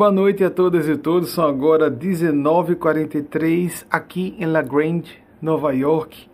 [0.00, 1.28] Boa noite a todas e todos.
[1.28, 6.26] São agora 19h43 aqui em La Grande, Nova York.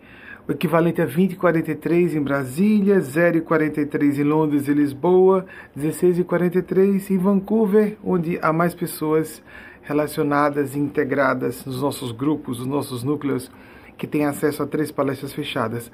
[0.47, 5.45] O equivalente a 20h43 em Brasília, 0h43 em Londres e Lisboa,
[5.77, 9.43] 16h43 em Vancouver, onde há mais pessoas
[9.81, 13.51] relacionadas e integradas nos nossos grupos, nos nossos núcleos,
[13.97, 15.91] que têm acesso a três palestras fechadas.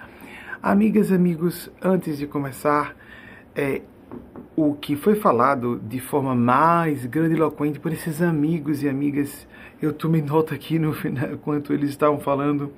[0.61, 2.95] Amigas e amigos, antes de começar,
[3.55, 3.81] é,
[4.55, 9.47] o que foi falado de forma mais grandiloquente por esses amigos e amigas.
[9.81, 12.71] Eu tomei nota aqui no final, enquanto eles estavam falando.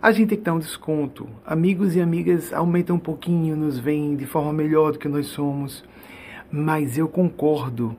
[0.00, 1.28] A gente tem que dar um desconto.
[1.44, 5.84] Amigos e amigas aumentam um pouquinho, nos veem de forma melhor do que nós somos.
[6.50, 7.96] Mas eu concordo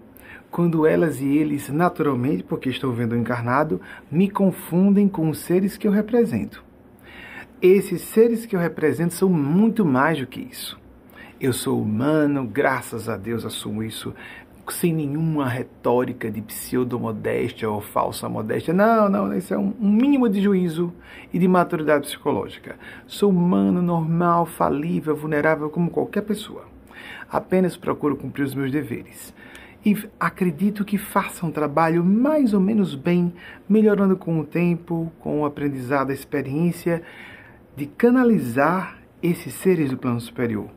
[0.50, 5.88] quando elas e eles, naturalmente, porque estão vendo encarnado, me confundem com os seres que
[5.88, 6.64] eu represento.
[7.62, 10.79] Esses seres que eu represento são muito mais do que isso.
[11.42, 14.14] Eu sou humano, graças a Deus assumo isso
[14.68, 18.74] sem nenhuma retórica de pseudomodéstia ou falsa modéstia.
[18.74, 20.94] Não, não, isso é um, mínimo de juízo
[21.34, 22.76] e de maturidade psicológica.
[23.08, 26.66] Sou humano, normal, falível, vulnerável como qualquer pessoa.
[27.32, 29.34] Apenas procuro cumprir os meus deveres.
[29.86, 33.34] E acredito que faça um trabalho mais ou menos bem,
[33.68, 37.02] melhorando com o tempo, com o aprendizado, a experiência,
[37.78, 40.70] de canalizar esses seres do plano superior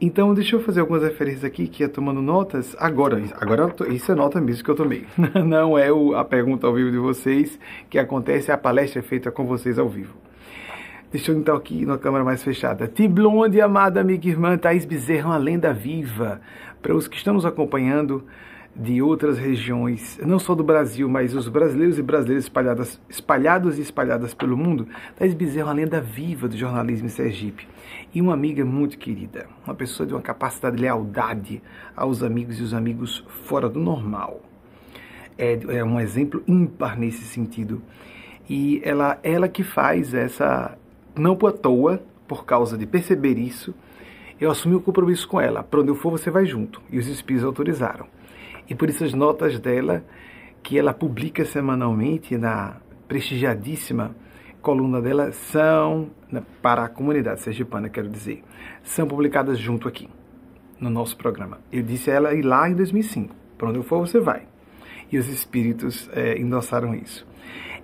[0.00, 2.74] então, deixa eu fazer algumas referências aqui que é tomando notas.
[2.78, 5.06] Agora, agora isso é nota mesmo que eu tomei.
[5.46, 9.30] Não é o, a pergunta ao vivo de vocês que acontece, a palestra é feita
[9.30, 10.14] com vocês ao vivo.
[11.12, 12.88] Deixa eu então aqui na câmera mais fechada.
[12.88, 16.40] Tiblonde, amada amiga e irmã Thaís Bezerra, uma lenda viva.
[16.82, 18.24] Para os que estão nos acompanhando,
[18.76, 23.82] de outras regiões, não só do Brasil, mas os brasileiros e brasileiras espalhadas, espalhados e
[23.82, 27.68] espalhadas pelo mundo, Thais Bezerra é uma lenda viva do jornalismo em Sergipe
[28.12, 31.62] e uma amiga muito querida, uma pessoa de uma capacidade de lealdade
[31.96, 34.40] aos amigos e os amigos fora do normal.
[35.38, 37.82] É, é um exemplo ímpar nesse sentido.
[38.48, 40.76] E ela, ela que faz essa,
[41.16, 43.74] não por toa, por causa de perceber isso,
[44.40, 45.62] eu assumi o compromisso com ela.
[45.62, 46.80] Para onde eu for, você vai junto.
[46.90, 48.06] E os espíritos autorizaram.
[48.68, 50.04] E por isso as notas dela,
[50.62, 52.76] que ela publica semanalmente na
[53.06, 54.14] prestigiadíssima
[54.62, 58.42] coluna dela, são, né, para a comunidade sergipana, quero dizer,
[58.82, 60.08] são publicadas junto aqui,
[60.80, 61.58] no nosso programa.
[61.70, 63.34] Eu disse a ela ir lá em 2005.
[63.58, 64.42] Para onde eu for, você vai.
[65.12, 67.26] E os espíritos é, endossaram isso.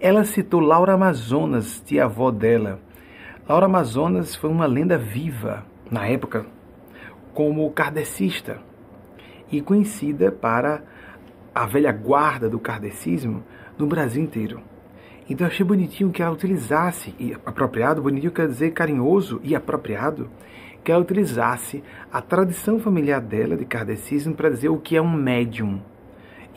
[0.01, 2.81] Ela citou Laura Amazonas, tia-avó dela.
[3.47, 6.47] Laura Amazonas foi uma lenda viva, na época,
[7.35, 8.59] como kardecista
[9.51, 10.83] e conhecida para
[11.55, 13.43] a velha guarda do kardecismo
[13.79, 14.61] no Brasil inteiro.
[15.29, 20.29] Então achei bonitinho que ela utilizasse, e apropriado, bonitinho quer dizer carinhoso e apropriado,
[20.83, 25.13] que ela utilizasse a tradição familiar dela de kardecismo para dizer o que é um
[25.13, 25.81] médium.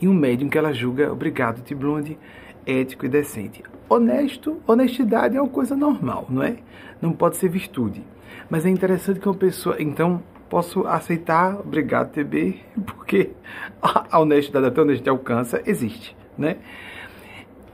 [0.00, 2.18] E um médium que ela julga, obrigado, Tiblonde,
[2.66, 3.62] ético e decente.
[3.88, 6.56] Honesto, honestidade é uma coisa normal, não é?
[7.00, 8.02] Não pode ser virtude.
[8.50, 10.22] Mas é interessante que uma pessoa, então,
[10.54, 13.32] posso aceitar, obrigado TB, porque
[13.82, 16.58] a honestidade até onde a gente alcança existe, né?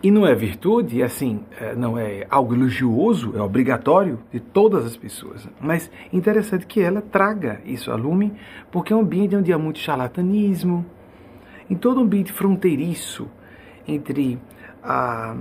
[0.03, 4.97] E não é virtude, assim, é, não é algo elogioso, é obrigatório de todas as
[4.97, 5.47] pessoas.
[5.61, 8.33] Mas interessante que ela traga isso a lume,
[8.73, 10.87] porque é um ambiente onde há muito charlatanismo,
[11.69, 13.29] em todo um ambiente fronteiriço
[13.87, 14.39] entre
[14.83, 15.37] a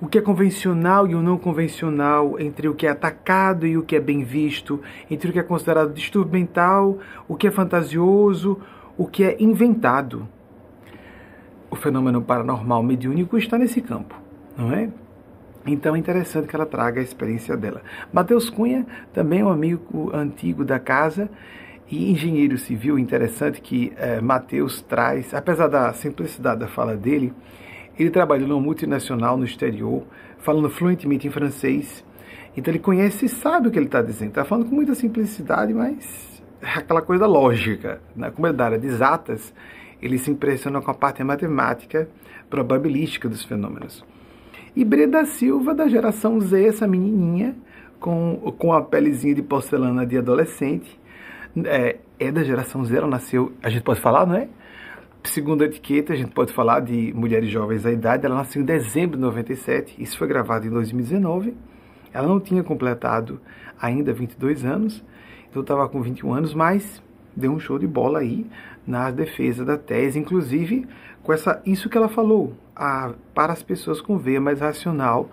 [0.00, 3.82] o que é convencional e o não convencional, entre o que é atacado e o
[3.82, 4.80] que é bem visto,
[5.10, 8.58] entre o que é considerado distúrbio mental, o que é fantasioso,
[8.96, 10.26] o que é inventado.
[11.70, 14.14] O fenômeno paranormal mediúnico está nesse campo,
[14.56, 14.88] não é?
[15.66, 17.82] Então é interessante que ela traga a experiência dela.
[18.12, 21.28] Mateus Cunha também é um amigo antigo da casa
[21.90, 22.98] e engenheiro civil.
[22.98, 27.32] Interessante que é, Mateus traz, apesar da simplicidade da fala dele,
[28.02, 30.02] ele trabalhou numa multinacional no exterior,
[30.38, 32.04] falando fluentemente em francês.
[32.56, 34.28] Então ele conhece e sabe o que ele está dizendo.
[34.30, 38.00] Está falando com muita simplicidade, mas é aquela coisa lógica.
[38.16, 38.30] Né?
[38.30, 39.52] Como é da área de exatas,
[40.00, 42.08] ele se impressiona com a parte matemática,
[42.48, 44.04] probabilística dos fenômenos.
[44.74, 47.56] E Breda Silva, da geração Z, essa menininha,
[47.98, 50.98] com, com a pelezinha de porcelana de adolescente,
[51.64, 54.48] é, é da geração Z, ela nasceu, a gente pode falar, não é?
[55.24, 58.24] Segundo a etiqueta, a gente pode falar de mulheres jovens da idade.
[58.24, 61.54] Ela nasceu em dezembro de 97, isso foi gravado em 2019.
[62.12, 63.40] Ela não tinha completado
[63.80, 65.04] ainda 22 anos,
[65.48, 67.02] então estava com 21 anos, mas
[67.36, 68.46] deu um show de bola aí
[68.86, 70.86] na defesa da tese, inclusive
[71.22, 75.30] com essa, isso que ela falou, a, para as pessoas com veia mais racional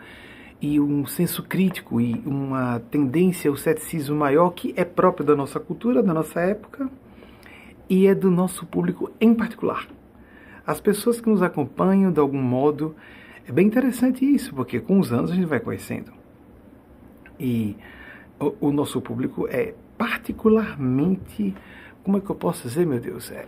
[0.62, 5.60] e um senso crítico e uma tendência ao ceticismo maior que é próprio da nossa
[5.60, 6.89] cultura, da nossa época,
[7.89, 9.88] e é do nosso público em particular.
[10.66, 12.95] As pessoas que nos acompanham de algum modo,
[13.48, 16.12] é bem interessante isso, porque com os anos a gente vai conhecendo.
[17.39, 17.75] E
[18.39, 21.56] o, o nosso público é particularmente,
[22.04, 23.45] como é que eu posso dizer, meu Deus, é,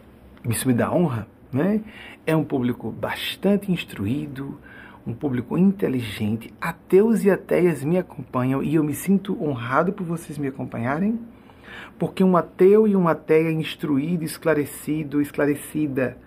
[0.48, 1.82] isso me dá honra, né?
[2.26, 4.58] É um público bastante instruído,
[5.06, 6.54] um público inteligente.
[6.62, 11.20] Ateus e ateias me acompanham e eu me sinto honrado por vocês me acompanharem,
[11.98, 16.18] porque um ateu e uma ateia instruído, esclarecido, esclarecida,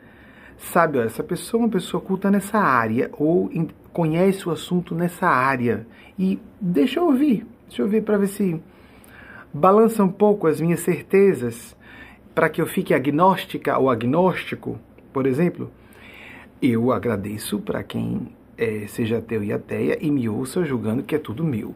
[0.56, 3.50] sabe, olha, essa pessoa é uma pessoa culta nessa área ou
[3.92, 5.86] conhece o assunto nessa área
[6.18, 8.60] e deixa eu ouvir, deixa eu ouvir para ver se
[9.52, 11.76] balança um pouco as minhas certezas
[12.34, 14.78] para que eu fique agnóstica ou agnóstico,
[15.12, 15.70] por exemplo.
[16.60, 21.18] Eu agradeço para quem é, seja ateu e ateia e me ouça julgando que é
[21.18, 21.74] tudo meu.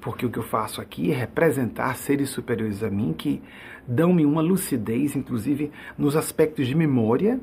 [0.00, 3.42] Porque o que eu faço aqui é representar seres superiores a mim que
[3.86, 7.38] dão-me uma lucidez, inclusive nos aspectos de memória,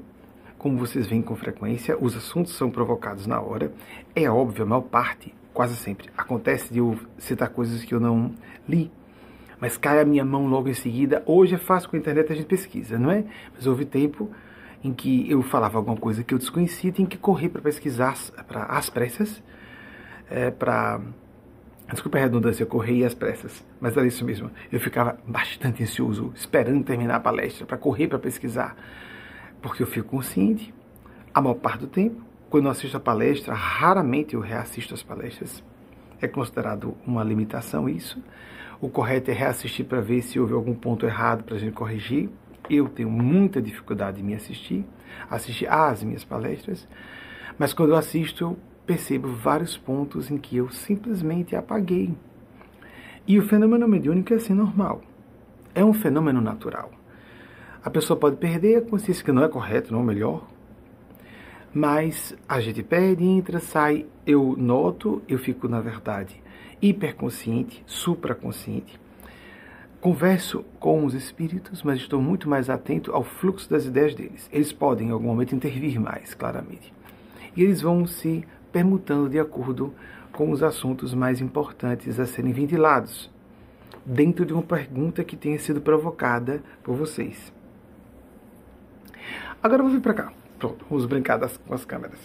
[0.58, 3.72] como vocês veem com frequência, os assuntos são provocados na hora.
[4.16, 8.34] É óbvio, a maior parte, quase sempre, acontece de eu citar coisas que eu não
[8.68, 8.92] li,
[9.60, 11.22] mas cai a minha mão logo em seguida.
[11.26, 13.24] Hoje é fácil com a internet a gente pesquisa, não é?
[13.54, 14.32] Mas houve tempo
[14.84, 18.16] em que eu falava alguma coisa que eu desconhecia, tinha que correr para pesquisar
[18.48, 19.42] para as pressas,
[20.30, 21.02] é, para
[21.92, 24.52] Desculpa a redundância, eu corri às pressas, mas era isso mesmo.
[24.70, 28.76] Eu ficava bastante ansioso, esperando terminar a palestra, para correr para pesquisar.
[29.62, 30.74] Porque eu fico consciente,
[31.34, 35.64] a maior parte do tempo, quando eu assisto a palestra, raramente eu reassisto as palestras.
[36.22, 38.22] É considerado uma limitação isso.
[38.82, 42.30] O correto é reassistir para ver se houve algum ponto errado para a gente corrigir.
[42.70, 44.86] Eu tenho muita dificuldade em me assistir,
[45.30, 46.88] assistir às minhas palestras,
[47.58, 48.58] mas quando eu assisto, eu
[48.88, 52.16] percebo vários pontos em que eu simplesmente apaguei.
[53.28, 55.02] E o fenômeno mediúnico é assim normal.
[55.76, 56.90] É um fenômeno natural.
[57.84, 60.48] A pessoa pode perder a consciência, que não é correto, não é melhor.
[61.72, 64.08] Mas a gente perde, entra, sai.
[64.26, 66.42] Eu noto, eu fico, na verdade,
[66.82, 69.00] hiperconsciente, supraconsciente
[70.00, 74.48] Converso com os espíritos, mas estou muito mais atento ao fluxo das ideias deles.
[74.54, 76.94] Eles podem, em algum momento, intervir mais, claramente.
[77.56, 78.46] E eles vão se
[78.78, 79.92] permutando de acordo
[80.32, 83.28] com os assuntos mais importantes a serem ventilados,
[84.06, 87.52] dentro de uma pergunta que tenha sido provocada por vocês.
[89.64, 90.34] Agora eu vou vir para cá.
[90.60, 92.20] Pronto, vamos brincar das, com as câmeras.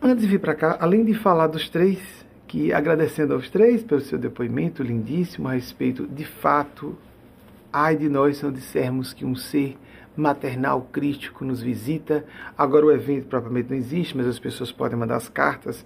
[0.00, 2.00] Antes de vir para cá, além de falar dos três
[2.46, 6.96] que agradecendo aos três pelo seu depoimento lindíssimo a respeito de fato,
[7.70, 9.76] ai de nós se não dissermos que um ser
[10.20, 12.24] maternal crítico nos visita.
[12.56, 15.84] Agora o evento propriamente não existe, mas as pessoas podem mandar as cartas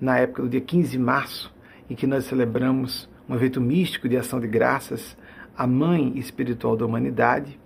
[0.00, 1.54] na época do dia 15 de março,
[1.88, 5.16] em que nós celebramos um evento místico de ação de graças
[5.56, 7.58] à mãe espiritual da humanidade.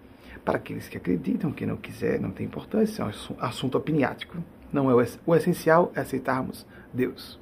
[0.45, 4.39] Para aqueles que acreditam, quem não quiser, não tem importância, é um assunto opiniático.
[4.73, 7.39] Não é o essencial é aceitarmos Deus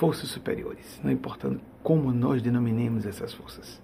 [0.00, 3.82] forças superiores, não importando como nós denominemos essas forças.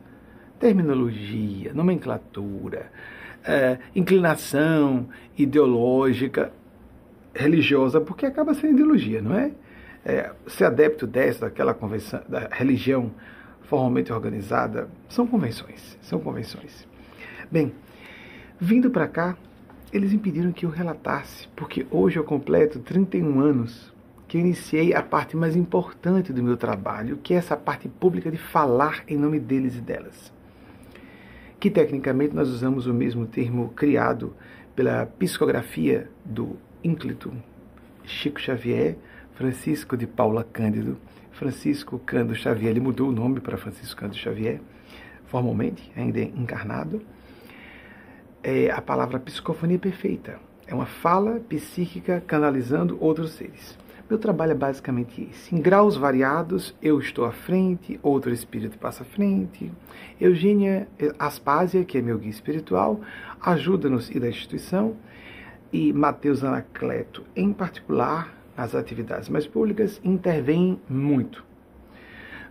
[0.59, 2.91] Terminologia, nomenclatura,
[3.47, 6.53] é, inclinação ideológica,
[7.35, 9.53] religiosa, porque acaba sendo ideologia, não é?
[10.05, 13.13] é ser adepto dessa, daquela convenção, da religião
[13.63, 16.87] formalmente organizada, são convenções, são convenções.
[17.51, 17.73] Bem,
[18.59, 19.37] vindo para cá,
[19.93, 23.95] eles impediram que eu relatasse, porque hoje eu completo 31 anos
[24.29, 28.31] que eu iniciei a parte mais importante do meu trabalho, que é essa parte pública
[28.31, 30.33] de falar em nome deles e delas.
[31.59, 34.35] Que tecnicamente nós usamos o mesmo termo criado
[34.75, 37.33] pela psicografia do ínclito
[38.05, 38.97] Chico Xavier,
[39.35, 40.97] Francisco de Paula Cândido,
[41.33, 44.61] Francisco Cândido Xavier, ele mudou o nome para Francisco Cândido Xavier,
[45.27, 47.03] formalmente, ainda encarnado.
[48.43, 50.39] É a palavra psicofonia perfeita.
[50.67, 53.77] É uma fala psíquica canalizando outros seres.
[54.09, 55.53] Meu trabalho é basicamente esse.
[55.53, 59.73] Em graus variados, eu estou à frente, outro espírito passa à frente.
[60.21, 60.87] Eugênia
[61.19, 63.01] Aspásia, que é meu guia espiritual,
[63.41, 64.95] ajuda-nos e da instituição.
[65.73, 71.45] E Mateus Anacleto, em particular, nas atividades mais públicas, intervém muito.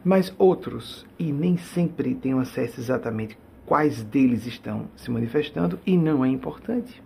[0.03, 6.24] Mas outros, e nem sempre tenho acesso exatamente quais deles estão se manifestando, e não
[6.25, 7.01] é importante.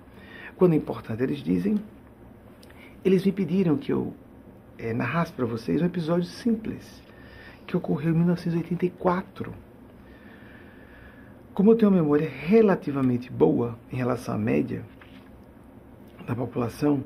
[0.57, 1.77] Quando é importante, eles dizem.
[3.05, 4.13] Eles me pediram que eu
[4.79, 7.03] é, narrasse para vocês um episódio simples
[7.67, 9.53] que ocorreu em 1984.
[11.53, 14.83] Como eu tenho uma memória relativamente boa em relação à média
[16.25, 17.03] da população,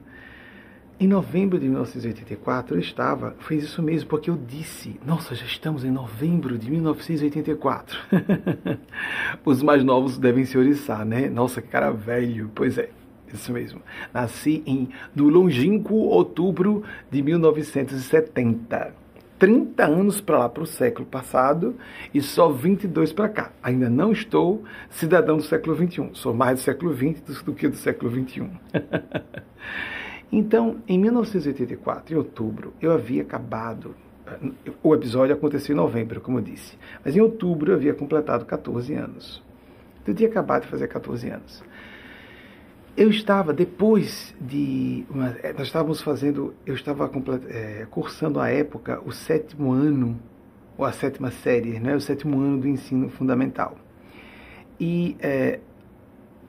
[1.00, 5.84] em novembro de 1984 eu estava, fez isso mesmo, porque eu disse, nossa, já estamos
[5.84, 7.98] em novembro de 1984.
[9.44, 11.28] Os mais novos devem se oriçar, né?
[11.30, 12.52] Nossa, cara velho.
[12.54, 12.90] Pois é,
[13.34, 13.82] isso mesmo.
[14.14, 19.04] Nasci em, no longínquo outubro de 1970.
[19.44, 21.76] 30 anos para lá, para o século passado,
[22.14, 23.52] e só 22 para cá.
[23.62, 26.12] Ainda não estou cidadão do século XXI.
[26.14, 28.50] Sou mais do século XX do que do século XXI.
[30.32, 33.94] então, em 1984, em outubro, eu havia acabado.
[34.82, 36.78] O episódio aconteceu em novembro, como eu disse.
[37.04, 39.44] Mas em outubro eu havia completado 14 anos.
[40.08, 41.62] Eu tinha acabado de fazer 14 anos.
[42.96, 45.04] Eu estava, depois de.
[45.10, 46.54] Uma, é, nós estávamos fazendo.
[46.64, 47.10] Eu estava
[47.50, 50.20] é, cursando à época o sétimo ano,
[50.78, 53.76] ou a sétima série, né, o sétimo ano do ensino fundamental.
[54.80, 55.60] E é,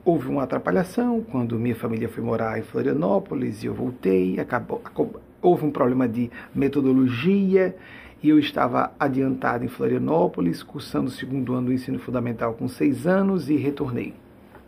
[0.03, 4.39] houve uma atrapalhação quando minha família foi morar em Florianópolis e eu voltei.
[4.39, 7.75] Acabou, acabou, houve um problema de metodologia
[8.21, 13.07] e eu estava adiantado em Florianópolis, cursando o segundo ano do ensino fundamental com seis
[13.07, 14.13] anos e retornei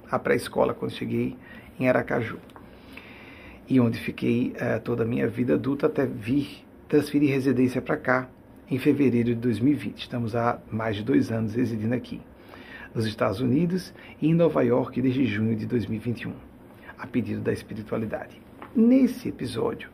[0.10, 1.38] à pré-escola quando cheguei
[1.80, 2.38] em Aracaju.
[3.70, 8.30] E onde fiquei uh, toda a minha vida adulta até vir transferir residência para cá
[8.70, 10.00] em fevereiro de 2020.
[10.00, 12.22] Estamos há mais de dois anos residindo aqui,
[12.94, 16.34] nos Estados Unidos e em Nova York desde junho de 2021,
[16.98, 18.42] a pedido da espiritualidade.
[18.76, 19.90] Nesse episódio,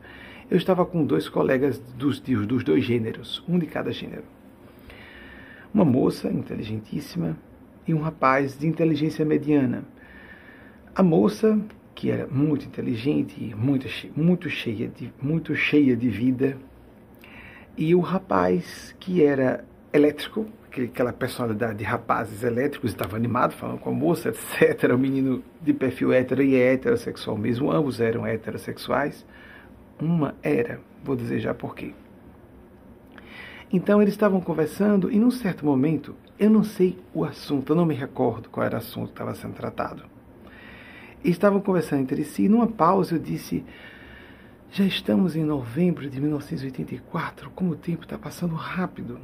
[0.50, 4.24] eu estava com dois colegas dos, dos dois gêneros, um de cada gênero.
[5.72, 7.36] Uma moça inteligentíssima
[7.86, 9.84] e um rapaz de inteligência mediana,
[10.94, 11.58] a moça,
[11.94, 16.56] que era muito inteligente, muito, muito, cheia, de, muito cheia de vida,
[17.76, 23.90] e o rapaz, que era elétrico, aquela personalidade de rapazes elétricos, estava animado, falando com
[23.90, 24.92] a moça, etc.
[24.92, 29.26] O menino de perfil hétero e heterossexual mesmo, ambos eram heterossexuais.
[30.00, 31.92] Uma era, vou dizer já por quê.
[33.72, 37.86] Então eles estavam conversando e num certo momento, eu não sei o assunto, eu não
[37.86, 40.13] me recordo qual era o assunto que estava sendo tratado
[41.30, 42.48] estavam conversando entre si.
[42.48, 43.64] Numa pausa, eu disse:
[44.70, 49.18] Já estamos em novembro de 1984, como o tempo está passando rápido.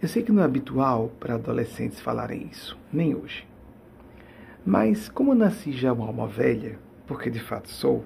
[0.00, 3.46] Eu sei que não é habitual para adolescentes falarem isso, nem hoje.
[4.64, 8.04] Mas, como nasci já uma alma velha, porque de fato sou,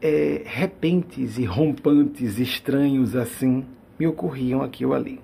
[0.00, 3.64] é, repentes e rompantes estranhos assim
[3.98, 5.20] me ocorriam aqui ou ali.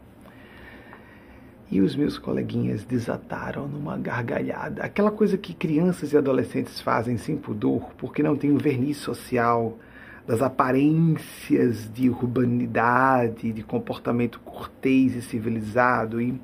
[1.71, 4.83] E os meus coleguinhas desataram numa gargalhada.
[4.83, 9.79] Aquela coisa que crianças e adolescentes fazem sem pudor, porque não tem o verniz social
[10.27, 16.41] das aparências de urbanidade, de comportamento cortês e civilizado, e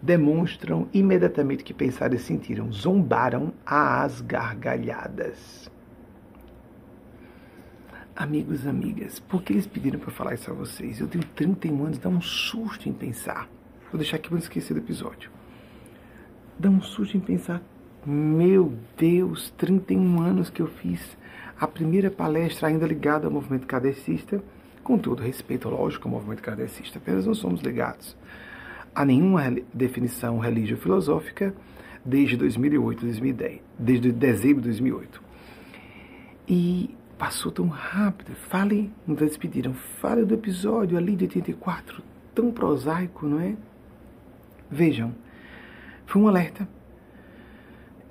[0.00, 2.70] demonstram imediatamente que pensaram e sentiram.
[2.72, 5.70] Zombaram às gargalhadas.
[8.16, 11.00] Amigos, amigas, por que eles pediram para falar isso a vocês?
[11.00, 13.48] Eu tenho 31 anos, dá um susto em pensar.
[13.90, 15.30] Vou deixar aqui para não esquecer do episódio.
[16.58, 17.62] Dá um susto em pensar,
[18.04, 21.16] meu Deus, 31 anos que eu fiz
[21.58, 24.42] a primeira palestra ainda ligada ao movimento kardecista,
[24.82, 28.16] com todo respeito, lógico, ao movimento kardecista, apenas não somos ligados
[28.94, 31.54] a nenhuma definição religio-filosófica
[32.04, 35.22] desde 2008, 2010, desde dezembro de 2008.
[36.46, 38.34] E passou tão rápido.
[38.48, 42.02] Fale, nos despediram, fale do episódio ali de 84,
[42.34, 43.56] tão prosaico, não é?
[44.74, 45.14] Vejam,
[46.04, 46.68] foi um alerta.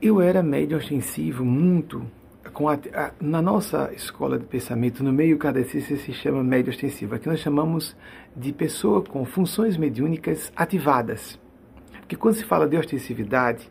[0.02, 2.10] Eu era médio ostensivo, muito.
[2.54, 7.16] Com a, a, na nossa escola de pensamento, no meio cadecista, se chama médio ostensivo.
[7.16, 7.98] Aqui nós chamamos
[8.34, 11.38] de pessoa com funções mediúnicas ativadas.
[12.00, 13.70] Porque quando se fala de ostensividade,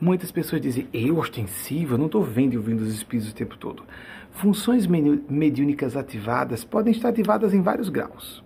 [0.00, 1.94] muitas pessoas dizem, eu ostensivo?
[1.94, 3.84] Eu não estou vendo e ouvindo os espíritos o tempo todo.
[4.32, 8.42] Funções mediúnicas ativadas podem estar ativadas em vários graus.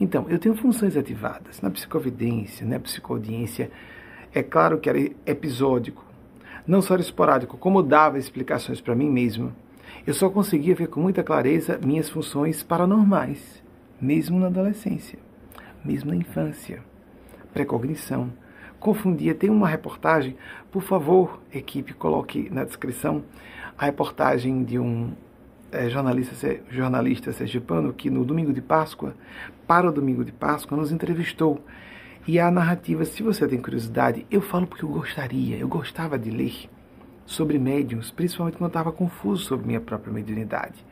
[0.00, 3.70] Então, eu tenho funções ativadas na psicovidência, na psicoaudiência.
[4.34, 6.04] É claro que era episódico,
[6.66, 9.52] não só era esporádico, como dava explicações para mim mesmo.
[10.06, 13.62] Eu só conseguia ver com muita clareza minhas funções paranormais,
[14.00, 15.18] mesmo na adolescência,
[15.84, 16.82] mesmo na infância.
[17.52, 18.32] Precognição.
[18.80, 19.34] Confundia.
[19.34, 20.36] Tem uma reportagem,
[20.70, 23.22] por favor, equipe, coloque na descrição
[23.78, 25.12] a reportagem de um
[25.74, 29.14] é, jornalista, jornalista sergipano que no domingo de Páscoa,
[29.66, 31.64] para o domingo de Páscoa, nos entrevistou.
[32.26, 36.30] E a narrativa, se você tem curiosidade, eu falo porque eu gostaria, eu gostava de
[36.30, 36.70] ler
[37.26, 40.84] sobre médiums, principalmente quando eu estava confuso sobre minha própria mediunidade.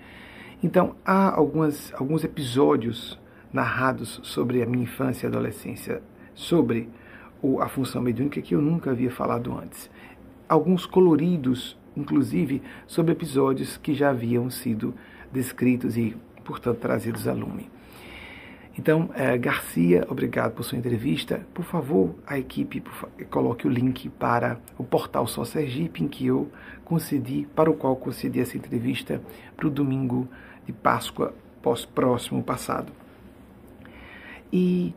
[0.62, 3.18] Então, há algumas, alguns episódios
[3.52, 6.02] narrados sobre a minha infância e adolescência,
[6.34, 6.88] sobre
[7.40, 9.90] o, a função mediúnica que eu nunca havia falado antes.
[10.48, 14.94] Alguns coloridos inclusive sobre episódios que já haviam sido
[15.32, 17.70] descritos e, portanto, trazidos a lume.
[18.78, 21.46] Então, é, Garcia, obrigado por sua entrevista.
[21.52, 26.26] Por favor, a equipe por, coloque o link para o portal Só Sergipe, em que
[26.26, 26.50] eu
[26.84, 29.20] concedi, para o qual concedi essa entrevista
[29.56, 30.26] para o domingo
[30.64, 32.92] de Páscoa pós-próximo passado.
[34.50, 34.94] E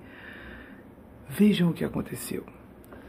[1.30, 2.55] vejam o que aconteceu.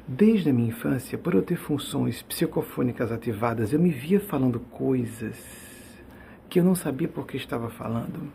[0.09, 5.37] Desde a minha infância, por eu ter funções psicofônicas ativadas, eu me via falando coisas
[6.49, 8.33] que eu não sabia por que estava falando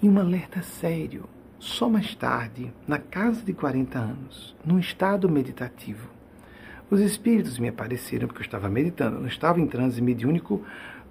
[0.00, 1.24] e um alerta sério.
[1.58, 6.08] Só mais tarde, na casa de 40 anos, num estado meditativo,
[6.88, 10.64] os espíritos me apareceram porque eu estava meditando, não estava em transe mediúnico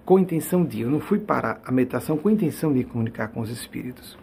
[0.05, 3.49] com intenção de, eu não fui para a meditação com intenção de comunicar com os
[3.49, 4.17] espíritos.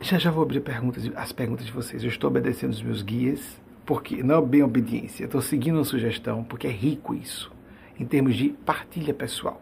[0.00, 2.02] Já já vou abrir perguntas, as perguntas de vocês.
[2.02, 6.44] Eu estou obedecendo os meus guias, porque não é bem obediência, estou seguindo uma sugestão,
[6.44, 7.50] porque é rico isso,
[7.98, 9.60] em termos de partilha pessoal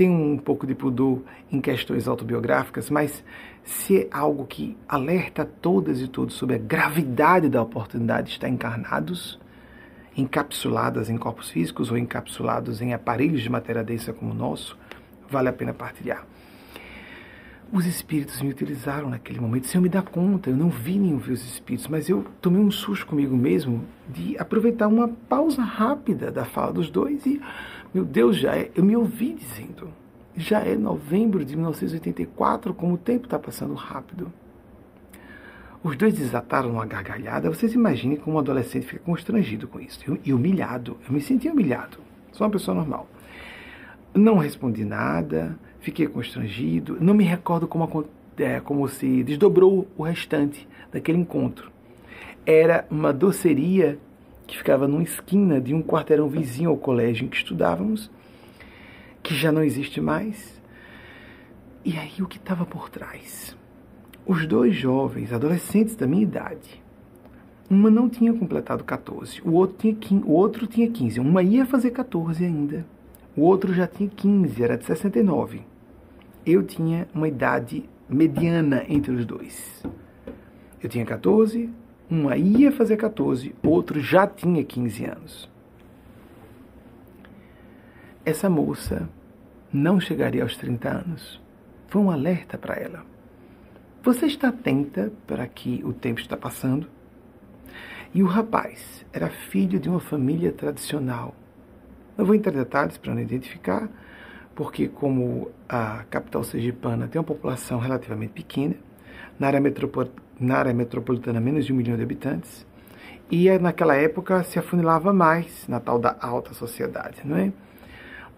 [0.00, 1.20] tenho um pouco de pudor
[1.52, 3.22] em questões autobiográficas, mas
[3.62, 8.48] se é algo que alerta todas e todos sobre a gravidade da oportunidade de estar
[8.48, 9.38] encarnados,
[10.16, 14.74] encapsuladas em corpos físicos ou encapsulados em aparelhos de matéria densa como o nosso,
[15.28, 16.24] vale a pena partilhar.
[17.72, 21.18] Os espíritos me utilizaram naquele momento, sem eu me dar conta, eu não vi nenhum
[21.18, 26.32] ver os espíritos, mas eu tomei um susto comigo mesmo de aproveitar uma pausa rápida
[26.32, 27.40] da fala dos dois e
[27.92, 29.88] meu Deus, já é, eu me ouvi dizendo,
[30.36, 34.32] já é novembro de 1984, como o tempo está passando rápido.
[35.82, 37.48] Os dois desataram uma gargalhada.
[37.48, 39.98] Vocês imaginem como um adolescente fica constrangido com isso.
[40.24, 40.98] E humilhado.
[41.04, 41.98] Eu me senti humilhado.
[42.32, 43.08] Sou uma pessoa normal.
[44.14, 46.98] Não respondi nada, fiquei constrangido.
[47.00, 48.06] Não me recordo como,
[48.38, 51.70] é, como se desdobrou o restante daquele encontro.
[52.46, 53.98] Era uma doceria
[54.46, 58.10] que ficava numa esquina de um quarteirão vizinho ao colégio em que estudávamos,
[59.22, 60.60] que já não existe mais.
[61.84, 63.56] E aí o que estava por trás?
[64.26, 66.82] Os dois jovens, adolescentes da minha idade,
[67.70, 71.64] uma não tinha completado 14, o outro tinha 15, o outro tinha 15, uma ia
[71.64, 72.84] fazer 14 ainda,
[73.36, 75.69] o outro já tinha 15, era de 69.
[76.44, 79.84] Eu tinha uma idade mediana entre os dois.
[80.82, 81.70] Eu tinha 14,
[82.08, 85.50] uma ia fazer 14, outro já tinha 15 anos.
[88.24, 89.08] Essa moça
[89.72, 91.40] não chegaria aos 30 anos.
[91.88, 93.04] Foi um alerta para ela.
[94.02, 96.88] Você está atenta para que o tempo está passando?
[98.12, 101.34] E o rapaz era filho de uma família tradicional.
[102.16, 103.88] Não vou entrar em detalhes para não identificar,
[104.60, 108.74] porque como a capital sergipana tem uma população relativamente pequena,
[109.38, 109.58] na área
[110.38, 112.66] na área metropolitana menos de um milhão de habitantes,
[113.30, 117.50] e naquela época se afunilava mais na tal da alta sociedade, não é?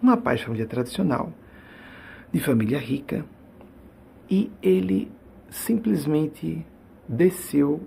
[0.01, 1.29] Um rapaz de família tradicional,
[2.31, 3.25] de família rica,
[4.29, 5.11] e ele
[5.49, 6.65] simplesmente
[7.05, 7.81] desceu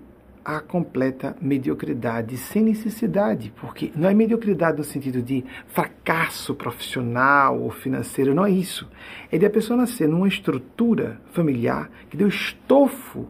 [0.47, 7.69] a completa mediocridade, sem necessidade, porque não é mediocridade no sentido de fracasso profissional ou
[7.69, 8.89] financeiro, não é isso.
[9.29, 13.27] É de a pessoa nascer numa estrutura familiar que deu estofo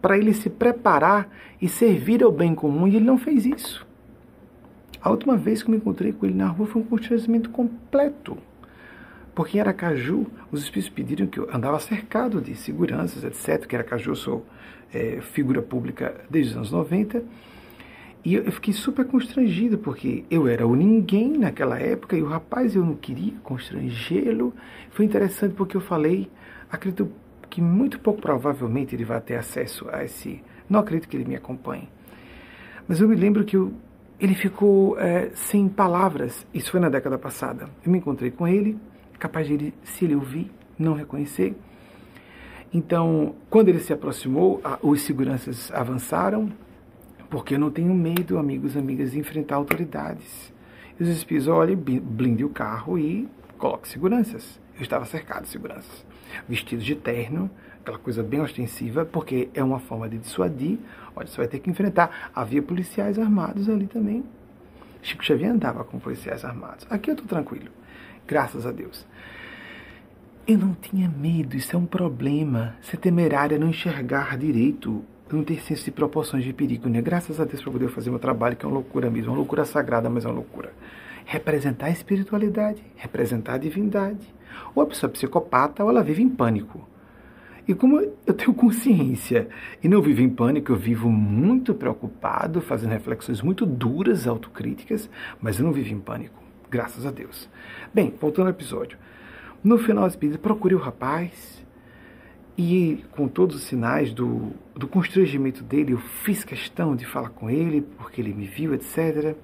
[0.00, 1.28] para ele se preparar
[1.60, 3.86] e servir ao bem comum, e ele não fez isso.
[5.00, 8.36] A última vez que me encontrei com ele na rua foi um constrangimento completo.
[9.34, 13.66] Porque em Aracaju, os espíritos pediram que eu andava cercado de seguranças, etc.
[13.66, 14.46] Que Aracaju eu sou
[14.92, 17.22] é, figura pública desde os anos 90.
[18.24, 22.76] E eu fiquei super constrangido, porque eu era o ninguém naquela época e o rapaz
[22.76, 24.54] eu não queria constrangê-lo.
[24.90, 26.30] Foi interessante porque eu falei,
[26.70, 27.10] acredito
[27.50, 30.40] que muito pouco provavelmente ele vai ter acesso a esse.
[30.70, 31.88] Não acredito que ele me acompanhe.
[32.86, 33.72] Mas eu me lembro que eu,
[34.20, 36.46] ele ficou é, sem palavras.
[36.54, 37.68] Isso foi na década passada.
[37.84, 38.78] Eu me encontrei com ele,
[39.22, 41.54] capaz de ele, se ele ouvir, não reconhecer.
[42.74, 46.50] Então, quando ele se aproximou, os seguranças avançaram,
[47.30, 50.52] porque eu não tenho medo, amigos amigas, de enfrentar autoridades.
[50.98, 54.60] E os espíritos, olhem, blinde o carro e coloque seguranças.
[54.74, 56.04] Eu estava cercado de seguranças,
[56.48, 57.48] vestidos de terno,
[57.80, 60.80] aquela coisa bem ostensiva, porque é uma forma de dissuadir.
[61.14, 62.32] Olha, você vai ter que enfrentar.
[62.34, 64.24] Havia policiais armados ali também.
[65.00, 66.86] Chico Xavier andava com policiais armados.
[66.90, 67.70] Aqui eu estou tranquilo,
[68.26, 69.06] graças a Deus.
[70.46, 72.74] Eu não tinha medo, isso é um problema.
[72.82, 77.00] Ser temerária, não enxergar direito, não ter senso de proporções de perigo, né?
[77.00, 79.64] Graças a Deus para poder fazer meu trabalho, que é uma loucura mesmo, uma loucura
[79.64, 80.72] sagrada, mas é uma loucura.
[81.24, 84.26] Representar a espiritualidade, representar a divindade.
[84.74, 86.86] Ou a pessoa é psicopata, ou ela vive em pânico.
[87.66, 89.48] E como eu tenho consciência
[89.82, 95.08] e não vivo em pânico, eu vivo muito preocupado, fazendo reflexões muito duras, autocríticas,
[95.40, 96.41] mas eu não vivo em pânico,
[96.72, 97.50] graças a Deus.
[97.92, 98.96] Bem, voltando ao episódio.
[99.62, 101.62] No final pesquisas, procurei o rapaz
[102.56, 107.50] E com todos os sinais do, do constrangimento dele, eu fiz questão de falar com
[107.50, 109.36] ele, porque ele me viu, etc.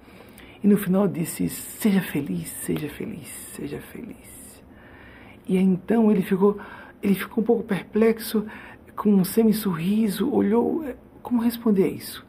[0.63, 4.63] E no final disse: Seja feliz, seja feliz, seja feliz.
[5.47, 6.59] E aí, então ele ficou,
[7.03, 8.47] ele ficou um pouco perplexo,
[8.97, 10.85] com um semi-sorriso, olhou.
[11.23, 12.28] Como responder a isso?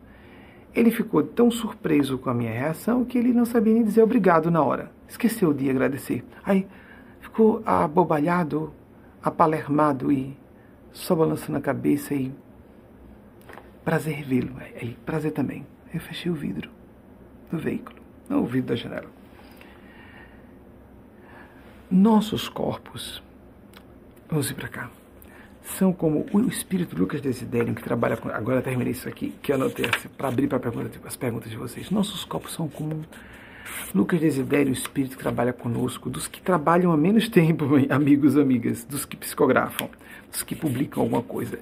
[0.73, 4.51] Ele ficou tão surpreso com a minha reação que ele não sabia nem dizer obrigado
[4.51, 4.91] na hora.
[5.08, 6.23] Esqueceu de agradecer.
[6.43, 6.67] Aí
[7.19, 8.73] ficou abobalhado,
[9.21, 10.38] apalermado e
[10.91, 12.32] só balançando a cabeça e.
[13.84, 14.55] Prazer vê-lo.
[15.05, 15.65] Prazer também.
[15.91, 16.69] Eu fechei o vidro
[17.49, 17.97] do veículo,
[18.29, 19.10] não o vidro da janela.
[21.89, 23.23] Nossos corpos,
[24.29, 24.91] vamos ir para cá,
[25.77, 28.29] são como o espírito Lucas Desiderium, que trabalha com.
[28.29, 31.91] Agora terminei isso aqui, que anotei assim, para abrir para pergunta, as perguntas de vocês.
[31.91, 33.05] Nossos corpos são como
[33.93, 38.84] Lucas Desidério, o espírito que trabalha conosco, dos que trabalham há menos tempo, amigos, amigas,
[38.84, 39.89] dos que psicografam,
[40.32, 41.60] dos que publicam alguma coisa.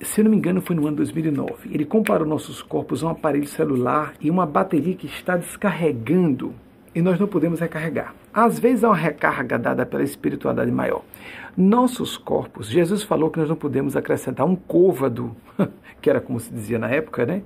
[0.00, 1.70] Se eu não me engano, foi no ano 2009.
[1.72, 6.54] Ele comparou nossos corpos a um aparelho celular e uma bateria que está descarregando
[6.96, 8.14] e nós não podemos recarregar.
[8.32, 11.02] Às vezes há uma recarga dada pela espiritualidade maior.
[11.54, 15.36] Nossos corpos, Jesus falou que nós não podemos acrescentar um côvado,
[16.00, 17.42] que era como se dizia na época, né?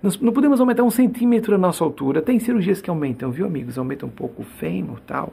[0.00, 2.22] Nós não podemos aumentar um centímetro a nossa altura.
[2.22, 3.76] Tem cirurgias que aumentam, viu, amigos?
[3.76, 5.32] Aumentam um pouco o fêmur tal.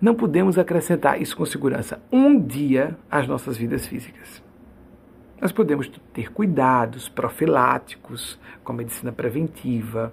[0.00, 4.43] Não podemos acrescentar isso com segurança um dia às nossas vidas físicas.
[5.40, 10.12] Nós podemos ter cuidados profiláticos, com a medicina preventiva,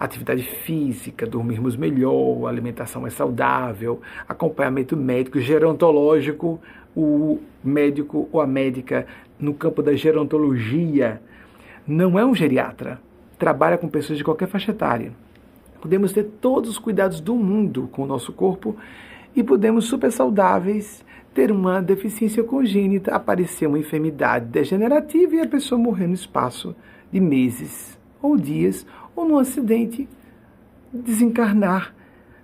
[0.00, 6.60] atividade física, dormirmos melhor, alimentação mais saudável, acompanhamento médico, gerontológico,
[6.96, 9.06] o médico ou a médica
[9.38, 11.20] no campo da gerontologia
[11.86, 13.00] não é um geriatra,
[13.38, 15.12] trabalha com pessoas de qualquer faixa etária.
[15.80, 18.74] Podemos ter todos os cuidados do mundo com o nosso corpo
[19.36, 25.78] e podemos super saudáveis ter uma deficiência congênita, aparecer uma enfermidade degenerativa e a pessoa
[25.78, 26.74] morrer no espaço
[27.10, 30.08] de meses ou dias, ou num acidente,
[30.92, 31.94] desencarnar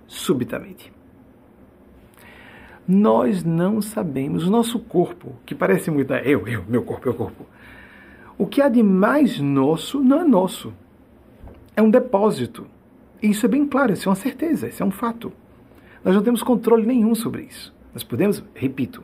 [0.05, 0.93] subitamente.
[2.87, 7.15] Nós não sabemos, o nosso corpo, que parece muito, né, eu, eu, meu corpo, meu
[7.15, 7.45] corpo.
[8.37, 10.73] O que há de mais nosso não é nosso.
[11.75, 12.67] É um depósito.
[13.21, 15.31] E isso é bem claro, isso é uma certeza, isso é um fato.
[16.03, 17.73] Nós não temos controle nenhum sobre isso.
[17.93, 19.03] Nós podemos, repito,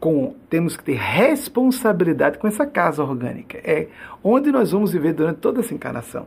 [0.00, 3.58] com, temos que ter responsabilidade com essa casa orgânica.
[3.58, 3.88] É
[4.22, 6.26] onde nós vamos viver durante toda essa encarnação.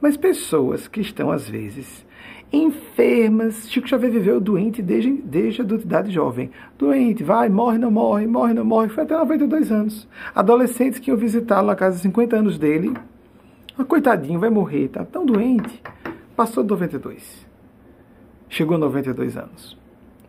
[0.00, 2.06] Mas pessoas que estão, às vezes,
[2.52, 3.70] enfermas.
[3.70, 6.50] Chico Xavier viveu doente desde, desde a idade jovem.
[6.78, 8.88] Doente, vai, morre, não morre, morre, não morre.
[8.88, 10.08] Foi até 92 anos.
[10.34, 12.92] Adolescentes que iam visitá-lo na casa de 50 anos dele.
[13.78, 15.82] Ah, coitadinho, vai morrer, tá tão doente.
[16.34, 17.46] Passou 92.
[18.48, 19.79] Chegou a 92 anos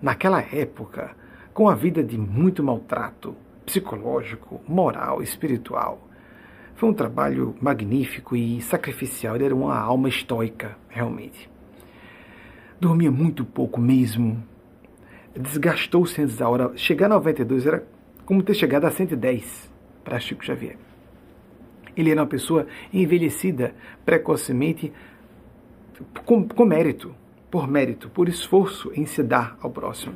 [0.02, 1.16] naquela época,
[1.54, 3.36] com a vida de muito maltrato
[3.66, 6.08] psicológico, moral, espiritual.
[6.76, 9.36] Foi um trabalho magnífico e sacrificial.
[9.36, 11.50] Ele era uma alma estoica, realmente.
[12.80, 14.44] Dormia muito pouco mesmo.
[15.36, 16.76] Desgastou-se antes da hora.
[16.76, 17.86] Chegar a 92 era
[18.26, 19.72] como ter chegado a 110
[20.04, 20.78] para Chico Xavier.
[21.96, 24.92] Ele era uma pessoa envelhecida precocemente
[26.26, 27.14] com, com mérito
[27.52, 30.16] por mérito, por esforço em se dar ao próximo.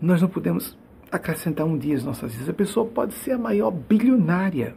[0.00, 0.78] Nós não podemos
[1.10, 2.48] acrescentar um dia às nossas vidas.
[2.48, 4.76] A pessoa pode ser a maior bilionária.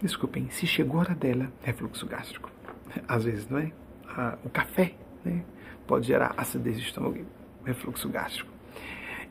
[0.00, 2.50] Desculpem, se chegou a hora dela, refluxo gástrico.
[3.06, 3.72] Às vezes, não é?
[4.44, 5.42] O café né?
[5.86, 7.18] pode gerar acidez de estômago,
[7.64, 8.50] refluxo gástrico.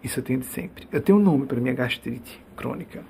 [0.04, 0.88] Isso eu tenho de sempre.
[0.92, 3.04] Eu tenho um nome para minha gastrite crônica,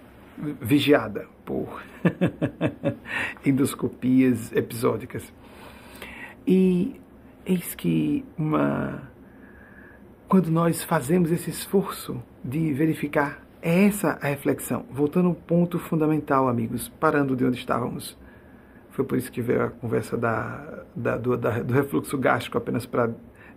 [0.61, 1.83] vigiada por
[3.45, 5.33] endoscopias episódicas.
[6.51, 6.99] E
[7.45, 9.03] eis que uma
[10.27, 14.83] quando nós fazemos esse esforço de verificar é essa a reflexão.
[14.89, 18.17] Voltando ao ponto fundamental, amigos, parando de onde estávamos.
[18.89, 22.83] Foi por isso que veio a conversa da, da, do, da, do refluxo gástrico, apenas
[22.83, 23.11] para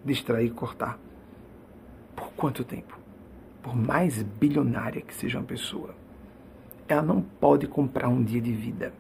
[0.05, 0.99] distrair e cortar.
[2.15, 2.99] Por quanto tempo?
[3.63, 5.95] Por mais bilionária que seja uma pessoa,
[6.87, 8.93] ela não pode comprar um dia de vida.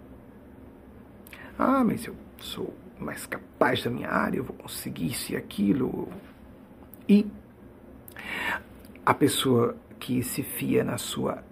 [1.58, 6.08] Ah, mas eu sou mais capaz da minha área, eu vou conseguir isso e aquilo.
[7.08, 7.26] E
[9.04, 11.42] a pessoa que se fia na sua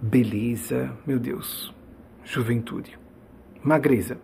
[0.00, 1.74] beleza, meu Deus,
[2.24, 2.98] juventude,
[3.62, 4.18] magreza.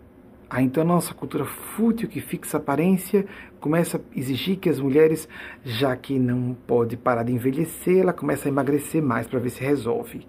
[0.48, 3.27] Aí então nossa cultura fútil que fixa aparência
[3.59, 5.29] começa a exigir que as mulheres,
[5.64, 9.61] já que não pode parar de envelhecer, ela começa a emagrecer mais para ver se
[9.61, 10.27] resolve.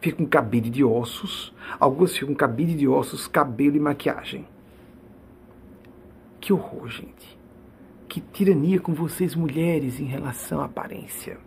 [0.00, 4.46] Fica um cabide de ossos, alguns ficam um cabide de ossos, cabelo e maquiagem.
[6.46, 7.36] Que horror, gente.
[8.06, 11.38] Que tirania com vocês mulheres em relação à aparência.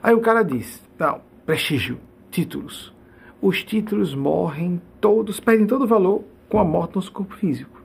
[0.00, 1.98] Aí o cara diz: não, prestígio,
[2.30, 2.94] títulos.
[3.40, 7.82] Os títulos morrem todos, perdem todo o valor com a morte no nosso corpo físico.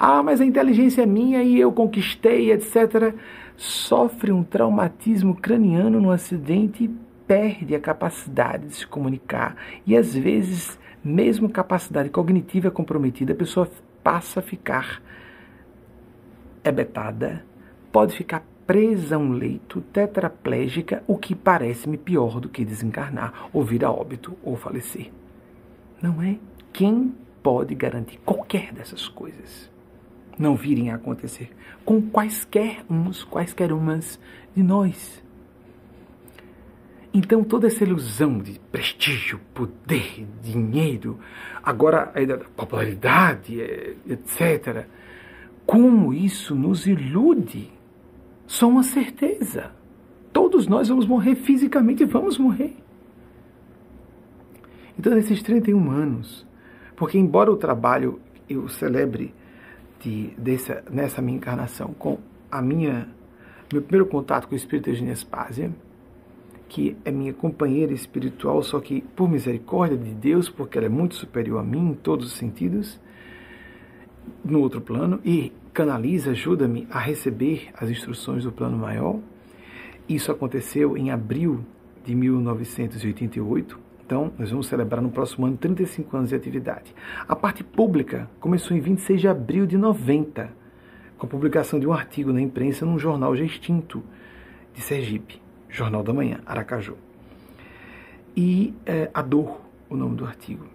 [0.00, 3.14] Ah, mas a inteligência é minha e eu conquistei, etc.
[3.56, 6.88] Sofre um traumatismo craniano no acidente e
[7.24, 9.54] perde a capacidade de se comunicar.
[9.86, 13.70] E às vezes, mesmo capacidade cognitiva comprometida, a pessoa
[14.02, 15.00] passa a ficar
[16.64, 17.44] hebetada,
[17.90, 23.64] pode ficar presa a um leito, tetraplégica, o que parece-me pior do que desencarnar, ou
[23.64, 25.10] vir a óbito, ou falecer.
[26.00, 26.38] Não é?
[26.72, 29.70] Quem pode garantir qualquer dessas coisas
[30.38, 31.50] não virem a acontecer
[31.84, 34.18] com quaisquer uns, quaisquer umas
[34.54, 35.22] de nós?
[37.14, 41.18] Então toda essa ilusão de prestígio, poder, dinheiro,
[41.62, 42.10] agora
[42.56, 44.86] popularidade, eh, etc.,
[45.72, 47.72] como isso nos ilude
[48.46, 49.70] só uma certeza.
[50.30, 52.76] Todos nós vamos morrer fisicamente, vamos morrer.
[54.98, 56.46] Então, nesses 31 anos,
[56.94, 59.34] porque embora o trabalho eu celebre
[59.98, 62.18] de, dessa, nessa minha encarnação com
[62.50, 63.08] a minha
[63.72, 65.72] meu primeiro contato com o Espírito Eugênia Spásia,
[66.68, 71.14] que é minha companheira espiritual, só que por misericórdia de Deus, porque ela é muito
[71.14, 73.00] superior a mim em todos os sentidos,
[74.44, 79.18] no outro plano, e canaliza, ajuda-me a receber as instruções do plano maior.
[80.08, 81.64] Isso aconteceu em abril
[82.04, 83.78] de 1988.
[84.04, 86.94] Então, nós vamos celebrar no próximo ano 35 anos de atividade.
[87.26, 90.52] A parte pública começou em 26 de abril de 90,
[91.16, 94.02] com a publicação de um artigo na imprensa num jornal já extinto
[94.74, 96.96] de Sergipe, Jornal da Manhã, Aracaju.
[98.36, 100.66] E é, A Dor, o nome do artigo.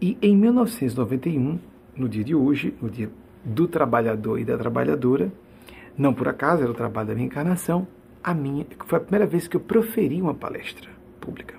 [0.00, 1.58] E em 1991,
[1.96, 3.10] no dia de hoje, no dia
[3.44, 5.32] do trabalhador e da trabalhadora,
[5.96, 7.86] não por acaso, era o trabalho da minha encarnação,
[8.22, 10.88] a minha, foi a primeira vez que eu proferi uma palestra
[11.20, 11.54] pública.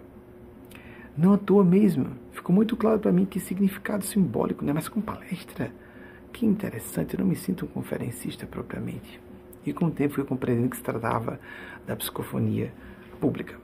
[1.15, 2.07] Não à toa mesmo.
[2.31, 4.73] Ficou muito claro para mim que significado simbólico, né?
[4.73, 5.71] Mas com palestra,
[6.31, 9.21] que interessante, eu não me sinto um conferencista propriamente.
[9.65, 11.39] E com o tempo fui compreendendo que se tratava
[11.85, 12.73] da psicofonia
[13.19, 13.55] pública.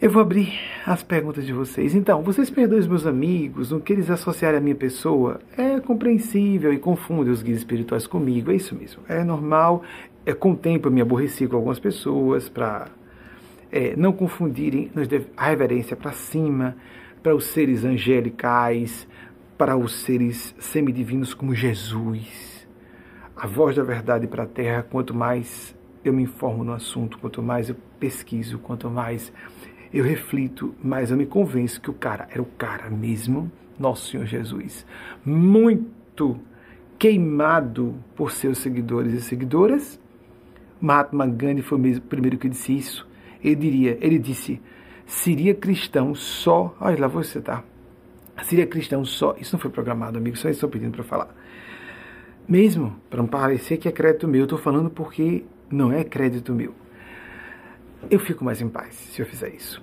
[0.00, 1.94] Eu vou abrir as perguntas de vocês.
[1.94, 5.40] Então, vocês perdoem os meus amigos, no que eles associarem à minha pessoa?
[5.54, 9.02] É compreensível e confundem os guias espirituais comigo, é isso mesmo.
[9.06, 9.82] É normal.
[10.24, 12.88] É, com o tempo eu me aborreci com algumas pessoas para
[13.70, 14.90] é, não confundirem
[15.36, 16.76] a reverência para cima,
[17.22, 19.06] para os seres angelicais,
[19.58, 22.66] para os seres semidivinos como Jesus.
[23.36, 27.42] A voz da verdade para a terra, quanto mais eu me informo no assunto, quanto
[27.42, 29.30] mais eu pesquiso, quanto mais
[29.92, 34.24] eu reflito, mas eu me convenço que o cara era o cara mesmo, nosso Senhor
[34.24, 34.86] Jesus.
[35.24, 36.38] Muito
[36.98, 39.98] queimado por seus seguidores e seguidoras.
[40.80, 43.08] Mahatma Gandhi foi o primeiro que disse isso.
[43.42, 44.60] Ele diria, ele disse,
[45.06, 46.76] seria cristão só.
[46.80, 47.64] Olha lá, você tá.
[48.44, 49.34] Seria cristão só.
[49.40, 51.34] Isso não foi programado, amigo, só estou pedindo para falar.
[52.48, 56.54] Mesmo, para não parecer que é crédito meu, eu estou falando porque não é crédito
[56.54, 56.74] meu
[58.08, 59.82] eu fico mais em paz se eu fizer isso.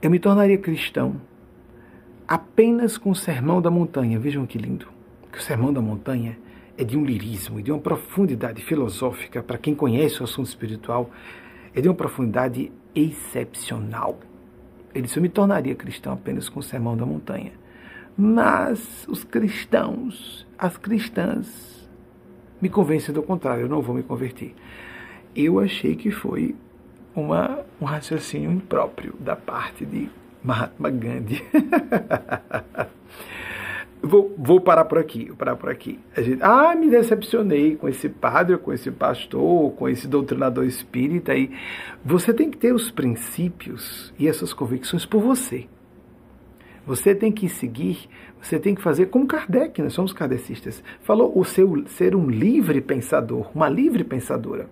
[0.00, 1.20] Eu me tornaria cristão
[2.26, 4.18] apenas com o Sermão da Montanha.
[4.18, 4.88] Vejam que lindo.
[5.30, 6.38] Que o Sermão da Montanha
[6.76, 11.10] é de um lirismo de uma profundidade filosófica, para quem conhece o assunto espiritual,
[11.74, 14.18] é de uma profundidade excepcional.
[14.94, 17.52] Ele disse: Eu me tornaria cristão apenas com o Sermão da Montanha.
[18.16, 21.88] Mas os cristãos, as cristãs,
[22.60, 24.54] me convencem do contrário, eu não vou me converter.
[25.34, 26.54] Eu achei que foi
[27.14, 30.08] uma, um raciocínio impróprio da parte de
[30.42, 31.42] Mahatma Gandhi.
[34.02, 35.98] vou, vou parar por aqui, vou parar por aqui.
[36.16, 41.32] A gente, ah, me decepcionei com esse padre, com esse pastor, com esse doutrinador espírita.
[42.04, 45.66] Você tem que ter os princípios e essas convicções por você.
[46.86, 48.06] Você tem que seguir,
[48.42, 50.82] você tem que fazer como Kardec, nós somos kardecistas.
[51.00, 54.68] Falou o seu ser um livre pensador, uma livre pensadora.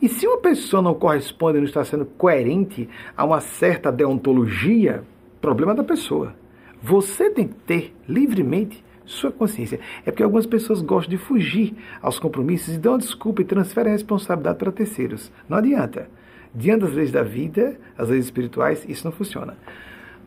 [0.00, 5.04] E se uma pessoa não corresponde, não está sendo coerente a uma certa deontologia,
[5.40, 6.34] problema da pessoa.
[6.82, 9.80] Você tem que ter livremente sua consciência.
[10.04, 13.94] É porque algumas pessoas gostam de fugir aos compromissos e dão desculpa e transferem a
[13.94, 15.30] responsabilidade para terceiros.
[15.48, 16.08] Não adianta.
[16.54, 19.56] Diante das leis da vida, as leis espirituais, isso não funciona.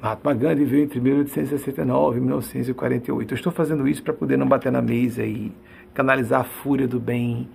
[0.02, 3.34] Mahatma Gandhi veio entre 1869 e 1948.
[3.34, 5.52] Eu estou fazendo isso para poder não bater na mesa e
[5.94, 7.50] canalizar a fúria do bem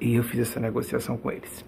[0.00, 1.64] e eu fiz essa negociação com eles.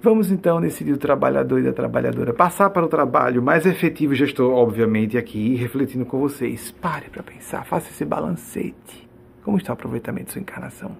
[0.00, 4.14] Vamos então decidir o trabalhador e da trabalhadora passar para o trabalho mais efetivo.
[4.14, 6.70] Já estou, obviamente, aqui refletindo com vocês.
[6.70, 9.08] Pare para pensar, faça esse balancete.
[9.42, 10.96] Como está o aproveitamento de sua encarnação?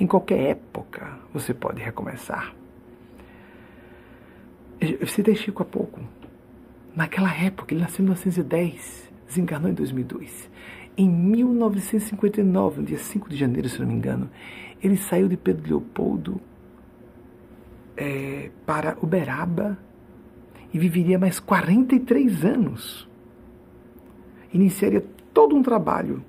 [0.00, 2.52] Em qualquer época, você pode recomeçar.
[4.80, 6.00] Eu citei Chico há pouco.
[6.96, 10.50] Naquela época, ele nasceu em 1910, desencarnou em 2002.
[10.96, 14.28] Em 1959, no dia 5 de janeiro, se não me engano,
[14.82, 16.40] ele saiu de Pedro Leopoldo
[17.96, 19.78] é, para Uberaba
[20.72, 23.08] e viveria mais 43 anos.
[24.52, 26.22] Iniciaria todo um trabalho.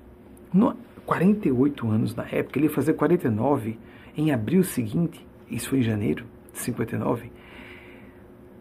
[0.52, 3.78] No, 48 anos na época, ele ia fazer 49
[4.18, 7.32] em abril seguinte, isso foi em janeiro de 59.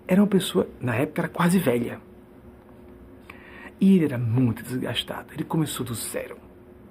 [0.06, 2.00] Era uma pessoa, na época era quase velha.
[3.80, 5.32] E ele era muito desgastado.
[5.34, 6.36] Ele começou do zero.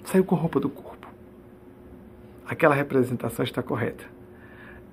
[0.03, 0.86] Saiu com roupa do corpo.
[2.47, 4.05] Aquela representação está correta.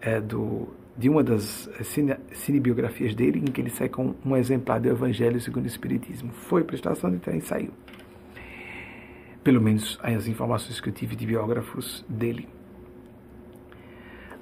[0.00, 4.80] É do de uma das cine, cinebiografias dele, em que ele sai com um exemplar
[4.80, 6.30] do Evangelho segundo o Espiritismo.
[6.32, 7.70] Foi prestação de trem e saiu.
[9.42, 12.48] Pelo menos as informações que eu tive de biógrafos dele.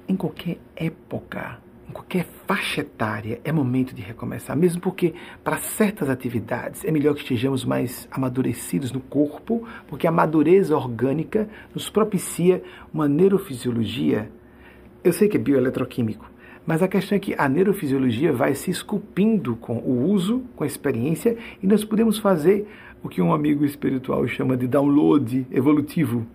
[0.07, 1.59] Em qualquer época,
[1.93, 7.21] qualquer faixa etária, é momento de recomeçar, mesmo porque para certas atividades é melhor que
[7.21, 12.61] estejamos mais amadurecidos no corpo, porque a madurez orgânica nos propicia
[12.93, 14.29] uma neurofisiologia.
[15.03, 16.29] Eu sei que é bioeletroquímico,
[16.65, 20.67] mas a questão é que a neurofisiologia vai se esculpindo com o uso, com a
[20.67, 22.67] experiência, e nós podemos fazer
[23.01, 26.25] o que um amigo espiritual chama de download evolutivo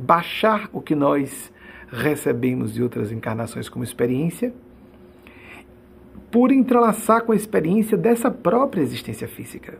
[0.00, 1.52] baixar o que nós
[1.90, 4.52] recebemos de outras encarnações como experiência,
[6.30, 9.78] por entrelaçar com a experiência dessa própria existência física.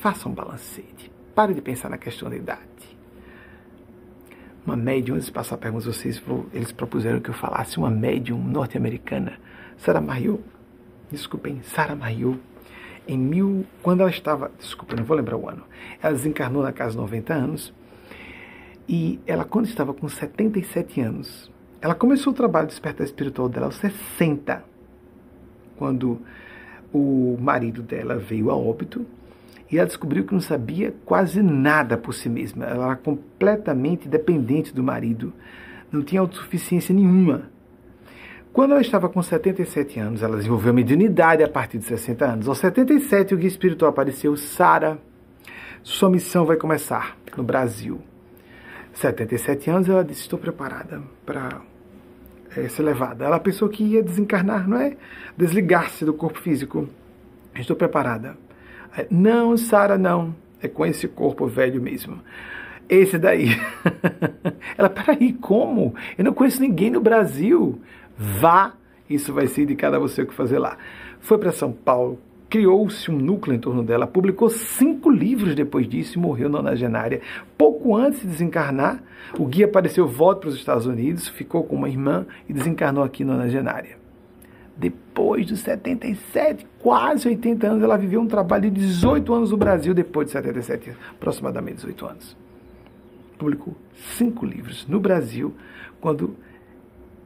[0.00, 1.12] Faça um balancete.
[1.34, 2.74] Pare de pensar na questão da idade
[4.66, 9.38] uma médium, antes de passar perguntas vocês, eles propuseram que eu falasse uma médium norte-americana,
[9.76, 10.42] Sarah Mario,
[11.10, 12.40] desculpem, Sarah Mario,
[13.06, 15.64] em mil, quando ela estava, desculpa, não vou lembrar o ano,
[16.02, 17.74] ela desencarnou na casa de 90 anos,
[18.88, 21.50] e ela, quando estava com 77 anos,
[21.84, 24.64] ela começou o trabalho de despertar espiritual dela aos 60,
[25.76, 26.18] quando
[26.90, 29.04] o marido dela veio a óbito,
[29.70, 32.64] e ela descobriu que não sabia quase nada por si mesma.
[32.64, 35.30] Ela era completamente dependente do marido,
[35.92, 37.50] não tinha autossuficiência nenhuma.
[38.50, 42.48] Quando ela estava com 77 anos, ela desenvolveu a mediunidade a partir de 60 anos.
[42.48, 44.96] Aos 77, o guia espiritual apareceu, Sara,
[45.82, 48.00] sua missão vai começar no Brasil.
[48.94, 51.60] 77 anos, ela disse: Estou preparada para
[52.56, 53.24] é, ser levada.
[53.24, 54.96] Ela pensou que ia desencarnar, não é?
[55.36, 56.88] Desligar-se do corpo físico.
[57.54, 58.36] Estou preparada.
[59.10, 60.34] Não, Sara, não.
[60.62, 62.20] É com esse corpo velho mesmo.
[62.88, 63.48] Esse daí.
[64.76, 65.94] Ela, peraí, como?
[66.16, 67.80] Eu não conheço ninguém no Brasil.
[68.16, 68.74] Vá,
[69.08, 70.76] isso vai ser indicado a você o que fazer lá.
[71.20, 72.18] Foi para São Paulo,
[72.54, 77.20] criou-se um núcleo em torno dela, publicou cinco livros depois disso e morreu na nonagenária.
[77.58, 79.02] Pouco antes de desencarnar,
[79.36, 83.24] o guia apareceu, volta para os Estados Unidos, ficou com uma irmã e desencarnou aqui
[83.24, 84.04] na nonagenária
[84.76, 89.94] depois dos 77, quase 80 anos, ela viveu um trabalho de 18 anos no Brasil,
[89.94, 92.36] depois de 77, aproximadamente 18 anos.
[93.38, 93.76] Publicou
[94.16, 95.54] cinco livros no Brasil
[96.00, 96.36] quando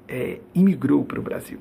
[0.06, 1.58] é, imigrou para o Brasil.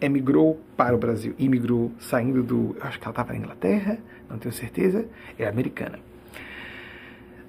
[0.00, 2.76] Emigrou para o Brasil, imigrou saindo do.
[2.80, 3.98] Acho que ela estava na Inglaterra,
[4.30, 5.06] não tenho certeza,
[5.38, 5.98] é americana.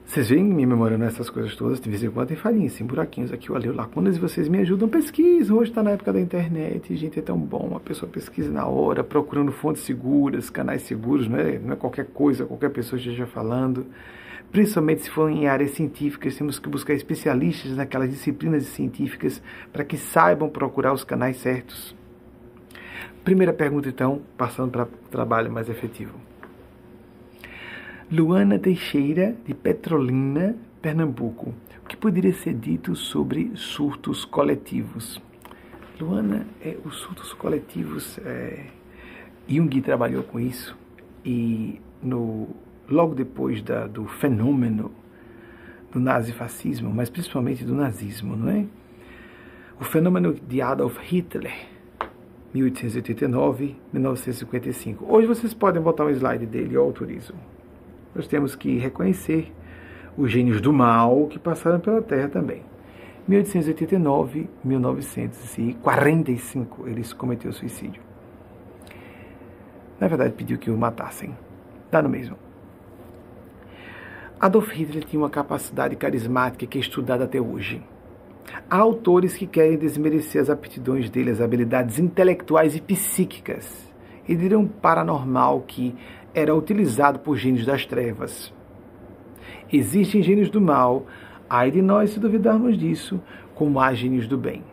[0.09, 3.31] Vocês veem me memorando essas coisas todas, de vez em quando tem farinha, tem buraquinhos
[3.31, 5.59] aqui ou ali, lacunas, e vocês me ajudam, pesquisam.
[5.59, 7.75] Hoje está na época da internet, gente, é tão bom.
[7.75, 12.07] A pessoa pesquisa na hora, procurando fontes seguras, canais seguros, não é, não é qualquer
[12.07, 13.85] coisa, qualquer pessoa esteja falando.
[14.51, 19.39] Principalmente se for em áreas científicas, temos que buscar especialistas naquelas disciplinas científicas
[19.71, 21.98] para que saibam procurar os canais certos.
[23.23, 26.13] Primeira pergunta, então, passando para trabalho mais efetivo.
[28.11, 31.53] Luana Teixeira, de Petrolina, Pernambuco.
[31.83, 35.21] O que poderia ser dito sobre surtos coletivos?
[35.99, 38.67] Luana, é, os surtos coletivos, é,
[39.47, 40.77] Jung trabalhou com isso
[41.25, 42.47] e no,
[42.89, 44.91] logo depois da, do fenômeno
[45.91, 48.65] do nazifascismo, mas principalmente do nazismo, não é?
[49.79, 51.53] O fenômeno de Adolf Hitler,
[52.53, 54.97] 1889-1955.
[55.07, 57.33] Hoje vocês podem botar um slide dele, eu autorizo
[58.13, 59.51] nós temos que reconhecer
[60.17, 62.63] os gênios do mal que passaram pela Terra também.
[63.27, 68.01] 1889, 1945, ele cometeu suicídio.
[69.99, 71.37] Na verdade, pediu que o matassem.
[71.91, 72.35] Dá no mesmo.
[74.39, 77.83] Adolf Hitler tinha uma capacidade carismática que é estudada até hoje.
[78.69, 83.93] Há autores que querem desmerecer as aptidões dele, as habilidades intelectuais e psíquicas,
[84.27, 85.95] e dirão paranormal que
[86.33, 88.53] era utilizado por gênios das trevas.
[89.71, 91.05] Existem gênios do mal,
[91.49, 93.19] ai de nós se duvidarmos disso,
[93.55, 94.63] como há gênios do bem.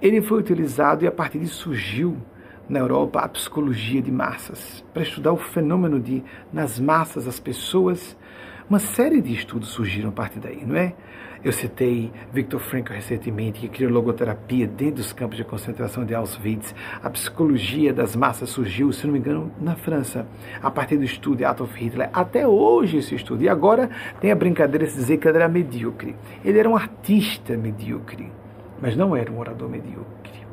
[0.00, 2.16] ele foi utilizado e a partir disso surgiu
[2.68, 6.22] na Europa a psicologia de massas, para estudar o fenômeno de,
[6.52, 8.16] nas massas, as pessoas.
[8.68, 10.94] Uma série de estudos surgiram a partir daí, não é?
[11.46, 16.74] Eu citei Viktor Frankl recentemente, que criou logoterapia dentro dos campos de concentração de Auschwitz.
[17.00, 20.26] A psicologia das massas surgiu, se não me engano, na França,
[20.60, 22.10] a partir do estudo de Adolf Hitler.
[22.12, 23.44] Até hoje esse estudo.
[23.44, 23.88] E agora
[24.20, 26.16] tem a brincadeira de dizer que ele era medíocre.
[26.44, 28.28] Ele era um artista medíocre,
[28.82, 30.44] mas não era um orador medíocre.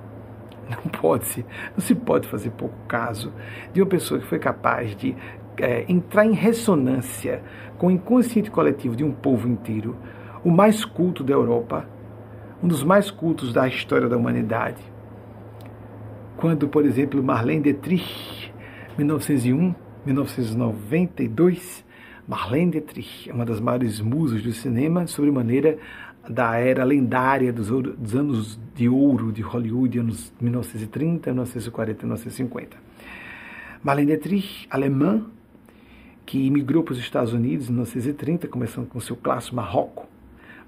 [0.69, 1.43] Não pode se,
[1.75, 3.33] não se pode fazer pouco caso
[3.73, 5.15] de uma pessoa que foi capaz de
[5.57, 7.41] é, entrar em ressonância
[7.79, 9.97] com o inconsciente coletivo de um povo inteiro
[10.43, 11.87] o mais culto da Europa,
[12.61, 14.81] um dos mais cultos da história da humanidade.
[16.37, 18.51] Quando, por exemplo, Marlene Dietrich,
[18.97, 19.73] 1901,
[20.05, 21.85] 1992,
[22.27, 25.77] Marlene Dietrich, uma das maiores musas do cinema, sobre maneira
[26.29, 32.77] da era lendária dos, dos, anos de ouro de Hollywood, anos 1930, 1940 1950.
[33.81, 35.25] Marlene Dietrich, alemã,
[36.25, 40.12] que imigrou para os Estados Unidos em 1930, começando com seu clássico Marrocos,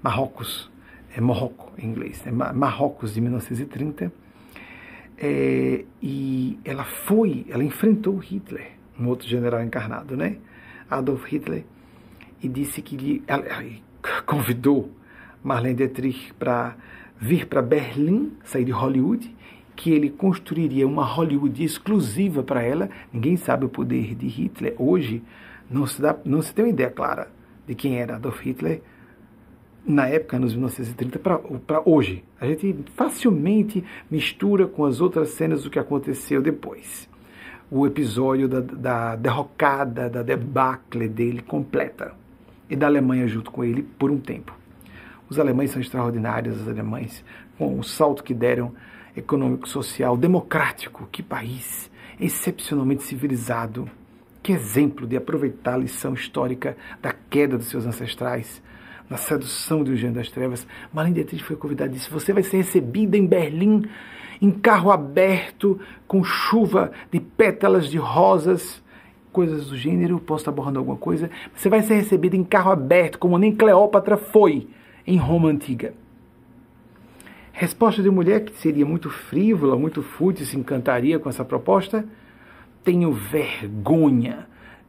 [0.06, 0.70] Marrocos,
[1.16, 4.12] é Marroco em inglês, é Marrocos de 1930,
[5.18, 10.36] é, e ela foi, ela enfrentou Hitler, um outro general encarnado, né?
[10.88, 11.64] Adolf Hitler,
[12.40, 13.64] e disse que ela, ela
[14.24, 14.92] convidou
[15.42, 16.76] Marlene Dietrich para
[17.18, 19.34] vir para Berlim, sair de Hollywood,
[19.74, 22.88] que ele construiria uma Hollywood exclusiva para ela.
[23.12, 25.20] Ninguém sabe o poder de Hitler hoje,
[25.68, 27.28] não se, dá, não se tem uma ideia clara
[27.66, 28.80] de quem era Adolf Hitler
[29.86, 32.24] na época, nos 1930, para hoje.
[32.40, 37.08] A gente facilmente mistura com as outras cenas do que aconteceu depois.
[37.70, 42.14] O episódio da, da derrocada, da debacle dele completa.
[42.68, 44.52] E da Alemanha junto com ele por um tempo.
[45.28, 47.24] Os alemães são extraordinários, os alemães,
[47.56, 48.74] com o salto que deram
[49.16, 51.08] econômico, social, democrático.
[51.12, 53.88] Que país excepcionalmente civilizado.
[54.42, 58.62] Que exemplo de aproveitar a lição histórica da queda dos seus ancestrais
[59.08, 62.58] na sedução do Gênio das Trevas, Marlene Dietrich foi convidada e disse: Você vai ser
[62.58, 63.84] recebida em Berlim,
[64.40, 68.82] em carro aberto, com chuva de pétalas de rosas,
[69.32, 70.18] coisas do gênero.
[70.18, 71.30] Posso estar borrando alguma coisa?
[71.54, 74.68] Você vai ser recebida em carro aberto, como nem Cleópatra foi
[75.06, 75.94] em Roma Antiga.
[77.52, 82.04] Resposta de mulher que seria muito frívola, muito fútil, se encantaria com essa proposta.
[82.84, 84.46] Tenho vergonha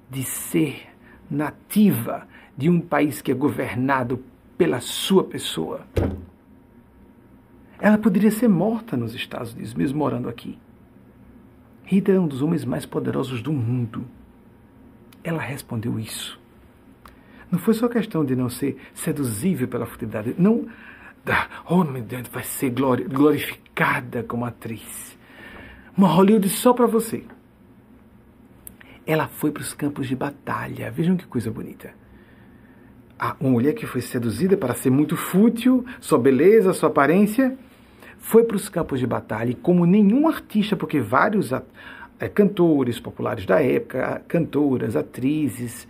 [0.10, 0.82] de ser
[1.30, 2.28] nativa
[2.58, 4.24] de um país que é governado
[4.58, 5.86] pela sua pessoa.
[7.80, 10.58] Ela poderia ser morta nos Estados Unidos, mesmo morando aqui.
[11.84, 14.04] Rita é um dos homens mais poderosos do mundo.
[15.24, 16.40] Ela respondeu isso.
[17.52, 20.68] Não foi só questão de não ser seduzível pela futilidade, não.
[21.70, 25.18] Oh, meu Deus, vai ser glorificada como atriz.
[25.96, 27.24] Uma Hollywood só para você.
[29.06, 30.90] Ela foi para os campos de batalha.
[30.92, 31.94] Vejam que coisa bonita
[33.40, 37.58] uma mulher que foi seduzida para ser muito fútil, sua beleza, sua aparência,
[38.20, 43.46] foi para os campos de batalha e como nenhum artista, porque vários é, cantores populares
[43.46, 45.88] da época, cantoras, atrizes,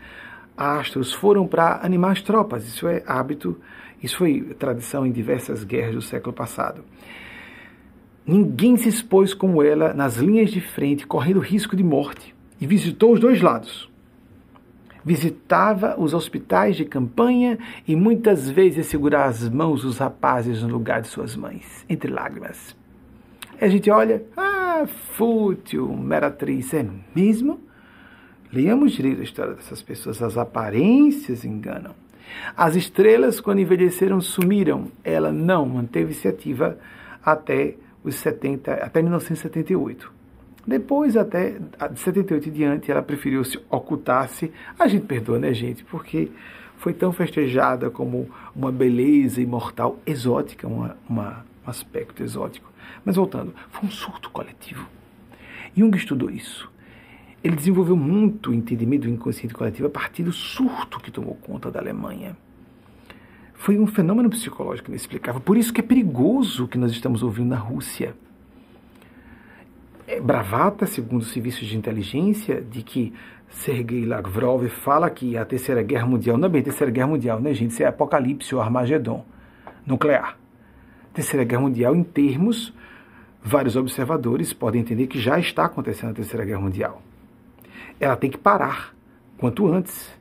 [0.56, 2.66] astros, foram para animar as tropas.
[2.66, 3.58] Isso é hábito,
[4.02, 6.84] isso foi tradição em diversas guerras do século passado.
[8.26, 13.14] Ninguém se expôs como ela nas linhas de frente, correndo risco de morte, e visitou
[13.14, 13.90] os dois lados
[15.08, 21.02] visitava os hospitais de campanha e muitas vezes segurava as mãos dos rapazes no lugar
[21.02, 22.76] de suas mães, entre lágrimas.
[23.60, 26.86] E a gente olha, ah, fútil, meratriz, é
[27.16, 27.62] mesmo?
[28.52, 31.96] Leamos direito a história dessas pessoas, as aparências enganam.
[32.56, 34.92] As estrelas, quando envelheceram, sumiram.
[35.06, 36.78] Ela não manteve-se ativa
[37.24, 40.17] até os 70, até 1978.
[40.68, 41.52] Depois, até
[41.92, 44.52] de 78 em diante, ela preferiu se ocultar-se.
[44.78, 45.86] A gente perdoa, né, gente?
[45.86, 46.30] Porque
[46.76, 52.70] foi tão festejada como uma beleza imortal exótica, uma, uma, um aspecto exótico.
[53.06, 54.86] Mas voltando, foi um surto coletivo.
[55.74, 56.70] Jung estudou isso.
[57.42, 61.72] Ele desenvolveu muito o entendimento do inconsciente coletivo a partir do surto que tomou conta
[61.72, 62.36] da Alemanha.
[63.54, 65.40] Foi um fenômeno psicológico inexplicável.
[65.40, 68.14] Por isso que é perigoso o que nós estamos ouvindo na Rússia
[70.22, 73.14] bravata, segundo os serviços de inteligência, de que
[73.50, 77.54] Sergei Lavrov fala que a Terceira Guerra Mundial, não é bem Terceira Guerra Mundial, né,
[77.54, 77.72] gente?
[77.72, 79.26] Isso é Apocalipse ou Armagedon
[79.86, 80.38] nuclear.
[81.14, 82.74] Terceira Guerra Mundial, em termos,
[83.42, 87.02] vários observadores podem entender que já está acontecendo a Terceira Guerra Mundial.
[88.00, 88.94] Ela tem que parar
[89.38, 90.16] quanto antes.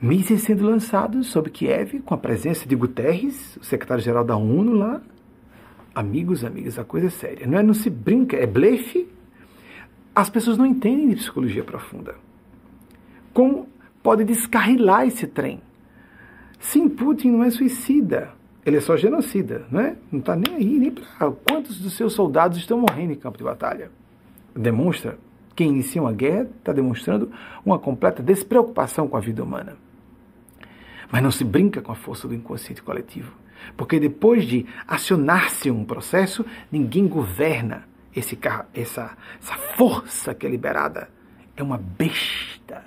[0.00, 5.00] Mísseis sendo lançados sobre Kiev, com a presença de Guterres, o secretário-geral da ONU lá,
[5.94, 7.46] Amigos, amigas, a coisa é séria.
[7.46, 9.08] Não é não se brinca, é blefe.
[10.14, 12.14] As pessoas não entendem de psicologia profunda.
[13.32, 13.68] Como
[14.02, 15.60] pode descarrilar esse trem?
[16.58, 18.32] Sim, Putin não é suicida.
[18.64, 19.96] Ele é só genocida, não é?
[20.12, 23.44] Não está nem aí, nem para quantos dos seus soldados estão morrendo em campo de
[23.44, 23.90] batalha.
[24.54, 25.18] Demonstra,
[25.56, 27.30] quem inicia uma guerra está demonstrando
[27.64, 29.76] uma completa despreocupação com a vida humana.
[31.10, 33.32] Mas não se brinca com a força do inconsciente coletivo.
[33.76, 38.38] Porque depois de acionar-se um processo, ninguém governa esse,
[38.74, 41.08] essa, essa força que é liberada.
[41.56, 42.84] É uma besta.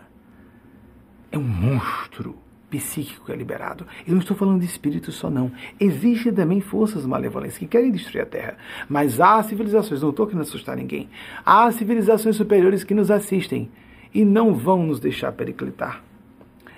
[1.31, 2.37] É um monstro
[2.69, 3.85] psíquico que é liberado.
[4.05, 5.51] Eu não estou falando de espírito só, não.
[5.79, 8.57] Existem também forças malevolentes que querem destruir a Terra.
[8.89, 11.09] Mas há civilizações, não estou querendo assustar ninguém,
[11.45, 13.69] há civilizações superiores que nos assistem
[14.13, 16.03] e não vão nos deixar periclitar.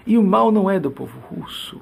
[0.05, 1.81] E o mal não é do povo russo.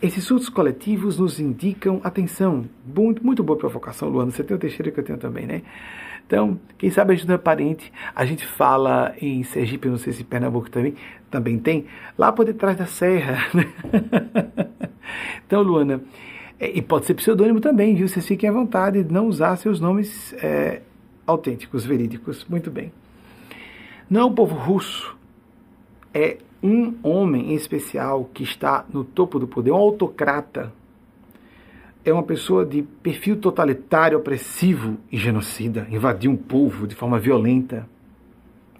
[0.00, 2.66] Esses surtos coletivos nos indicam atenção.
[2.94, 4.30] Muito, boa provocação, Luana.
[4.30, 5.62] Você tem o Teixeira que eu tenho também, né?
[6.24, 7.92] Então, quem sabe ajuda é parente.
[8.14, 10.94] A gente fala em Sergipe, não sei se Pernambuco também,
[11.30, 11.86] também tem,
[12.16, 13.38] lá por detrás da serra.
[13.54, 13.64] Né?
[15.46, 16.02] então, Luana,
[16.60, 18.06] é, e pode ser pseudônimo também, viu?
[18.06, 20.82] Vocês fiquem à vontade de não usar seus nomes é,
[21.26, 22.44] autênticos, verídicos.
[22.48, 22.92] Muito bem.
[24.08, 25.16] Não é o povo russo,
[26.14, 30.72] é um homem em especial que está no topo do poder, um autocrata,
[32.04, 37.88] é uma pessoa de perfil totalitário, opressivo e genocida, invadiu um povo de forma violenta.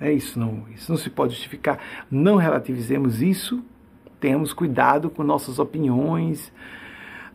[0.00, 1.78] É isso não, isso não se pode justificar.
[2.10, 3.62] Não relativizemos isso.
[4.20, 6.52] Tenhamos cuidado com nossas opiniões.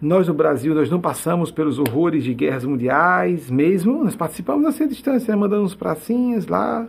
[0.02, 4.86] Nós no Brasil nós não passamos pelos horrores de guerras mundiais, mesmo nós participamos nessa
[4.86, 5.40] distância, né?
[5.40, 6.88] mandando uns pracinhas lá,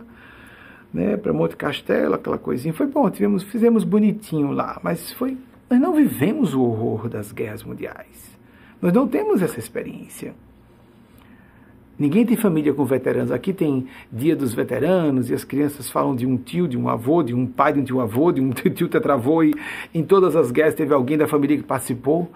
[0.95, 2.73] né, para Monte Castelo, aquela coisinha.
[2.73, 5.37] Foi bom, tivemos, fizemos bonitinho lá, mas foi
[5.69, 8.37] nós não vivemos o horror das guerras mundiais.
[8.81, 10.33] Nós não temos essa experiência.
[11.97, 13.31] Ninguém tem família com veteranos.
[13.31, 17.23] Aqui tem dia dos veteranos e as crianças falam de um tio, de um avô,
[17.23, 19.43] de um pai, de um avô, de um tio tetravô.
[19.43, 19.53] E
[19.93, 22.31] em todas as guerras teve alguém da família que participou.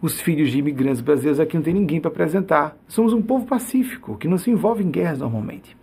[0.00, 2.76] Os filhos de imigrantes brasileiros aqui não tem ninguém para apresentar.
[2.86, 5.76] Somos um povo pacífico, que não se envolve em guerras normalmente.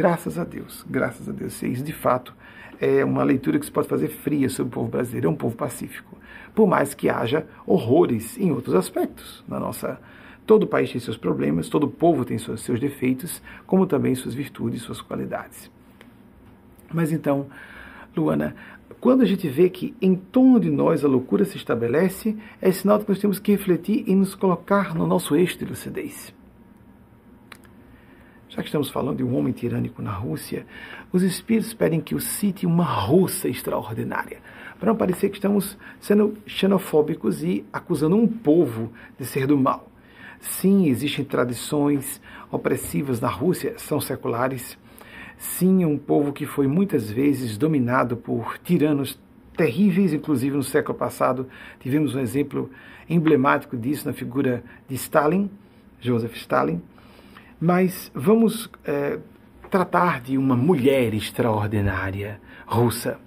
[0.00, 1.62] Graças a Deus, graças a Deus.
[1.62, 2.34] Isso de fato
[2.80, 5.26] é uma leitura que se pode fazer fria sobre o povo brasileiro.
[5.26, 6.16] É um povo pacífico
[6.54, 10.00] por mais que haja horrores em outros aspectos na nossa
[10.46, 14.80] Todo país tem seus problemas, todo povo tem seus, seus defeitos, como também suas virtudes,
[14.80, 15.70] suas qualidades.
[16.90, 17.46] Mas então,
[18.16, 18.56] Luana,
[19.00, 22.98] quando a gente vê que em torno de nós a loucura se estabelece, é sinal
[22.98, 26.34] de que nós temos que refletir e nos colocar no nosso eixo de lucidez.
[28.50, 30.66] Já que estamos falando de um homem tirânico na Rússia,
[31.12, 34.38] os espíritos pedem que o cite uma russa extraordinária
[34.76, 39.88] para não parecer que estamos sendo xenofóbicos e acusando um povo de ser do mal.
[40.40, 42.20] Sim, existem tradições
[42.50, 44.76] opressivas na Rússia, são seculares.
[45.38, 49.16] Sim, é um povo que foi muitas vezes dominado por tiranos
[49.56, 51.46] terríveis, inclusive no século passado
[51.78, 52.68] tivemos um exemplo
[53.08, 55.48] emblemático disso na figura de Stalin,
[56.00, 56.82] Joseph Stalin.
[57.60, 59.18] Mas vamos é,
[59.70, 63.18] tratar de uma mulher extraordinária russa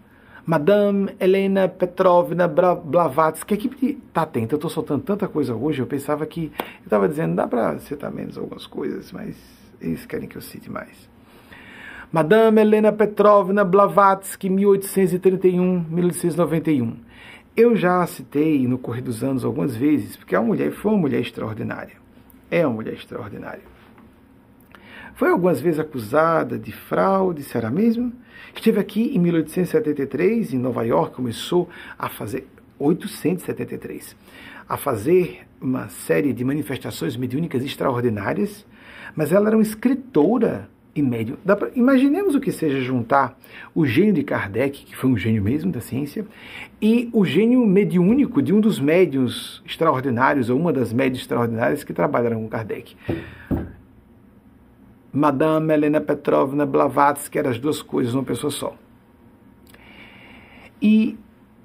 [0.46, 3.54] Madame Helena Petrovna Blavatsky.
[3.54, 6.52] A equipe está atenta, eu estou soltando tanta coisa hoje, eu pensava que.
[6.60, 9.38] Eu estava dizendo, dá para citar menos algumas coisas, mas
[9.80, 11.10] eles querem que eu cite mais.
[12.12, 16.94] Madame Helena Petrovna Blavatsky, 1831-1891.
[17.56, 21.00] Eu já citei no correr dos anos algumas vezes, porque é uma mulher, foi uma
[21.00, 21.96] mulher extraordinária.
[22.52, 23.73] É uma mulher extraordinária.
[25.16, 28.12] Foi algumas vezes acusada de fraude, será mesmo?
[28.56, 32.48] Esteve aqui em 1873, em Nova York, começou a fazer
[32.80, 34.16] 873,
[34.68, 38.66] a fazer uma série de manifestações mediúnicas extraordinárias,
[39.16, 41.38] mas ela era uma escritora e médium.
[41.46, 43.38] Pra, imaginemos o que seja juntar
[43.74, 46.26] o gênio de Kardec, que foi um gênio mesmo da ciência,
[46.82, 51.94] e o gênio mediúnico de um dos médiums extraordinários, ou uma das médias extraordinárias que
[51.94, 52.96] trabalharam com Kardec.
[55.14, 58.76] Madame Helena Petrovna Blavatsky, eram as duas coisas numa pessoa só.
[60.82, 61.18] E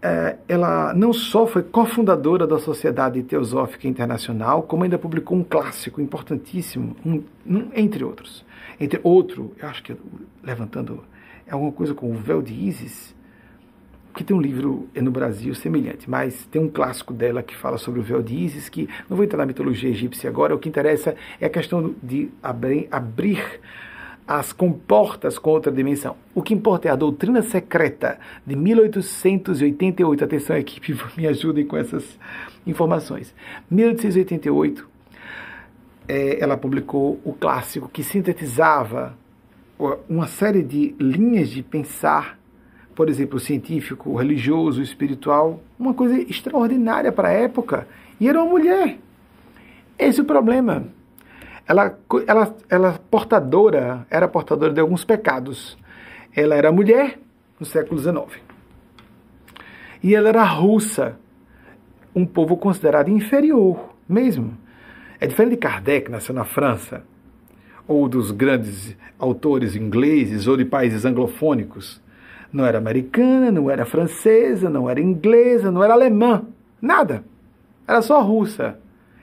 [0.03, 6.01] é, ela não só foi cofundadora da Sociedade Teosófica Internacional, como ainda publicou um clássico
[6.01, 8.45] importantíssimo, um, um, entre outros.
[8.79, 9.97] Entre outro, eu acho que
[10.43, 11.03] levantando
[11.51, 13.15] alguma coisa com o véu de Isis,
[14.19, 18.01] que tem um livro no Brasil semelhante, mas tem um clássico dela que fala sobre
[18.01, 21.15] o véu de Isis, que não vou entrar na mitologia egípcia agora, o que interessa
[21.41, 23.61] é a questão de abrir, abrir
[24.27, 26.17] as comportas com outra dimensão.
[26.35, 30.25] O que importa é a doutrina secreta de 1888.
[30.25, 32.19] Atenção, equipe, me ajudem com essas
[32.67, 33.33] informações.
[33.71, 34.85] 1888,
[36.09, 39.17] é, ela publicou o clássico que sintetizava
[40.09, 42.38] uma série de linhas de pensar,
[42.99, 47.87] por exemplo, científico, religioso, espiritual, uma coisa extraordinária para a época.
[48.19, 48.99] E era uma mulher.
[49.97, 50.85] Esse é o problema.
[51.65, 51.97] Ela,
[52.27, 55.79] ela, ela portadora, era portadora de alguns pecados.
[56.35, 57.21] Ela era mulher
[57.61, 58.43] no século XIX.
[60.03, 61.17] E ela era russa,
[62.13, 64.59] um povo considerado inferior mesmo.
[65.21, 67.05] É diferente de Kardec, nasceu na França,
[67.87, 72.03] ou dos grandes autores ingleses ou de países anglofônicos.
[72.53, 76.45] Não era americana, não era francesa, não era inglesa, não era alemã,
[76.81, 77.25] nada.
[77.87, 78.79] Era só russa.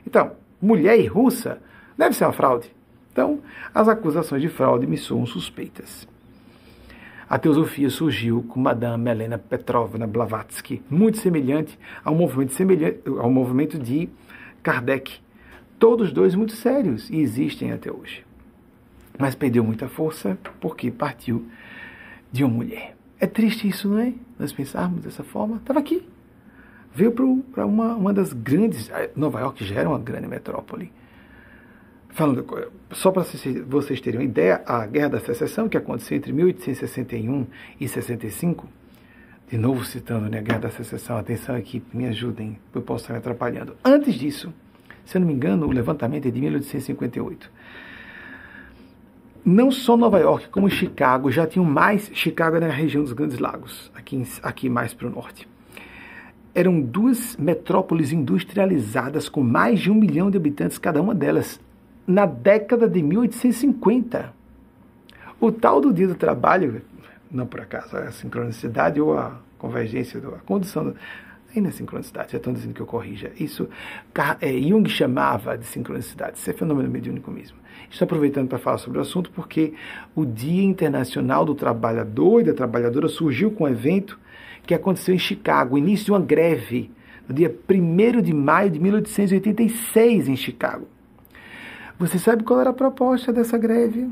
[0.06, 1.60] Então, mulher e russa
[1.98, 2.72] deve ser uma fraude.
[3.12, 3.40] Então,
[3.74, 6.08] as acusações de fraude me soam suspeitas.
[7.28, 13.80] A teosofia surgiu com Madame Helena Petrovna Blavatsky, muito semelhante ao movimento, semelhante, ao movimento
[13.80, 14.08] de
[14.62, 15.20] Kardec.
[15.80, 18.24] Todos dois muito sérios e existem até hoje.
[19.18, 21.48] Mas perdeu muita força porque partiu
[22.32, 22.95] de uma mulher.
[23.20, 24.14] É triste isso, não é?
[24.38, 25.58] Nós pensarmos dessa forma.
[25.58, 26.08] Estava aqui.
[26.94, 28.90] Veio para uma, uma das grandes.
[29.16, 30.92] Nova York já era uma grande metrópole
[32.16, 32.46] Falando,
[32.94, 33.26] só para
[33.68, 37.46] vocês terem uma ideia, a Guerra da Secessão, que aconteceu entre 1861
[37.78, 38.66] e 65,
[39.50, 43.16] de novo citando né, a Guerra da Secessão, atenção aqui, me ajudem, eu posso estar
[43.16, 43.76] me atrapalhando.
[43.84, 44.54] Antes disso,
[45.04, 47.52] se eu não me engano, o levantamento é de 1858.
[49.46, 52.10] Não só Nova York, como Chicago já tinham mais.
[52.12, 55.48] Chicago era na região dos Grandes Lagos, aqui, aqui mais para o norte.
[56.56, 61.62] Eram duas metrópoles industrializadas com mais de um milhão de habitantes cada uma delas
[62.08, 64.34] na década de 1850.
[65.40, 66.82] O tal do dia do trabalho,
[67.30, 70.96] não por acaso, a sincronicidade ou a convergência, a condição.
[71.56, 73.32] Ainda é sincronicidade, já estão dizendo que eu corrija.
[73.40, 73.70] Isso
[74.42, 77.58] é, Jung chamava de sincronicidade, isso é fenômeno mediúnico mesmo.
[77.90, 79.74] Estou aproveitando para falar sobre o assunto porque
[80.16, 84.20] o Dia Internacional do Trabalhador e da Trabalhadora surgiu com um evento
[84.66, 86.92] que aconteceu em Chicago, início de uma greve,
[87.28, 90.88] no dia 1 de maio de 1886, em Chicago.
[91.98, 94.10] Você sabe qual era a proposta dessa greve?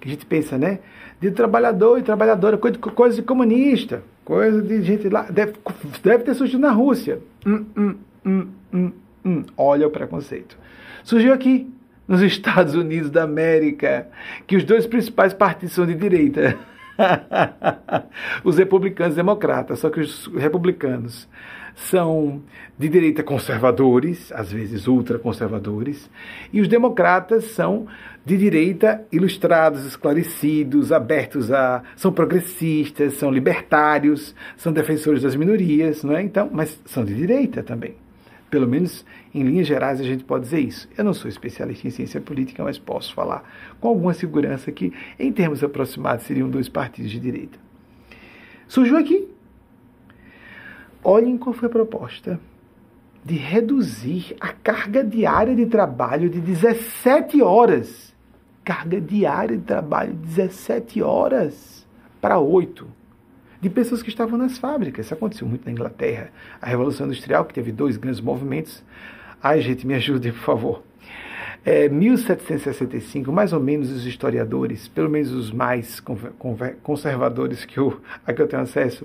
[0.00, 0.80] Que a gente pensa, né?
[1.20, 5.22] De trabalhador e trabalhadora, coisa, de comunista, coisa de gente lá.
[5.30, 5.54] Deve,
[6.02, 7.20] deve ter surgido na Rússia.
[7.46, 7.94] Hum, hum,
[8.24, 8.92] hum, hum,
[9.24, 9.42] hum.
[9.56, 10.56] Olha o preconceito.
[11.04, 11.70] Surgiu aqui,
[12.06, 14.08] nos Estados Unidos da América,
[14.46, 16.56] que os dois principais partidos são de direita.
[18.42, 21.28] os republicanos e democratas, só que os republicanos
[21.74, 22.42] são
[22.78, 26.10] de direita conservadores, às vezes ultraconservadores,
[26.52, 27.86] e os democratas são
[28.24, 31.82] de direita ilustrados, esclarecidos, abertos a.
[31.94, 36.22] são progressistas, são libertários, são defensores das minorias, não é?
[36.22, 37.94] Então, mas são de direita também.
[38.56, 39.04] Pelo menos
[39.34, 40.88] em linhas gerais a gente pode dizer isso.
[40.96, 43.44] Eu não sou especialista em ciência política, mas posso falar
[43.78, 47.58] com alguma segurança que, em termos aproximados, seriam dois partidos de direita.
[48.66, 49.28] Surgiu aqui
[51.04, 52.40] Olhem qual foi a proposta
[53.22, 58.14] de reduzir a carga diária de trabalho de 17 horas.
[58.64, 61.86] Carga diária de trabalho de 17 horas
[62.22, 62.88] para 8.
[63.60, 65.06] De pessoas que estavam nas fábricas.
[65.06, 66.30] Isso aconteceu muito na Inglaterra.
[66.60, 68.82] A Revolução Industrial, que teve dois grandes movimentos.
[69.42, 70.82] Ai, gente, me ajudem, por favor.
[71.64, 76.00] É, 1765, mais ou menos os historiadores, pelo menos os mais
[76.80, 79.04] conservadores que eu, a que eu tenho acesso,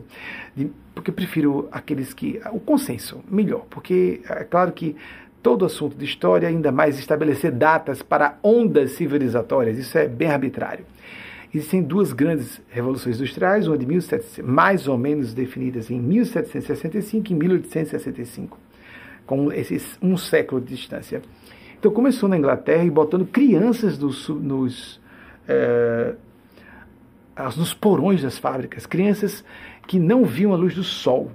[0.56, 2.39] de, porque eu prefiro aqueles que.
[2.52, 4.95] o consenso, melhor, porque é claro que
[5.41, 10.86] todo assunto de história, ainda mais estabelecer datas para ondas civilizatórias, isso é bem arbitrário.
[11.54, 17.36] Existem duas grandes revoluções industriais, uma de 1700, mais ou menos definidas em 1765 e
[17.36, 18.58] 1865,
[19.26, 21.22] com esses um século de distância.
[21.78, 25.02] Então começou na Inglaterra e botando crianças nos,
[25.45, 26.14] é,
[27.58, 29.43] nos porões das fábricas, crianças
[29.88, 31.32] que não viam a luz do sol.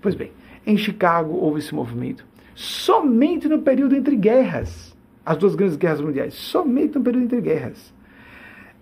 [0.00, 0.32] Pois bem,
[0.66, 2.24] em Chicago houve esse movimento.
[2.54, 7.92] Somente no período entre guerras, as duas grandes guerras mundiais, somente no período entre guerras.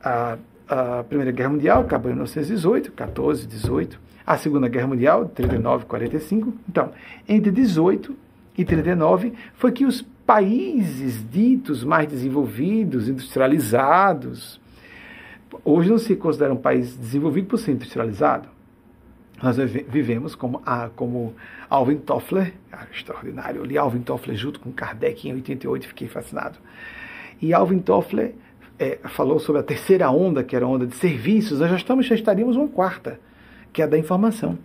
[0.04, 0.38] A,
[0.72, 4.00] a Primeira Guerra Mundial acabou em 1918, 14, 18.
[4.26, 6.54] A Segunda Guerra Mundial, 39, 45.
[6.66, 6.92] Então,
[7.28, 8.16] entre 18
[8.56, 14.58] e 39 foi que os países ditos mais desenvolvidos, industrializados,
[15.62, 18.48] hoje não se considera um país desenvolvido por ser industrializado.
[19.42, 21.34] Nós vivemos como, a, como
[21.68, 22.54] Alvin Toffler,
[22.90, 26.58] extraordinário, eu li Alvin Toffler junto com Kardec em 88 fiquei fascinado.
[27.42, 28.34] E Alvin Toffler
[28.82, 32.06] é, falou sobre a terceira onda, que era a onda de serviços, nós já, estamos,
[32.06, 33.20] já estaríamos uma quarta,
[33.72, 34.58] que é a da informação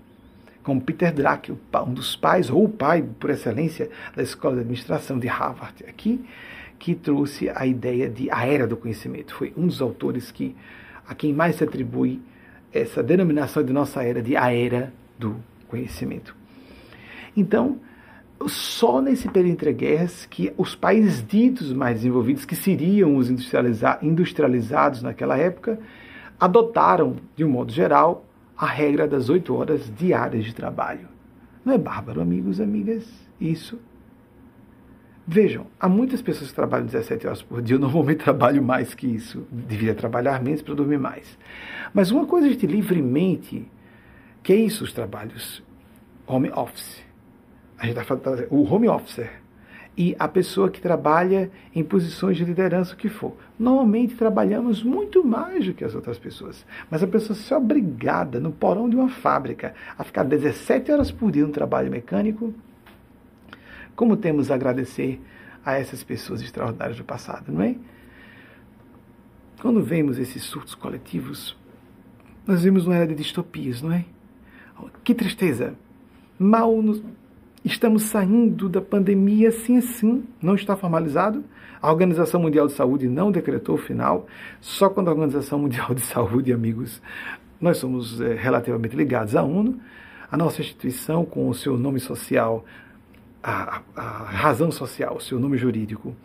[0.68, 1.56] como Peter Drucker,
[1.88, 6.26] um dos pais, ou o pai por excelência da Escola de Administração de Harvard, aqui,
[6.78, 9.34] que trouxe a ideia de a era do conhecimento.
[9.34, 10.54] Foi um dos autores que
[11.08, 12.20] a quem mais se atribui
[12.74, 15.38] essa denominação de nossa era de a era do
[15.70, 16.36] conhecimento.
[17.34, 17.80] Então,
[18.46, 23.98] só nesse período entre guerras que os países ditos mais desenvolvidos, que seriam os industrializa
[24.02, 25.80] industrializados naquela época,
[26.40, 28.26] adotaram, de um modo geral,
[28.58, 31.08] a regra das oito horas diárias de trabalho.
[31.66, 33.06] Não é bárbaro, amigos amigas?
[33.40, 33.80] Isso.
[35.28, 37.76] Vejam, há muitas pessoas que trabalham 17 horas por dia.
[37.76, 39.46] Eu normalmente trabalho mais que isso.
[39.52, 41.38] Deveria trabalhar menos para dormir mais.
[41.94, 43.70] Mas uma coisa a gente livremente,
[44.42, 45.62] que é isso os trabalhos
[46.26, 47.07] home office.
[47.78, 49.42] A gente está falando o home officer
[49.98, 53.36] e a pessoa que trabalha em posições de liderança, o que for.
[53.58, 58.40] Normalmente trabalhamos muito mais do que as outras pessoas, mas a pessoa se é obrigada
[58.40, 62.54] no porão de uma fábrica a ficar 17 horas por dia no trabalho mecânico.
[63.96, 65.20] Como temos a agradecer
[65.66, 67.76] a essas pessoas extraordinárias do passado, não é?
[69.60, 71.58] Quando vemos esses surtos coletivos,
[72.46, 74.06] nós vemos uma era de distopias, não é?
[75.04, 75.74] Que tristeza!
[76.38, 77.02] Mal nos
[77.66, 81.44] Estamos saindo da pandemia sim, sim, não está formalizado.
[81.82, 84.28] A Organização Mundial de Saúde não decretou o final.
[84.62, 87.02] Só quando a Organização Mundial de Saúde, amigos,
[87.60, 89.80] nós somos é, relativamente ligados à ONU,
[90.32, 92.66] a nossa instituição, com o seu nome social,
[93.42, 96.16] a, a, a razão social, o seu nome jurídico,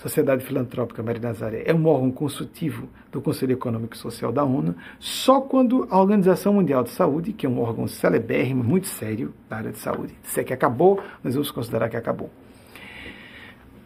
[0.00, 4.74] Sociedade Filantrópica Maria Nazaré é um órgão consultivo do Conselho Econômico e Social da ONU,
[4.98, 9.58] só quando a Organização Mundial de Saúde, que é um órgão celebérrimo, muito sério na
[9.58, 12.30] área de saúde, disser que acabou, nós vamos considerar que acabou.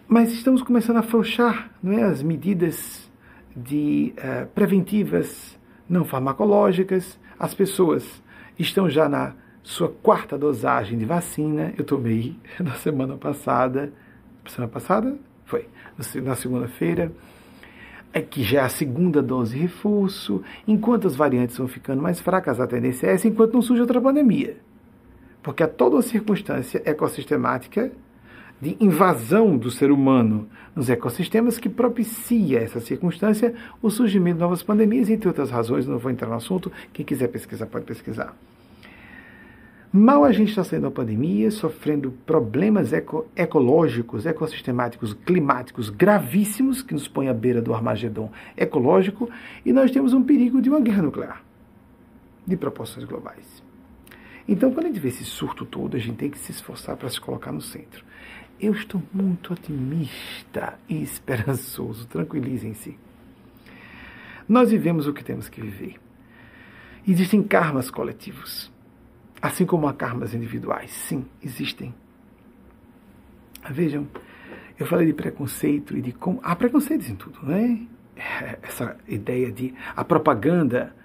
[0.06, 3.10] Mas estamos começando a afrouxar não é, as medidas
[3.56, 5.58] de, uh, preventivas
[5.88, 8.22] não farmacológicas, as pessoas
[8.56, 9.34] estão já na
[9.64, 13.92] sua quarta dosagem de vacina, eu tomei na semana passada,
[14.46, 15.33] semana passada?
[15.96, 17.12] Na segunda-feira,
[18.12, 22.60] é que já é a segunda dose reforço, enquanto as variantes vão ficando mais fracas,
[22.60, 24.56] a tendência é essa, enquanto não surge outra pandemia.
[25.42, 27.90] Porque há toda circunstância ecossistemática
[28.60, 34.62] de invasão do ser humano nos ecossistemas que propicia essa circunstância o surgimento de novas
[34.62, 38.34] pandemias, entre outras razões, não vou entrar no assunto, quem quiser pesquisar pode pesquisar.
[39.96, 46.94] Mal a gente está saindo da pandemia, sofrendo problemas eco ecológicos, ecossistemáticos, climáticos gravíssimos que
[46.94, 49.30] nos põem à beira do Armagedon ecológico,
[49.64, 51.44] e nós temos um perigo de uma guerra nuclear
[52.44, 53.62] de proporções globais.
[54.48, 57.08] Então, quando a gente vê esse surto todo, a gente tem que se esforçar para
[57.08, 58.04] se colocar no centro.
[58.60, 62.98] Eu estou muito otimista e esperançoso, tranquilizem-se.
[64.48, 66.00] Nós vivemos o que temos que viver.
[67.06, 68.73] Existem karmas coletivos
[69.44, 70.90] Assim como há karmas individuais.
[70.90, 71.94] Sim, existem.
[73.68, 74.08] Vejam,
[74.78, 76.40] eu falei de preconceito e de como.
[76.42, 77.78] Há preconceitos em tudo, não é?
[78.62, 79.74] Essa ideia de.
[79.94, 80.96] A propaganda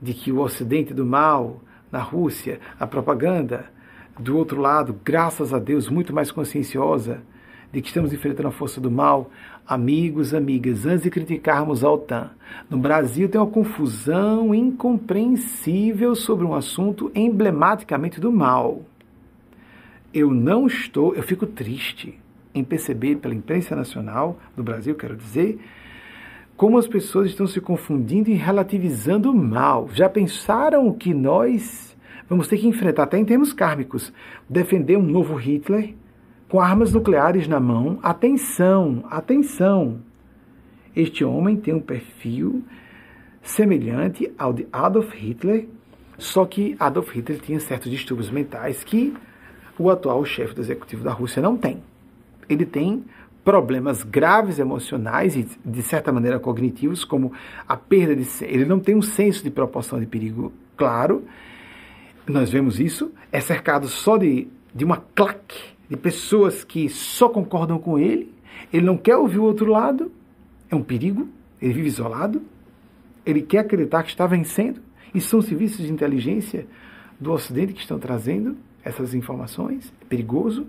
[0.00, 3.68] de que o Ocidente do mal, na Rússia, a propaganda
[4.16, 7.20] do outro lado, graças a Deus, muito mais conscienciosa
[7.72, 9.28] de que estamos enfrentando a força do mal,
[9.68, 12.30] amigos, amigas, antes de criticarmos a OTAN,
[12.70, 18.80] no Brasil tem uma confusão incompreensível sobre um assunto emblematicamente do mal.
[20.12, 22.18] Eu não estou, eu fico triste
[22.54, 25.58] em perceber pela imprensa nacional do Brasil, quero dizer,
[26.56, 29.90] como as pessoas estão se confundindo e relativizando o mal.
[29.92, 31.94] Já pensaram que nós
[32.26, 34.12] vamos ter que enfrentar, até em termos kármicos,
[34.48, 35.94] defender um novo Hitler?
[36.48, 37.98] Com armas nucleares na mão.
[38.02, 40.00] Atenção, atenção!
[40.96, 42.64] Este homem tem um perfil
[43.42, 45.68] semelhante ao de Adolf Hitler,
[46.16, 49.14] só que Adolf Hitler tinha certos distúrbios mentais que
[49.78, 51.82] o atual chefe do executivo da Rússia não tem.
[52.48, 53.04] Ele tem
[53.44, 57.32] problemas graves emocionais e, de certa maneira, cognitivos, como
[57.66, 58.26] a perda de.
[58.44, 61.24] Ele não tem um senso de proporção de perigo claro.
[62.26, 63.12] Nós vemos isso.
[63.30, 68.34] É cercado só de, de uma claque de pessoas que só concordam com ele,
[68.72, 70.12] ele não quer ouvir o outro lado,
[70.70, 71.28] é um perigo,
[71.60, 72.42] ele vive isolado,
[73.24, 74.80] ele quer acreditar que está vencendo,
[75.14, 76.66] e são serviços de inteligência
[77.18, 80.66] do Ocidente que estão trazendo essas informações, é perigoso.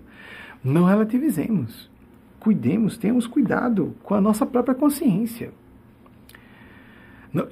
[0.62, 1.90] Não relativizemos,
[2.38, 5.52] cuidemos, tenhamos cuidado com a nossa própria consciência.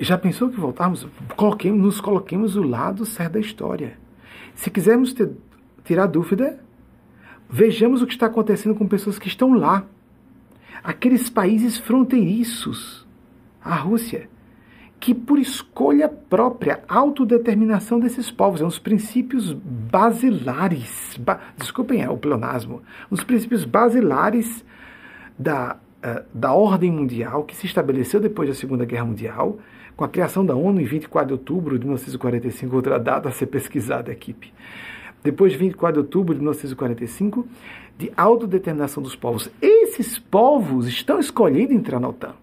[0.01, 1.07] Já pensou que voltarmos,
[1.37, 3.97] coloquemos, nos coloquemos do lado certo da história.
[4.55, 5.31] Se quisermos ter,
[5.85, 6.59] tirar dúvida,
[7.49, 9.85] Vejamos o que está acontecendo com pessoas que estão lá.
[10.85, 13.07] Aqueles países fronteiriços,
[13.65, 14.29] a Rússia,
[15.01, 22.11] que por escolha própria, autodeterminação desses povos, é um dos princípios basilares, ba, desculpem é
[22.11, 24.65] o pleonasmo, os princípios basilares
[25.39, 29.59] da, uh, da ordem mundial que se estabeleceu depois da Segunda Guerra Mundial,
[29.97, 33.47] com a criação da ONU em 24 de outubro de 1945, outra data a ser
[33.47, 34.53] pesquisada, equipe.
[35.23, 37.47] Depois de 24 de outubro de 1945,
[37.99, 39.51] de autodeterminação dos povos.
[39.61, 42.35] Esses povos estão escolhendo entrar na OTAN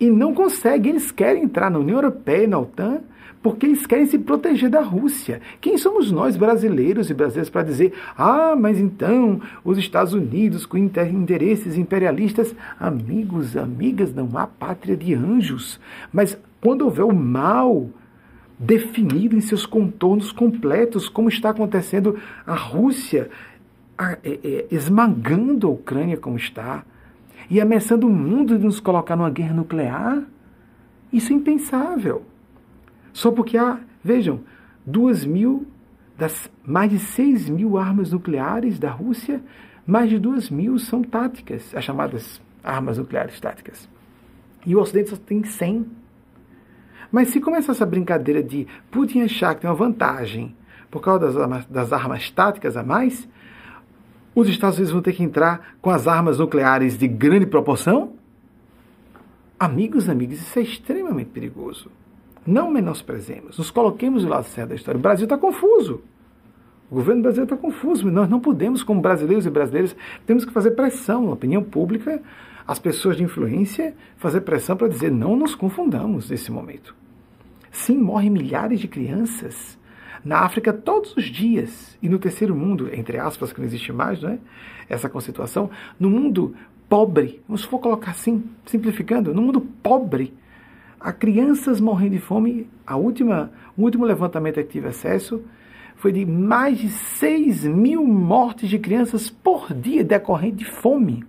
[0.00, 0.92] e não conseguem.
[0.92, 3.00] Eles querem entrar na União Europeia e na OTAN
[3.42, 5.40] porque eles querem se proteger da Rússia.
[5.60, 10.76] Quem somos nós, brasileiros e brasileiras, para dizer, ah, mas então os Estados Unidos com
[10.76, 15.78] interesses imperialistas, amigos, amigas, não há pátria de anjos.
[16.12, 17.88] Mas quando houver o mal
[18.58, 23.30] definido em seus contornos completos, como está acontecendo a Rússia
[23.98, 26.84] é, é, esmagando a Ucrânia como está,
[27.48, 30.22] e ameaçando o mundo de nos colocar numa guerra nuclear?
[31.12, 32.22] Isso é impensável.
[33.12, 34.40] Só porque há, vejam,
[34.84, 35.66] duas mil
[36.18, 39.40] das mais de seis mil armas nucleares da Rússia,
[39.86, 43.88] mais de duas mil são táticas, as chamadas armas nucleares táticas.
[44.66, 45.86] E o Ocidente só tem 100.
[47.10, 50.54] Mas se começa essa brincadeira de Putin achar que tem uma vantagem
[50.90, 53.28] por causa das armas, das armas táticas a mais,
[54.34, 58.12] os Estados Unidos vão ter que entrar com as armas nucleares de grande proporção?
[59.58, 61.90] Amigos, amigas, isso é extremamente perigoso.
[62.46, 64.98] Não menosprezemos, nos coloquemos do lado certo da história.
[64.98, 66.02] O Brasil está confuso.
[66.90, 68.08] O governo brasileiro está confuso.
[68.10, 72.22] Nós não podemos, como brasileiros e brasileiras, temos que fazer pressão na opinião pública,
[72.66, 76.94] as pessoas de influência, fazer pressão para dizer não nos confundamos nesse momento.
[77.70, 79.78] Sim, morrem milhares de crianças
[80.24, 84.20] na África todos os dias e no terceiro mundo, entre aspas, que não existe mais,
[84.20, 84.38] não é?
[84.88, 86.54] Essa constituição, no mundo
[86.88, 90.34] pobre, vamos for colocar assim, simplificando, no mundo pobre,
[90.98, 92.68] há crianças morrendo de fome.
[92.84, 95.42] A última, o último levantamento que tive acesso
[95.94, 101.24] foi de mais de 6 mil mortes de crianças por dia decorrente de fome.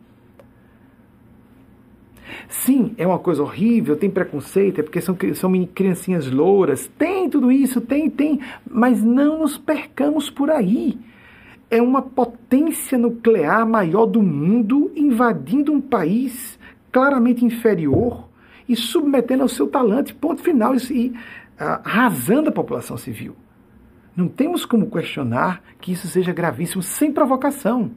[2.47, 7.51] Sim, é uma coisa horrível, tem preconceito, é porque são, são criancinhas louras, tem tudo
[7.51, 10.97] isso, tem, tem, mas não nos percamos por aí.
[11.69, 16.57] É uma potência nuclear maior do mundo invadindo um país
[16.91, 18.27] claramente inferior
[18.67, 21.13] e submetendo ao seu talante, ponto final, e uh,
[21.83, 23.35] arrasando a população civil.
[24.15, 27.91] Não temos como questionar que isso seja gravíssimo sem provocação.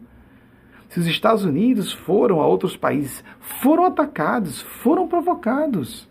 [0.90, 3.24] Se os Estados Unidos foram a outros países,
[3.62, 6.08] foram atacados, foram provocados.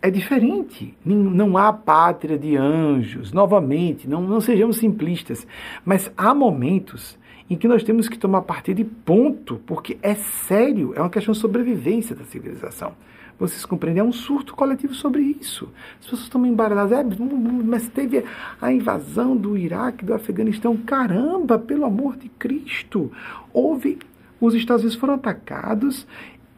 [0.00, 0.96] É diferente.
[1.04, 3.32] Não há pátria de anjos.
[3.32, 5.46] Novamente, não, não sejamos simplistas.
[5.84, 7.18] Mas há momentos
[7.50, 11.32] em que nós temos que tomar partido de ponto, porque é sério, é uma questão
[11.32, 12.94] de sobrevivência da civilização.
[13.38, 14.00] Vocês compreendem?
[14.00, 15.68] É um surto coletivo sobre isso.
[15.98, 17.18] As pessoas estão embaralhadas.
[17.18, 18.24] É, mas teve
[18.60, 20.76] a invasão do Iraque, do Afeganistão.
[20.76, 23.12] Caramba, pelo amor de Cristo!
[23.52, 23.98] Houve.
[24.40, 26.06] Os Estados Unidos foram atacados,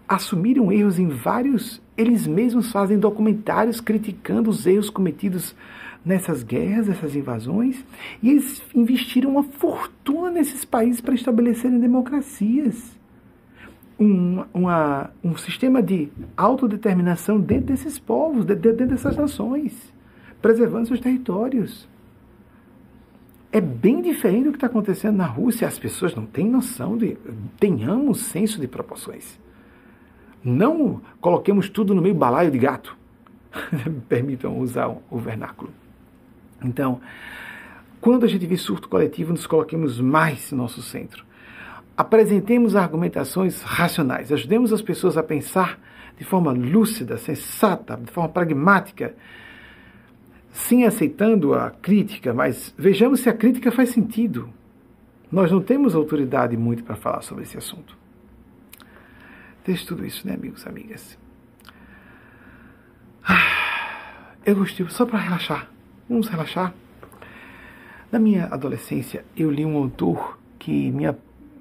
[0.08, 1.80] assumiram erros em vários.
[1.96, 5.54] Eles mesmos fazem documentários criticando os erros cometidos
[6.04, 7.84] nessas guerras, essas invasões,
[8.22, 12.97] e eles investiram uma fortuna nesses países para estabelecerem democracias
[13.98, 19.92] um, uma, um sistema de autodeterminação dentro desses povos, dentro dessas nações,
[20.40, 21.88] preservando seus territórios.
[23.50, 25.66] É bem diferente do que está acontecendo na Rússia.
[25.66, 27.16] As pessoas não têm noção de.
[27.58, 29.38] Tenhamos senso de proporções.
[30.44, 32.96] Não coloquemos tudo no meio balaio de gato.
[34.06, 35.72] Permitam usar o vernáculo.
[36.62, 37.00] Então,
[38.00, 41.24] quando a gente vê surto coletivo, nos coloquemos mais no nosso centro
[41.98, 45.80] apresentemos argumentações racionais, ajudemos as pessoas a pensar
[46.16, 49.16] de forma lúcida, sensata, de forma pragmática,
[50.52, 54.48] sim aceitando a crítica, mas vejamos se a crítica faz sentido.
[55.30, 57.98] Nós não temos autoridade muito para falar sobre esse assunto.
[59.66, 61.18] Deixe tudo isso, né, amigos amigas?
[63.24, 65.68] Ah, eu gostei, só para relaxar.
[66.08, 66.72] Vamos relaxar.
[68.12, 71.04] Na minha adolescência, eu li um autor que me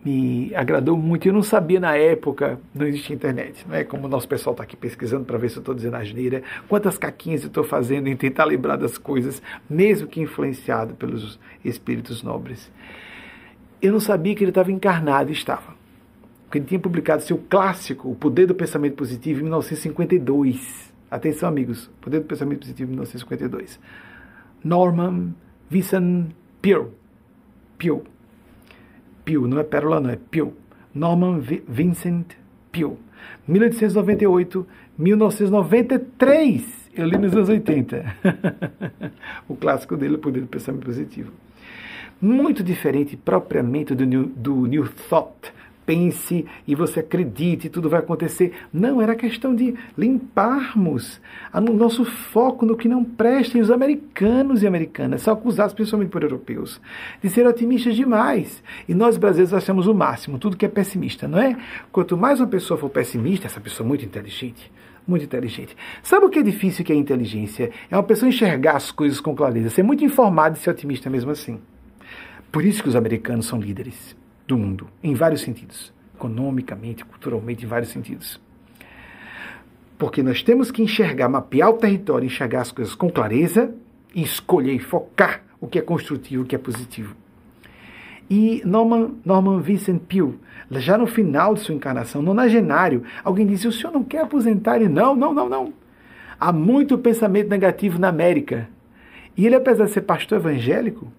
[0.08, 1.28] me agradou muito.
[1.28, 4.64] Eu não sabia na época, não existia internet, não é como o nosso pessoal está
[4.64, 8.16] aqui pesquisando para ver se eu estou dizendo asneira, quantas caquinhas eu estou fazendo em
[8.16, 12.72] tentar lembrar das coisas, mesmo que influenciado pelos espíritos nobres.
[13.82, 15.76] Eu não sabia que ele estava encarnado estava.
[16.46, 20.94] Porque ele tinha publicado seu clássico, O Poder do Pensamento Positivo, em 1952.
[21.12, 23.78] Atenção, amigos, O Poder do Pensamento Positivo, em 1952.
[24.64, 25.36] Norman
[25.70, 26.30] Vincent
[26.62, 26.88] Peale.
[27.78, 28.04] Peale
[29.28, 30.54] Peale, não é Pérola, não, é Peale.
[30.96, 32.28] Norman Vincent
[32.72, 32.96] Peale.
[33.46, 34.66] 1898,
[34.98, 36.90] 1993.
[36.96, 38.06] Eu li nos anos 80.
[39.50, 41.34] o clássico dele, O Poder do Pensamento Positivo.
[42.22, 45.52] Muito diferente propriamente do New, do New Thought,
[45.88, 48.54] pense e você acredite, tudo vai acontecer.
[48.74, 51.22] Não, era questão de limparmos
[51.54, 53.58] o nosso foco no que não presta.
[53.58, 56.82] E os americanos e americanas são acusados, principalmente por europeus,
[57.24, 58.62] de ser otimistas demais.
[58.88, 61.56] E nós brasileiros achamos o máximo, tudo que é pessimista, não é?
[61.90, 64.70] Quanto mais uma pessoa for pessimista, essa pessoa muito inteligente,
[65.08, 65.76] muito inteligente.
[66.04, 67.72] Sabe o que é difícil que é a inteligência?
[67.90, 71.32] É uma pessoa enxergar as coisas com clareza, ser muito informado e ser otimista mesmo
[71.32, 71.62] assim.
[72.52, 74.18] Por isso que os americanos são líderes
[74.48, 78.40] do mundo, em vários sentidos, economicamente, culturalmente, em vários sentidos.
[79.98, 83.74] Porque nós temos que enxergar, mapear o território, enxergar as coisas com clareza
[84.16, 87.16] e escolher e focar o que é construtivo, o que é positivo.
[88.30, 90.40] E Norman, Norman Vincent Peale,
[90.72, 94.78] já no final de sua encarnação, nonagenário, alguém disse: O senhor não quer aposentar?
[94.78, 95.74] Ele, não, não, não, não.
[96.40, 98.70] Há muito pensamento negativo na América.
[99.36, 101.12] E ele, apesar de ser pastor evangélico,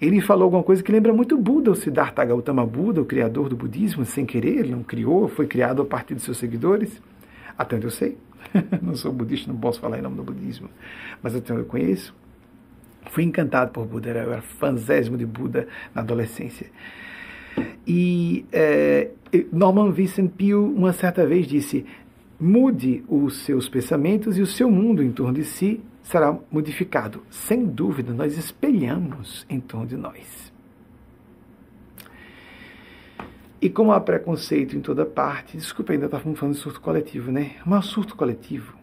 [0.00, 3.56] ele falou alguma coisa que lembra muito Buda, o Siddhartha Gautama Buda, o criador do
[3.56, 7.02] budismo, sem querer, ele não criou, foi criado a partir de seus seguidores,
[7.56, 8.16] até onde eu sei.
[8.80, 10.70] não sou budista, não posso falar em nome do budismo,
[11.22, 12.14] mas até onde eu conheço.
[13.10, 16.66] Fui encantado por Buda, eu era fanzésimo de Buda na adolescência.
[17.86, 19.10] E é,
[19.52, 21.84] Norman Vincent Peale, uma certa vez, disse:
[22.38, 25.80] mude os seus pensamentos e o seu mundo em torno de si
[26.10, 27.22] será modificado.
[27.30, 30.52] Sem dúvida, nós espelhamos em torno de nós.
[33.62, 37.52] E como há preconceito em toda parte, desculpa, ainda estava falando de surto coletivo, né?
[37.64, 38.74] Maior surto coletivo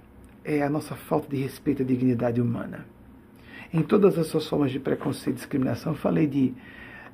[0.45, 2.86] é a nossa falta de respeito à dignidade humana.
[3.73, 6.53] Em todas as suas formas de preconceito e discriminação, falei de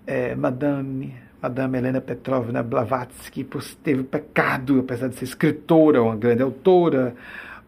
[0.06, 3.48] é, Madame, Madame Helena Petrovna Blavatsky,
[3.82, 7.16] teve pecado, apesar de ser escritora, uma grande autora,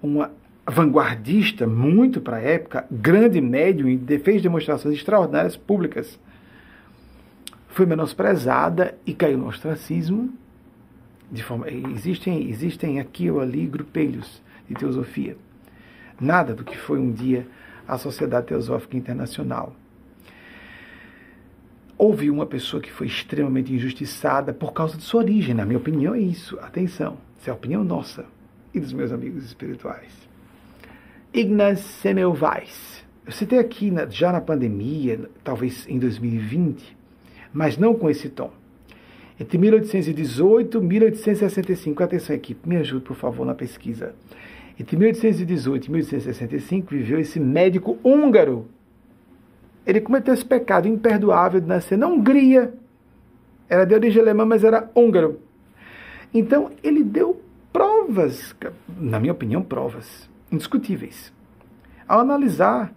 [0.04, 0.30] uma
[0.68, 6.20] vanguardista, muito para a época, grande médium e fez demonstrações extraordinárias públicas.
[7.70, 10.34] Foi menosprezada e caiu no ostracismo.
[11.32, 15.38] De forma, existem, existem aqui ou ali grupelhos de teosofia.
[16.20, 17.46] Nada do que foi um dia
[17.88, 19.76] a Sociedade Teosófica Internacional.
[21.98, 26.14] Houve uma pessoa que foi extremamente injustiçada por causa de sua origem, na minha opinião
[26.14, 26.60] é isso.
[26.60, 28.26] Atenção, isso é a opinião nossa
[28.74, 30.12] e dos meus amigos espirituais.
[31.36, 33.04] Ignaz Semmelweis.
[33.26, 36.96] Eu citei aqui na, já na pandemia, talvez em 2020,
[37.52, 38.52] mas não com esse tom.
[39.38, 44.16] Entre 1818 e 1865, atenção equipe, me ajude por favor na pesquisa.
[44.80, 48.70] Entre 1818 e 1865 viveu esse médico húngaro.
[49.86, 52.74] Ele cometeu esse pecado imperdoável de nascer na Hungria.
[53.68, 55.42] Era de origem alemã, mas era húngaro.
[56.34, 57.42] Então ele deu
[57.74, 58.56] provas,
[58.98, 61.32] na minha opinião, provas indiscutíveis.
[62.08, 62.94] Ao analisar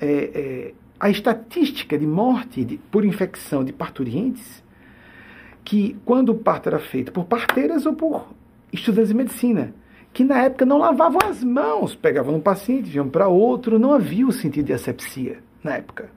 [0.00, 4.62] é, é, a estatística de morte de, por infecção de parturientes,
[5.64, 8.32] que quando o parto era feito por parteiras ou por
[8.72, 9.74] estudantes de medicina,
[10.12, 14.26] que na época não lavavam as mãos, pegavam um paciente, iam para outro, não havia
[14.26, 16.10] o sentido de asepsia na época.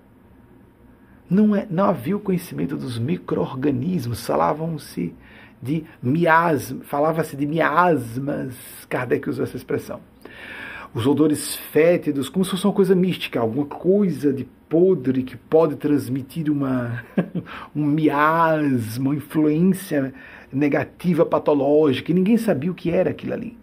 [1.30, 5.16] Não, é, não havia o conhecimento dos micro-organismos, falavam-se
[5.62, 8.56] de miasmas, falava-se de miasmas,
[8.90, 10.00] Kardec usou essa expressão
[10.96, 15.76] os odores fétidos, como se fosse uma coisa mística, alguma coisa de podre que pode
[15.76, 17.04] transmitir uma,
[17.76, 20.14] um miasma, uma influência
[20.52, 23.58] negativa, patológica, e ninguém sabia o que era aquilo ali.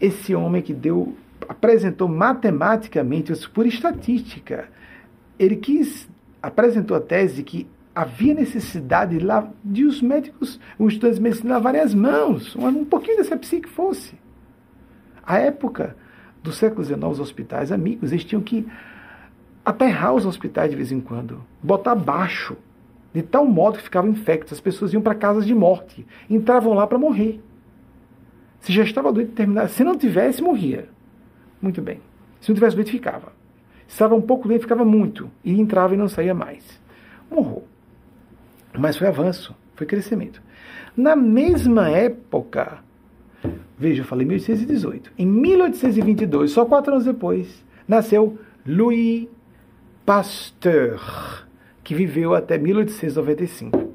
[0.00, 1.16] Esse homem que deu,
[1.48, 4.68] apresentou matematicamente, por estatística,
[5.36, 6.08] ele quis,
[6.40, 9.26] apresentou a tese que havia necessidade de,
[9.64, 14.14] de os médicos, os estudantes de medicina lavarem as mãos, um, pouquinho dessa psique fosse.
[15.30, 15.94] A época
[16.42, 18.66] do século XIX, os hospitais amigos, eles tinham que
[19.64, 22.56] aterrar os hospitais de vez em quando, botar baixo,
[23.14, 24.54] de tal modo que ficavam infectos.
[24.54, 27.40] As pessoas iam para casas de morte, entravam lá para morrer.
[28.58, 29.68] Se já estava doente, terminava.
[29.68, 30.88] Se não tivesse, morria.
[31.62, 32.00] Muito bem.
[32.40, 33.32] Se não tivesse doente, ficava.
[33.86, 35.30] Se estava um pouco doente, ficava muito.
[35.44, 36.64] E entrava e não saía mais.
[37.30, 37.68] Morrou.
[38.76, 40.42] Mas foi avanço, foi crescimento.
[40.96, 42.82] Na mesma época,
[43.80, 45.10] Veja, eu falei 1818.
[45.18, 49.26] Em 1822, só quatro anos depois, nasceu Louis
[50.04, 51.48] Pasteur,
[51.82, 53.94] que viveu até 1895.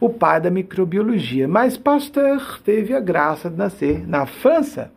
[0.00, 1.46] O pai da microbiologia.
[1.46, 4.90] Mas Pasteur teve a graça de nascer na França.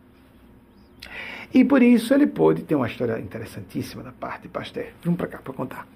[1.54, 4.88] E por isso ele pôde ter uma história interessantíssima da parte de Pasteur.
[5.04, 5.88] Vamos para cá para contar.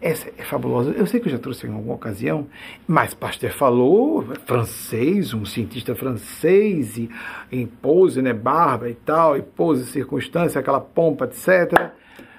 [0.00, 0.90] Essa é fabulosa.
[0.90, 2.46] Eu sei que eu já trouxe em alguma ocasião,
[2.86, 7.08] mas Pasteur falou, francês, um cientista francês, e
[7.50, 11.92] em pose, né, barba e tal, e pose, circunstância, aquela pompa, etc.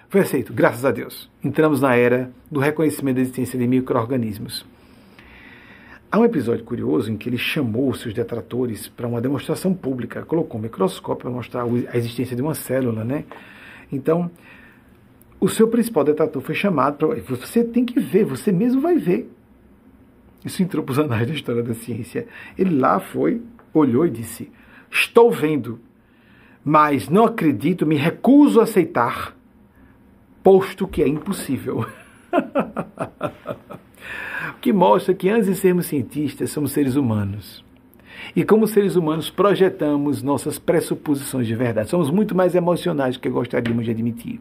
[0.07, 1.29] Foi aceito, graças a Deus.
[1.43, 4.65] Entramos na era do reconhecimento da existência de micro-organismos.
[6.11, 10.59] Há um episódio curioso em que ele chamou seus detratores para uma demonstração pública, colocou
[10.59, 13.25] um microscópio para mostrar a existência de uma célula, né?
[13.91, 14.31] Então,
[15.39, 17.21] o seu principal detrator foi chamado para.
[17.35, 19.31] Você tem que ver, você mesmo vai ver.
[20.43, 22.27] Isso entrou para os anais da história da ciência.
[22.57, 24.51] Ele lá foi, olhou e disse:
[24.89, 25.79] Estou vendo,
[26.65, 29.37] mas não acredito, me recuso a aceitar,
[30.41, 31.85] posto que é impossível.
[34.61, 37.63] que mostra que antes de sermos cientistas, somos seres humanos.
[38.35, 41.89] E como seres humanos, projetamos nossas pressuposições de verdade.
[41.89, 44.39] Somos muito mais emocionais do que gostaríamos de admitir.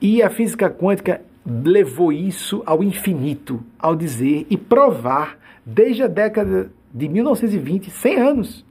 [0.00, 6.70] E a física quântica levou isso ao infinito, ao dizer e provar, desde a década
[6.92, 8.64] de 1920, 100 anos,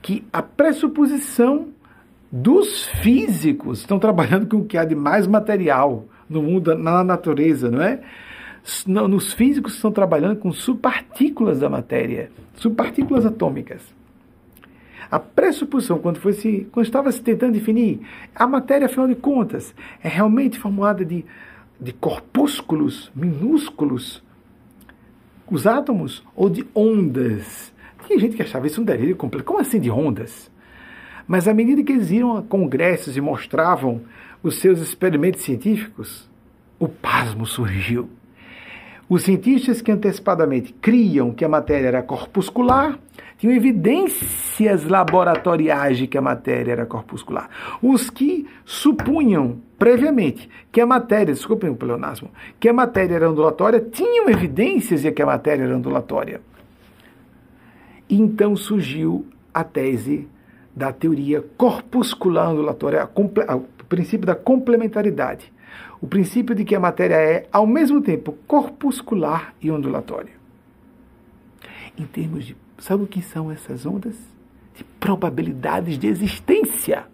[0.00, 1.68] que a pressuposição
[2.30, 7.70] dos físicos estão trabalhando com o que há de mais material no mundo, na natureza,
[7.70, 8.00] não é?
[8.86, 13.82] Nos físicos estão trabalhando com subpartículas da matéria, subpartículas atômicas.
[15.10, 18.00] A pressuposição, quando, foi se, quando estava se tentando definir,
[18.34, 21.24] a matéria, afinal de contas, é realmente formada de,
[21.80, 24.22] de corpúsculos minúsculos,
[25.50, 27.72] os átomos, ou de ondas.
[28.06, 29.46] Tinha gente que achava isso um delírio completo.
[29.46, 30.50] Como assim de ondas?
[31.26, 34.02] Mas à medida que eles iam a congressos e mostravam
[34.42, 36.28] os seus experimentos científicos,
[36.78, 38.10] o pasmo surgiu.
[39.08, 42.98] Os cientistas que antecipadamente criam que a matéria era corpuscular
[43.38, 47.48] tinham evidências laboratoriais de que a matéria era corpuscular.
[47.80, 52.30] Os que supunham previamente que a matéria, desculpem o pleonasmo,
[52.60, 56.42] que a matéria era ondulatória, tinham evidências de que a matéria era ondulatória.
[58.10, 60.28] Então surgiu a tese
[60.76, 65.50] da teoria corpuscular ondulatória, o princípio da complementaridade
[66.00, 70.32] o princípio de que a matéria é, ao mesmo tempo, corpuscular e ondulatória.
[71.98, 72.56] Em termos de.
[72.78, 74.14] Sabe o que são essas ondas?
[74.76, 77.04] De probabilidades de existência.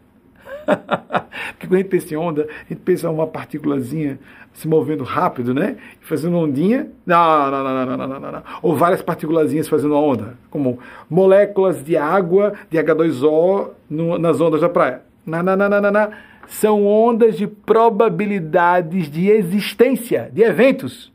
[1.53, 4.19] Porque quando a gente pensa em onda, a gente pensa uma partículazinha
[4.53, 5.77] se movendo rápido, né?
[6.03, 6.91] Fazendo ondinha.
[7.07, 8.43] Não, não, não, não, não, não, não.
[8.61, 10.37] Ou várias partículazinhas fazendo onda.
[10.51, 10.79] Como
[11.09, 15.01] moléculas de água, de H2O no, nas ondas da praia.
[15.25, 16.11] Não, não, não, não, não, não
[16.47, 21.13] são ondas de probabilidades de existência, de eventos.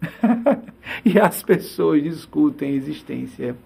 [1.04, 3.56] e as pessoas discutem a existência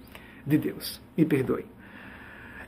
[0.46, 1.00] de Deus.
[1.16, 1.64] Me perdoe.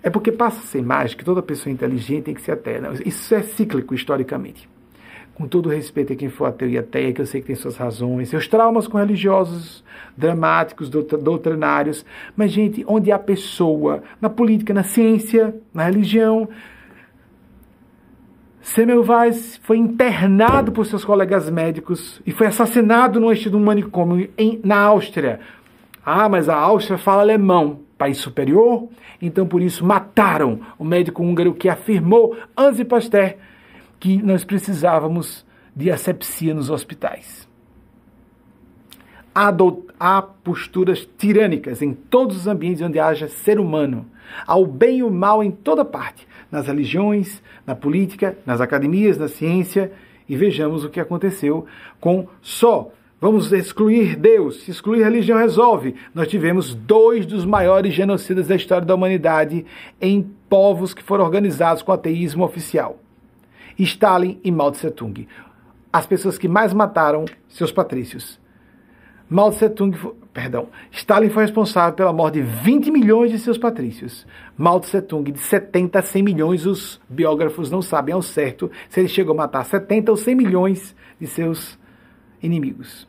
[0.02, 2.90] É porque passa a ser imagem que toda pessoa inteligente tem que ser ateia.
[3.06, 4.68] Isso é cíclico historicamente.
[5.34, 7.76] Com todo respeito a quem for ateu e ateia, que eu sei que tem suas
[7.76, 9.82] razões, seus traumas com religiosos,
[10.16, 12.04] dramáticos, doutrinários.
[12.36, 16.48] Mas, gente, onde há pessoa, na política, na ciência, na religião,
[18.64, 24.30] Semmelweis foi internado por seus colegas médicos e foi assassinado no eixo de um manicômio
[24.38, 25.38] em, na Áustria.
[26.02, 28.88] Ah, mas a Áustria fala alemão, país superior,
[29.20, 32.38] então por isso mataram o médico húngaro que afirmou,
[32.74, 33.34] de Pasteur,
[34.00, 35.44] que nós precisávamos
[35.76, 37.43] de asepsia nos hospitais.
[39.34, 44.06] Há, posturas tirânicas em todos os ambientes onde haja ser humano.
[44.46, 49.18] Há o bem e o mal em toda parte nas religiões, na política, nas academias,
[49.18, 49.90] na ciência,
[50.28, 51.66] e vejamos o que aconteceu
[52.00, 52.90] com só.
[53.20, 55.96] Vamos excluir Deus, se excluir religião resolve.
[56.14, 59.66] Nós tivemos dois dos maiores genocidas da história da humanidade
[60.00, 62.98] em povos que foram organizados com ateísmo oficial:
[63.78, 65.26] Stalin e Mao Tse Tung.
[65.92, 68.43] As pessoas que mais mataram seus patrícios.
[69.34, 69.98] Mao Tse Tung,
[70.32, 74.24] perdão, Stalin foi responsável pela morte de 20 milhões de seus patrícios.
[74.56, 79.00] Mao Tse Tung, de 70 a 100 milhões, os biógrafos não sabem ao certo se
[79.00, 81.76] ele chegou a matar 70 ou 100 milhões de seus
[82.40, 83.08] inimigos.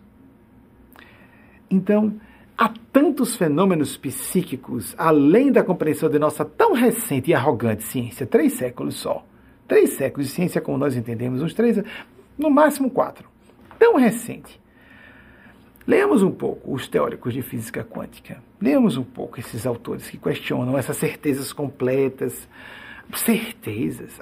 [1.69, 2.15] Então,
[2.57, 8.53] há tantos fenômenos psíquicos, além da compreensão de nossa tão recente e arrogante ciência, três
[8.53, 9.23] séculos só.
[9.67, 11.79] Três séculos de ciência como nós entendemos, uns três,
[12.35, 13.29] no máximo quatro.
[13.77, 14.64] Tão recente
[15.87, 18.41] Leamos um pouco os teóricos de física quântica.
[18.59, 22.47] Leamos um pouco esses autores que questionam essas certezas completas.
[23.13, 24.19] Certezas.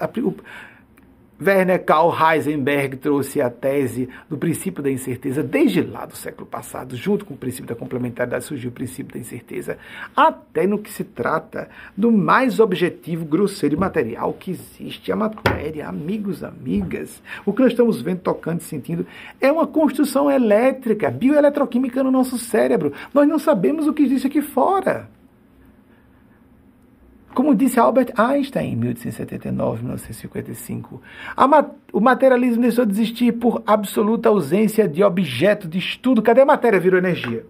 [1.41, 6.95] Werner Karl Heisenberg trouxe a tese do princípio da incerteza desde lá do século passado,
[6.95, 9.77] junto com o princípio da complementaridade surgiu o princípio da incerteza,
[10.15, 15.87] até no que se trata do mais objetivo, grosseiro e material que existe, a matéria,
[15.87, 17.21] amigos, amigas.
[17.45, 19.05] O que nós estamos vendo, tocando e sentindo
[19.41, 22.93] é uma construção elétrica, bioeletroquímica no nosso cérebro.
[23.13, 25.09] Nós não sabemos o que existe aqui fora.
[27.33, 31.01] Como disse Albert Einstein em 1879, 1955,
[31.35, 36.21] ma o materialismo deixou de existir por absoluta ausência de objeto de estudo.
[36.21, 36.79] Cadê a matéria?
[36.79, 37.45] Virou energia.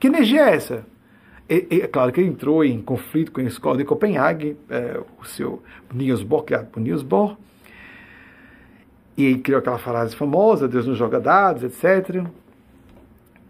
[0.00, 0.86] Que energia é essa?
[1.48, 5.24] É, é, claro que ele entrou em conflito com a escola de Copenhague, é, o
[5.24, 5.62] seu
[5.92, 7.36] Niels Bohr, criado por Niels Bohr,
[9.16, 12.26] e ele criou aquela frase famosa, Deus não joga dados, etc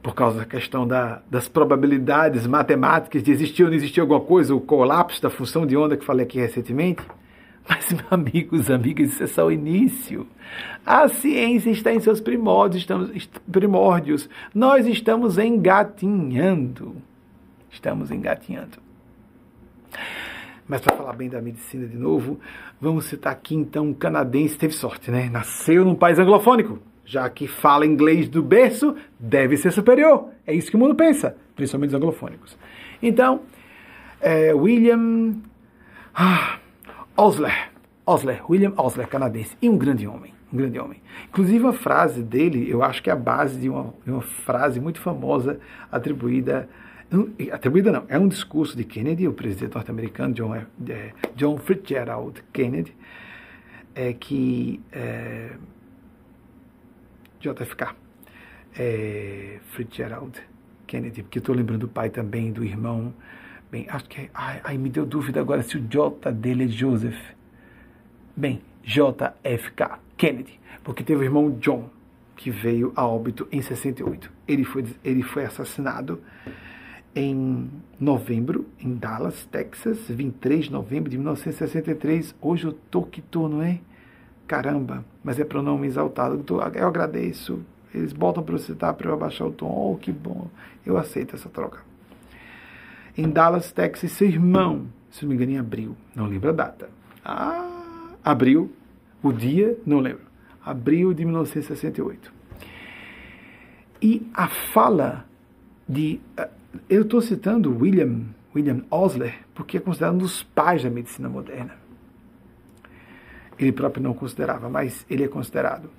[0.03, 4.55] por causa da questão da, das probabilidades matemáticas de existir ou não existir alguma coisa,
[4.55, 7.03] o colapso da função de onda que falei aqui recentemente.
[7.69, 10.27] Mas, amigos, amigas, isso é só o início.
[10.85, 14.29] A ciência está em seus primórdios, estamos, primórdios.
[14.53, 16.97] Nós estamos engatinhando.
[17.71, 18.79] Estamos engatinhando.
[20.67, 22.41] Mas para falar bem da medicina de novo,
[22.81, 25.29] vamos citar aqui então um canadense, teve sorte, né?
[25.31, 26.81] Nasceu num país anglofônico
[27.13, 30.31] já que fala inglês do berço, deve ser superior.
[30.47, 32.57] É isso que o mundo pensa, principalmente os anglofônicos.
[33.03, 33.43] Então,
[34.19, 35.35] é, William
[36.15, 36.59] ah,
[37.15, 37.71] Osler,
[38.07, 41.03] Osler, William Osler, canadense, e um grande homem, um grande homem.
[41.29, 44.81] Inclusive a frase dele, eu acho que é a base de uma, de uma frase
[44.81, 45.61] muito famosa
[45.91, 46.67] atribuída
[47.53, 50.65] atribuída não, é um discurso de Kennedy, o presidente norte-americano John, é,
[51.37, 52.97] John Fitzgerald Kennedy,
[53.95, 55.51] é que é,
[57.43, 57.95] JFK,
[58.79, 60.41] é, Fitzgerald
[60.87, 63.13] Kennedy, porque estou lembrando do pai também, do irmão.
[63.71, 64.31] Bem, acho que.
[64.33, 67.19] Ai, ai, me deu dúvida agora se o J dele é Joseph.
[68.37, 71.91] Bem, JFK Kennedy, porque teve o irmão John,
[72.37, 74.31] que veio a óbito em 68.
[74.47, 76.23] Ele foi, ele foi assassinado
[77.15, 82.35] em novembro, em Dallas, Texas, 23 de novembro de 1963.
[82.41, 83.81] Hoje eu tô que tô, não é?
[84.47, 86.45] Caramba, mas é pronome exaltado.
[86.75, 87.61] Eu agradeço.
[87.95, 89.67] Eles botam para eu citar para eu abaixar o tom.
[89.67, 90.49] Oh, que bom.
[90.85, 91.81] Eu aceito essa troca.
[93.17, 95.97] Em Dallas, Texas, seu irmão, se não me engano, em abril.
[96.15, 96.89] Não lembro a data.
[97.25, 98.73] Ah, abril,
[99.23, 100.25] o dia, não lembro.
[100.65, 102.33] Abril de 1968.
[104.01, 105.27] E a fala
[105.89, 106.21] de.
[106.37, 106.49] Eh,
[106.89, 108.23] eu estou citando William,
[108.55, 111.82] William Osler, porque é considerado um dos pais da medicina moderna
[113.65, 115.91] ele próprio não considerava, mas ele é considerado.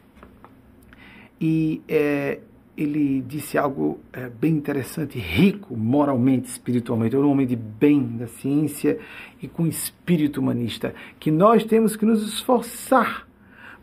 [1.40, 2.40] E é,
[2.78, 7.16] ele disse algo é, bem interessante, rico moralmente, espiritualmente.
[7.16, 8.98] É um homem de bem da ciência
[9.42, 13.28] e com espírito humanista, que nós temos que nos esforçar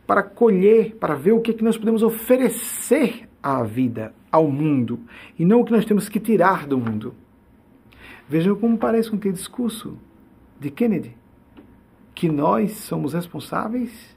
[0.07, 5.01] para colher, para ver o que, é que nós podemos oferecer à vida, ao mundo,
[5.39, 7.15] e não o que nós temos que tirar do mundo.
[8.29, 9.97] Vejam como parece com aquele discurso
[10.59, 11.20] de Kennedy
[12.21, 14.15] que nós somos responsáveis?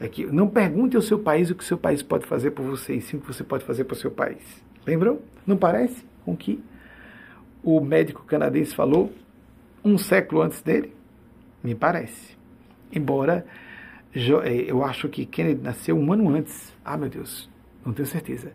[0.00, 2.64] É que não pergunte ao seu país o que o seu país pode fazer por
[2.64, 4.42] você, e sim o que você pode fazer para o seu país.
[4.86, 5.18] Lembram?
[5.46, 6.64] Não parece com que
[7.62, 9.12] o médico canadense falou
[9.84, 10.94] um século antes dele?
[11.62, 12.38] Me parece.
[12.90, 13.44] Embora
[14.14, 16.74] é, eu acho que Kennedy nasceu um ano antes.
[16.82, 17.50] Ah, meu Deus,
[17.84, 18.50] não tenho certeza.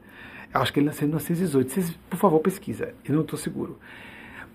[0.52, 1.72] Eu acho que ele nasceu em 1918.
[1.72, 2.96] Vocês, por favor, pesquisa.
[3.06, 3.78] Eu não estou seguro.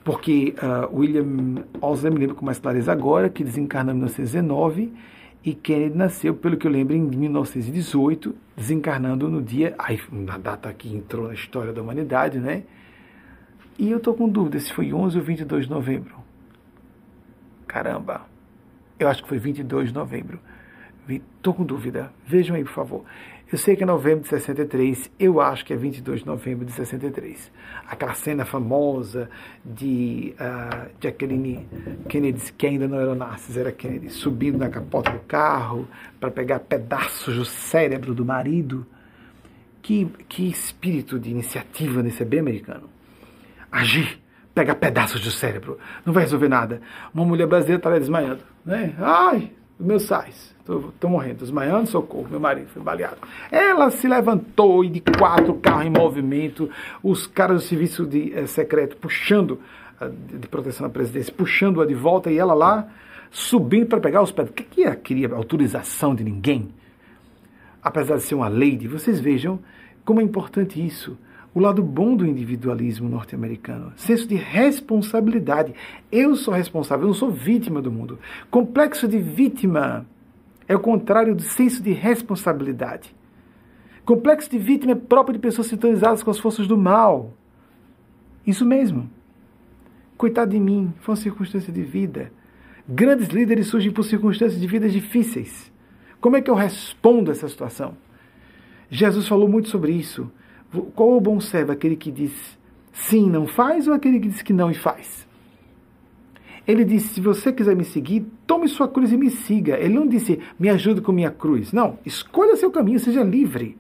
[0.07, 4.93] Porque uh, William me lembro com mais clareza agora, que desencarnou em 1919
[5.45, 10.73] e Kennedy nasceu, pelo que eu lembro, em 1918, desencarnando no dia, ai, na data
[10.73, 12.63] que entrou na história da humanidade, né?
[13.77, 16.15] E eu estou com dúvida se foi 11 ou 22 de novembro.
[17.67, 18.29] Caramba,
[19.01, 20.39] eu acho que foi 22 de novembro.
[21.09, 22.13] Estou com dúvida.
[22.25, 23.05] Vejam aí, por favor.
[23.51, 26.73] Eu sei que é novembro de 63, eu acho que é 22 de novembro de
[26.73, 27.53] 63.
[27.87, 29.31] Aquela cena famosa
[29.65, 31.65] de uh, Jacqueline
[32.09, 35.87] Kennedy, que ainda não era Onassis, era Kennedy, subindo na capota do carro
[36.19, 38.85] para pegar pedaços do cérebro do marido.
[39.81, 42.91] Que, que espírito de iniciativa nesse bem americano.
[43.71, 44.21] Agir,
[44.53, 46.81] pegar pedaços do cérebro, não vai resolver nada.
[47.15, 48.43] Uma mulher brasileira está desmaiando.
[48.65, 48.97] Né?
[48.99, 50.55] Ai, meus sais.
[50.61, 53.19] Estou morrendo, desmaiando, socorro, meu marido foi baleado.
[53.53, 56.69] Ela se levantou e de quatro carros em movimento,
[57.03, 59.61] os caras do serviço de, eh, secreto puxando,
[60.39, 62.89] de proteção da presidência, puxando-a de volta e ela lá
[63.31, 64.49] subindo para pegar os pés.
[64.49, 65.29] O que, que ela queria?
[65.33, 66.69] Autorização de ninguém?
[67.83, 69.59] Apesar de ser uma lei, vocês vejam
[70.05, 71.17] como é importante isso.
[71.57, 75.73] O lado bom do individualismo norte-americano, senso de responsabilidade.
[76.13, 78.19] Eu sou responsável, eu não sou vítima do mundo.
[78.51, 80.07] Complexo de vítima
[80.69, 83.17] É o contrário do senso de responsabilidade.
[84.05, 87.33] Complexo de vítima é próprio de pessoas sintonizadas com as forças do mal.
[88.47, 89.09] Isso mesmo.
[90.19, 92.31] Coitado de mim, foi uma circunstância de vida.
[92.87, 95.73] Grandes líderes surgem por circunstâncias de vidas difíceis.
[96.21, 97.97] Como é que eu respondo a essa situação?
[98.91, 100.31] Jesus falou muito sobre isso.
[100.95, 101.73] Qual o bom servo?
[101.73, 102.59] Aquele que diz
[102.93, 105.27] sim, não faz, ou aquele que diz que não e faz?
[106.67, 109.79] Ele disse: se você quiser me seguir, tome sua cruz e me siga.
[109.79, 111.73] Ele não disse, me ajude com minha cruz.
[111.73, 113.79] Não, escolha seu caminho, seja livre.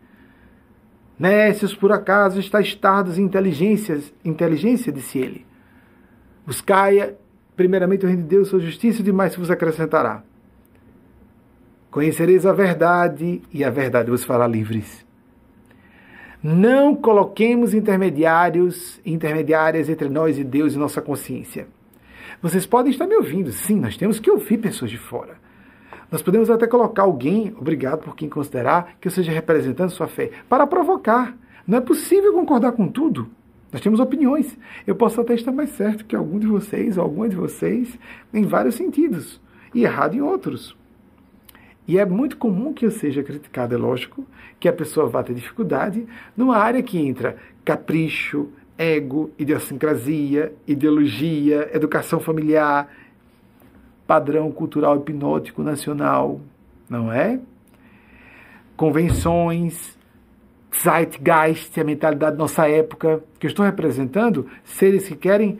[1.18, 5.46] Nécios, por acaso, está estardos em inteligências, inteligência, disse ele.
[6.46, 7.14] Buscai
[7.56, 10.22] primeiramente o reino de Deus, sua justiça, e demais se vos acrescentará.
[11.90, 15.05] Conhecereis a verdade, e a verdade vos fará livres.
[16.42, 21.66] Não coloquemos intermediários, intermediárias entre nós e Deus e nossa consciência.
[22.42, 25.36] Vocês podem estar me ouvindo, sim, nós temos que ouvir pessoas de fora.
[26.10, 30.30] Nós podemos até colocar alguém, obrigado por quem considerar, que eu seja representando sua fé,
[30.48, 31.36] para provocar.
[31.66, 33.28] Não é possível concordar com tudo.
[33.72, 34.56] Nós temos opiniões.
[34.86, 37.98] Eu posso até estar mais certo que algum de vocês, ou alguma de vocês,
[38.32, 39.40] em vários sentidos,
[39.74, 40.76] e errado em outros.
[41.86, 44.24] E é muito comum que eu seja criticado, é lógico,
[44.58, 46.06] que a pessoa vá ter dificuldade
[46.36, 52.88] numa área que entra capricho, ego, idiosincrasia, ideologia, educação familiar,
[54.06, 56.40] padrão cultural hipnótico nacional,
[56.88, 57.40] não é?
[58.76, 59.96] Convenções,
[60.74, 65.58] zeitgeist, a mentalidade da nossa época, que eu estou representando, seres que querem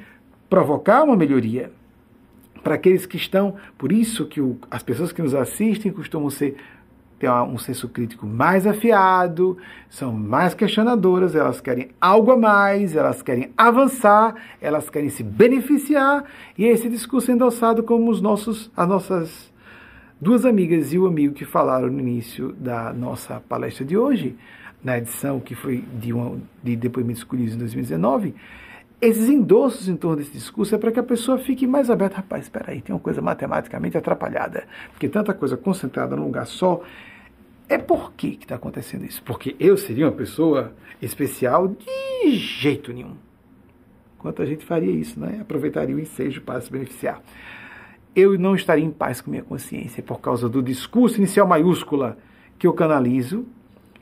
[0.48, 1.72] provocar uma melhoria.
[2.66, 6.56] Para aqueles que estão, por isso que o, as pessoas que nos assistem costumam ser
[7.16, 9.56] têm um senso crítico mais afiado,
[9.88, 16.24] são mais questionadoras, elas querem algo a mais, elas querem avançar, elas querem se beneficiar,
[16.58, 19.52] e esse discurso é endossado como os nossos, as nossas
[20.20, 24.34] duas amigas e o amigo que falaram no início da nossa palestra de hoje,
[24.82, 28.34] na edição que foi de, uma, de depoimentos escolhidos em 2019,
[29.00, 32.16] esses endossos em torno desse discurso é para que a pessoa fique mais aberta.
[32.16, 34.64] Rapaz, espera aí, tem uma coisa matematicamente atrapalhada.
[34.90, 36.82] Porque tanta coisa concentrada num lugar só.
[37.68, 39.22] É por que está acontecendo isso?
[39.22, 43.16] Porque eu seria uma pessoa especial de jeito nenhum.
[44.18, 45.38] Quanto a gente faria isso, né?
[45.40, 47.20] Aproveitaria o ensejo para se beneficiar.
[48.14, 52.16] Eu não estaria em paz com minha consciência por causa do discurso inicial maiúscula
[52.58, 53.44] que eu canalizo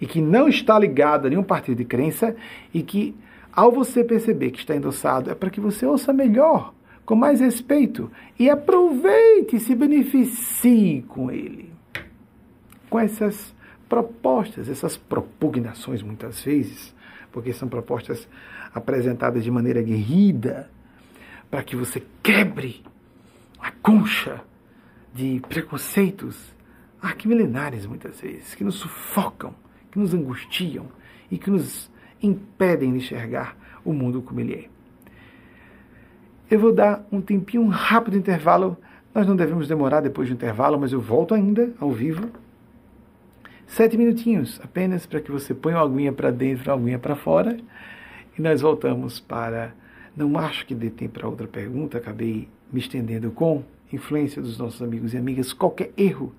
[0.01, 2.37] e que não está ligado a nenhum partido de crença
[2.73, 3.17] e que
[3.55, 6.75] ao você perceber que está endossado, é para que você ouça melhor,
[7.05, 11.73] com mais respeito, e aproveite e se beneficie com ele.
[12.91, 13.55] Com essas
[13.89, 16.95] propostas, essas propugnações, muitas vezes,
[17.31, 18.27] porque são propostas
[18.75, 20.71] apresentadas de maneira guerrida,
[21.51, 22.83] para que você quebre
[23.61, 24.41] a concha
[25.15, 26.53] de preconceitos
[27.01, 29.55] arquimilenares, muitas vezes, que nos sufocam,
[29.93, 30.87] que nos angustiam
[31.31, 31.89] e que nos
[32.27, 34.75] impedem de enxergar o mundo como ele é.
[36.51, 38.77] Eu vou dar um tempinho, um rápido intervalo.
[39.15, 42.29] Nós não devemos demorar depois do intervalo, mas eu volto ainda ao vivo.
[43.67, 47.57] Sete minutinhos apenas para que você ponha uma aguinha para dentro, uma aguinha para fora.
[48.39, 49.75] E nós voltamos para.
[50.17, 54.81] Não acho que dê tempo para outra pergunta, acabei me estendendo com influência dos nossos
[54.83, 55.53] amigos e amigas.
[55.53, 56.33] Qualquer erro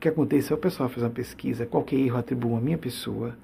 [0.00, 3.36] que aconteça, o pessoal faz uma pesquisa, qualquer erro atribua a minha pessoa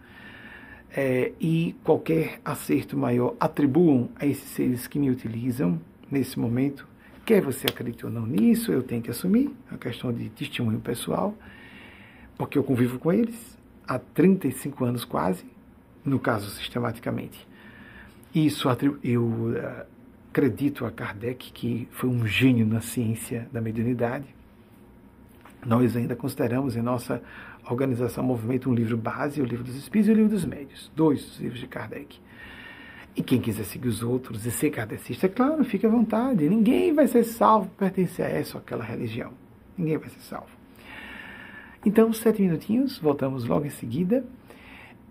[0.97, 6.87] é, e qualquer acerto maior atribuam a esses seres que me utilizam nesse momento.
[7.25, 10.81] Quer você acredite ou não nisso, eu tenho que assumir, é uma questão de testemunho
[10.81, 11.35] pessoal,
[12.39, 15.45] porque eu convivo com eles há 35 anos quase,
[16.05, 17.47] no caso sistematicamente.
[18.35, 18.69] Isso
[19.03, 19.87] eu uh,
[20.31, 24.27] acredito a Kardec que foi um gênio na ciência da mediunidade.
[25.67, 27.23] Nós ainda consideramos em nossa
[27.73, 30.91] Organização Movimento, um livro base, o livro dos Espíritos e o livro dos Médios.
[30.95, 32.19] Dois livros de Kardec.
[33.19, 36.49] E quem quiser seguir os outros e ser kardecista, é claro, fique à vontade.
[36.49, 39.33] Ninguém vai ser salvo por pertencer a essa ou aquela religião.
[39.77, 40.51] Ninguém vai ser salvo.
[41.85, 44.25] Então, sete minutinhos, voltamos logo em seguida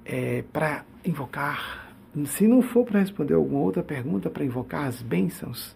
[0.05, 1.93] é, para invocar.
[2.25, 5.75] Se não for para responder alguma outra pergunta, para invocar as bênçãos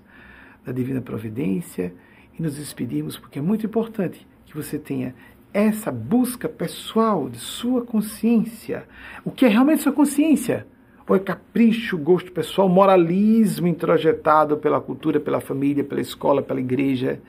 [0.66, 1.94] da Divina Providência
[2.38, 5.14] e nos despedirmos, porque é muito importante que você tenha
[5.54, 8.86] essa busca pessoal de sua consciência.
[9.24, 10.66] O que é realmente sua consciência?
[11.08, 17.22] Ou é capricho, gosto pessoal, moralismo introjetado pela cultura, pela família, pela escola, pela igreja?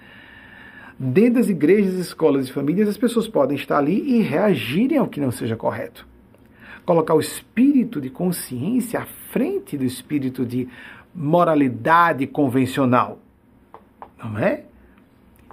[0.99, 5.20] Dentro das igrejas, escolas e famílias, as pessoas podem estar ali e reagirem ao que
[5.20, 6.07] não seja correto.
[6.85, 10.69] Colocar o espírito de consciência à frente do espírito de
[11.15, 13.19] moralidade convencional.
[14.23, 14.65] Não é?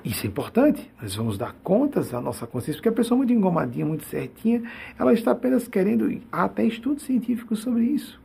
[0.04, 3.86] Isso é importante, nós vamos dar contas da nossa consciência, porque a pessoa muito engomadinha,
[3.86, 4.64] muito certinha,
[4.98, 8.20] ela está apenas querendo, há até estudos científicos sobre isso.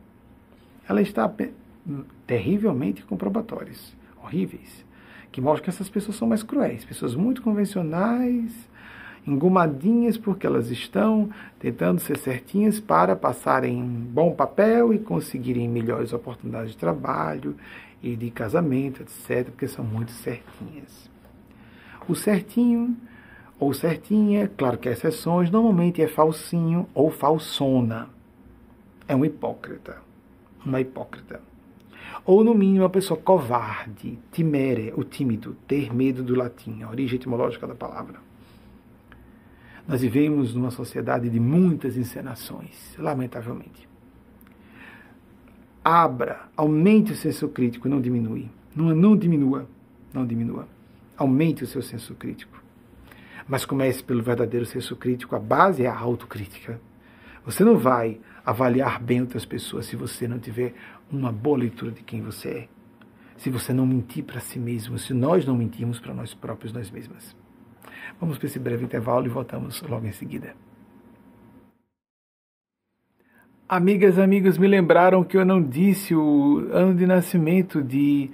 [0.87, 1.31] Ela está
[2.25, 4.85] terrivelmente comprobatórios, horríveis,
[5.31, 8.53] que mostram que essas pessoas são mais cruéis, pessoas muito convencionais,
[9.27, 11.29] engomadinhas porque elas estão
[11.59, 17.55] tentando ser certinhas para passarem um bom papel e conseguirem melhores oportunidades de trabalho
[18.01, 21.14] e de casamento, etc., porque são muito certinhas.
[22.07, 22.95] O certinho
[23.59, 28.09] ou certinha, claro que há exceções, normalmente é falsinho ou falsona.
[29.07, 29.97] É um hipócrita.
[30.65, 31.41] Uma hipócrita.
[32.25, 37.17] Ou, no mínimo, uma pessoa covarde, timere, o tímido, ter medo do latim, a origem
[37.17, 38.19] etimológica da palavra.
[39.87, 43.87] Nós vivemos numa sociedade de muitas encenações, lamentavelmente.
[45.83, 48.49] Abra, aumente o senso crítico, não diminui.
[48.75, 49.67] Não, não diminua,
[50.11, 50.67] não diminua.
[51.17, 52.61] Aumente o seu senso crítico.
[53.47, 55.35] Mas comece pelo verdadeiro senso crítico.
[55.35, 56.79] A base é a autocrítica.
[57.45, 60.73] Você não vai avaliar bem outras pessoas se você não tiver
[61.11, 62.67] uma boa leitura de quem você é.
[63.37, 66.89] Se você não mentir para si mesmo, se nós não mentirmos para nós próprios, nós
[66.89, 67.35] mesmas.
[68.19, 70.55] Vamos para esse breve intervalo e voltamos logo em seguida.
[73.67, 78.29] Amigas, amigos, me lembraram que eu não disse o ano de nascimento de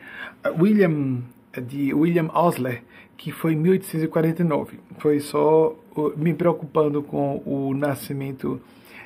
[0.59, 1.23] William
[1.59, 2.83] de William Osler,
[3.17, 4.79] que foi em 1849.
[4.99, 5.75] Foi só
[6.15, 8.61] me preocupando com o nascimento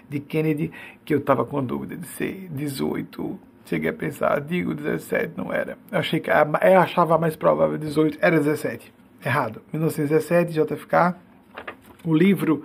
[0.07, 0.71] de Kennedy
[1.03, 3.39] que eu estava com dúvida de ser 18.
[3.65, 5.77] Cheguei a pensar, digo 17, não era.
[5.91, 8.93] Eu achei que eu achava mais provável 18, era 17.
[9.25, 9.61] Errado.
[9.73, 11.15] 1917, JFK.
[12.03, 12.63] O livro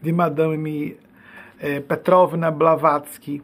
[0.00, 0.96] de Madame
[1.58, 3.42] é, Petrovna Blavatsky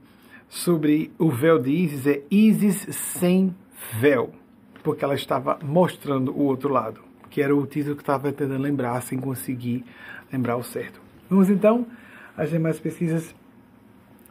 [0.49, 3.55] sobre o véu de Isis é Isis sem
[3.99, 4.40] véu
[4.83, 9.01] porque ela estava mostrando o outro lado, que era o título que estava tentando lembrar
[9.03, 9.85] sem conseguir
[10.33, 11.01] lembrar o certo.
[11.29, 11.87] Vamos então
[12.37, 13.35] às demais pesquisas.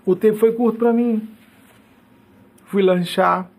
[0.05, 1.27] O tempo foi curto para mim.
[2.65, 3.49] Fui lanchar.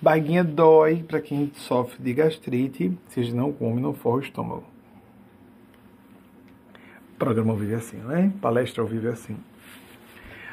[0.00, 2.98] Baguinha dói para quem sofre de gastrite.
[3.08, 4.64] Se não come, não for o estômago.
[7.18, 8.32] Programa vive assim, né?
[8.40, 9.36] Palestra vive assim.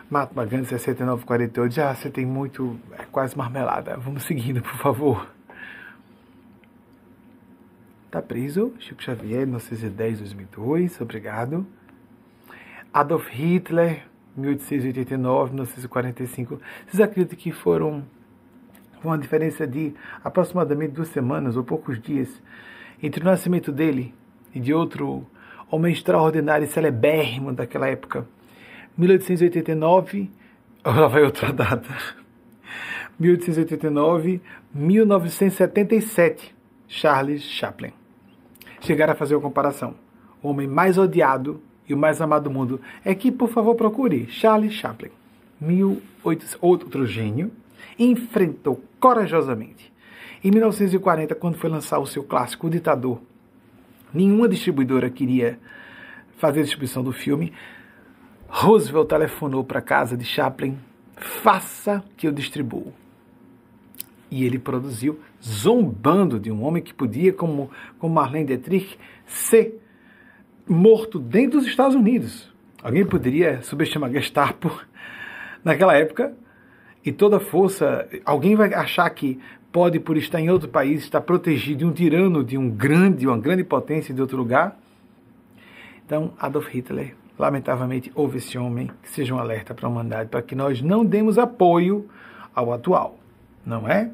[0.09, 1.73] Mato Gandhi 6948.
[1.73, 2.79] Já você tem muito.
[2.97, 3.97] É quase marmelada.
[3.97, 5.27] Vamos seguindo, por favor.
[8.11, 11.65] Está preso, Chico Xavier, 1910, 2002, obrigado.
[12.93, 14.03] Adolf Hitler,
[14.35, 16.59] 1889, 1945.
[16.85, 18.03] Vocês acreditam que foram
[19.01, 22.27] uma diferença de aproximadamente duas semanas ou poucos dias
[23.01, 24.13] entre o nascimento dele
[24.53, 25.25] e de outro
[25.71, 28.27] homem extraordinário e celebérrimo daquela época?
[28.97, 30.29] 1889,
[30.83, 31.95] lá vai outra data.
[33.17, 34.41] 1889,
[34.73, 36.53] 1977,
[36.89, 38.00] Charles Chaplin
[38.81, 39.95] chegaram a fazer uma comparação.
[40.41, 44.27] O homem mais odiado e o mais amado do mundo é que, por favor, procure
[44.27, 45.11] Charles Chaplin.
[45.59, 46.57] 18...
[46.59, 47.51] Outro gênio
[47.97, 49.91] enfrentou corajosamente.
[50.43, 53.21] Em 1940, quando foi lançar o seu clássico O Ditador,
[54.13, 55.59] nenhuma distribuidora queria
[56.37, 57.53] fazer a distribuição do filme.
[58.47, 60.77] Roosevelt telefonou para a casa de Chaplin:
[61.15, 62.91] faça que eu distribuo.
[64.31, 69.79] E ele produziu, zombando de um homem que podia, como, como Marlene Dietrich, ser
[70.67, 72.51] morto dentro dos Estados Unidos.
[72.81, 74.71] Alguém poderia subestimar Gestapo
[75.63, 76.33] naquela época
[77.03, 78.07] e toda força.
[78.25, 79.39] Alguém vai achar que
[79.71, 83.37] pode, por estar em outro país, estar protegido de um tirano, de um grande, uma
[83.37, 84.77] grande potência de outro lugar.
[86.05, 90.41] Então, Adolf Hitler, lamentavelmente, houve esse homem que seja um alerta para a humanidade, para
[90.41, 92.09] que nós não demos apoio
[92.53, 93.17] ao atual,
[93.65, 94.11] não é?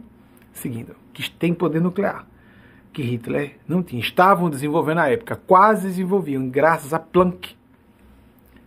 [0.57, 2.25] Seguindo, que tem poder nuclear,
[2.91, 4.01] que Hitler não tinha.
[4.01, 7.55] Estavam desenvolvendo na época, quase desenvolviam, graças a Planck.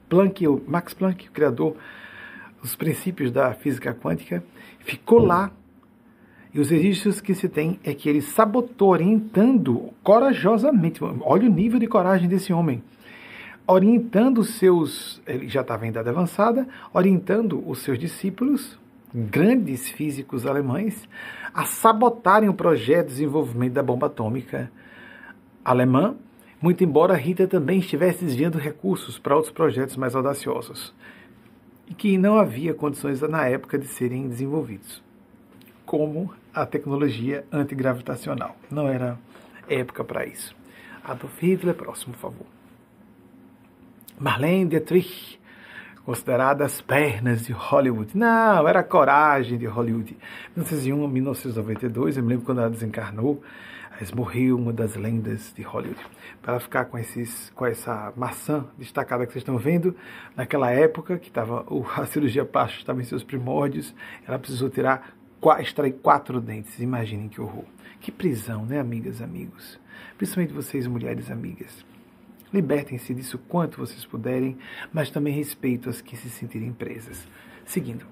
[0.08, 1.76] Planck, o Max Planck, o criador
[2.60, 4.42] dos princípios da física quântica,
[4.80, 5.50] ficou lá.
[6.52, 11.00] E os registros que se tem é que ele sabotou, orientando corajosamente.
[11.20, 12.82] Olha o nível de coragem desse homem.
[13.68, 15.22] Orientando os seus.
[15.28, 18.76] Ele já estava em idade avançada, orientando os seus discípulos,
[19.14, 21.08] grandes físicos alemães,
[21.52, 24.70] a sabotarem o projeto de desenvolvimento da bomba atômica
[25.64, 26.16] alemã,
[26.60, 30.94] muito embora Hitler também estivesse desviando recursos para outros projetos mais audaciosos,
[31.88, 35.02] e que não havia condições na época de serem desenvolvidos,
[35.84, 38.56] como a tecnologia antigravitacional.
[38.70, 39.18] Não era
[39.68, 40.54] época para isso.
[41.02, 42.46] Adolf Hitler, próximo, por favor.
[44.18, 45.39] Marlene Dietrich,
[46.04, 48.16] considerada as pernas de Hollywood.
[48.16, 50.16] Não, era a coragem de Hollywood.
[50.56, 53.42] 1901 1992, eu me lembro quando ela desencarnou,
[53.98, 56.00] mas morreu uma das lendas de Hollywood.
[56.40, 59.94] Para ficar com, esses, com essa maçã destacada que vocês estão vendo,
[60.34, 61.66] naquela época que tava,
[61.96, 63.94] a cirurgia plástica estava em seus primórdios,
[64.26, 65.14] ela precisou tirar,
[65.60, 66.78] extrair quatro dentes.
[66.80, 67.64] Imaginem que horror.
[68.00, 69.78] Que prisão, né, amigas, amigos?
[70.16, 71.84] Principalmente vocês, mulheres amigas.
[72.52, 74.58] Libertem-se disso quanto vocês puderem,
[74.92, 77.24] mas também respeito as que se sentirem presas.
[77.64, 78.04] Seguindo.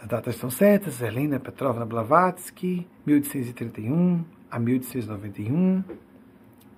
[0.00, 5.82] As datas estão certas, Helena Petrovna Blavatsky, 1831 a 1891.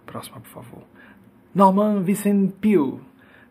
[0.05, 0.85] Próxima, por favor.
[1.53, 3.01] Norman Vincent Peale,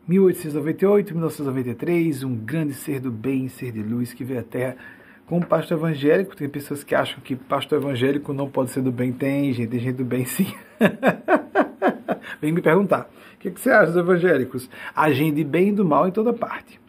[0.09, 4.77] 1898-1993, um grande ser do bem, ser de luz que veio à Terra
[5.25, 6.35] como pastor evangélico.
[6.35, 9.11] Tem pessoas que acham que pastor evangélico não pode ser do bem.
[9.11, 10.53] Tem gente, tem gente do bem sim.
[12.41, 13.09] Vem me perguntar.
[13.35, 14.69] O que, você acha dos evangélicos?
[14.95, 16.79] Agem de bem e do mal em toda parte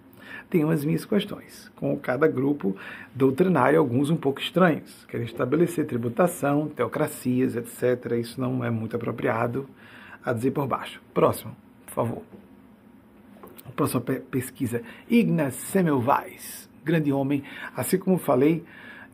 [0.49, 1.71] tenho as minhas questões.
[1.77, 2.77] Com cada grupo
[3.15, 5.05] doutrinário, alguns um pouco estranhos.
[5.07, 8.13] Querem estabelecer tributação, teocracias, etc.
[8.13, 9.69] Isso não é muito apropriado
[10.25, 11.01] a dizer por baixo.
[11.13, 11.55] Próximo,
[11.87, 12.23] por favor.
[13.75, 14.83] Próxima pesquisa.
[15.09, 17.43] Ignaz Semmelweis, grande homem,
[17.77, 18.65] assim como falei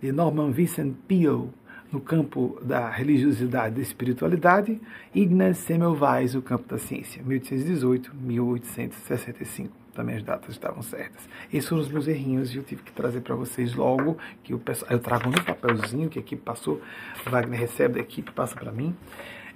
[0.00, 1.48] de Norman Vincent Peale,
[1.92, 4.80] no campo da religiosidade e da espiritualidade,
[5.14, 11.28] Ignaz Semmelweis, no campo da ciência, 1818-1865 também as datas estavam certas.
[11.52, 14.58] Esses foram os meus errinhos e eu tive que trazer para vocês logo, que eu,
[14.58, 16.80] peço, eu trago no papelzinho que a equipe passou,
[17.26, 18.96] Wagner recebe da equipe, passa para mim.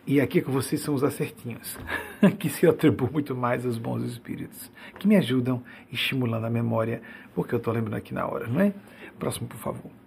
[0.07, 1.77] E aqui com vocês são os acertinhos,
[2.39, 7.03] que se atribuem muito mais aos bons espíritos, que me ajudam estimulando a memória,
[7.35, 8.73] porque eu estou lembrando aqui na hora, não é?
[9.19, 10.06] Próximo, por favor.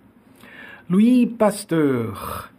[0.91, 2.49] Louis Pasteur,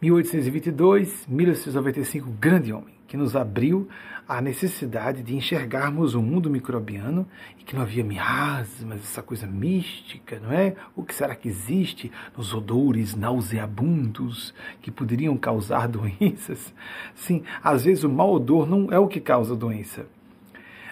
[0.00, 3.88] 1822-1895, grande homem, que nos abriu
[4.28, 7.26] a necessidade de enxergarmos o mundo microbiano
[7.58, 10.76] e que não havia miasmas, essa coisa mística, não é?
[10.94, 16.72] O que será que existe nos odores nauseabundos que poderiam causar doenças?
[17.16, 20.06] Sim, às vezes o mau odor não é o que causa doença.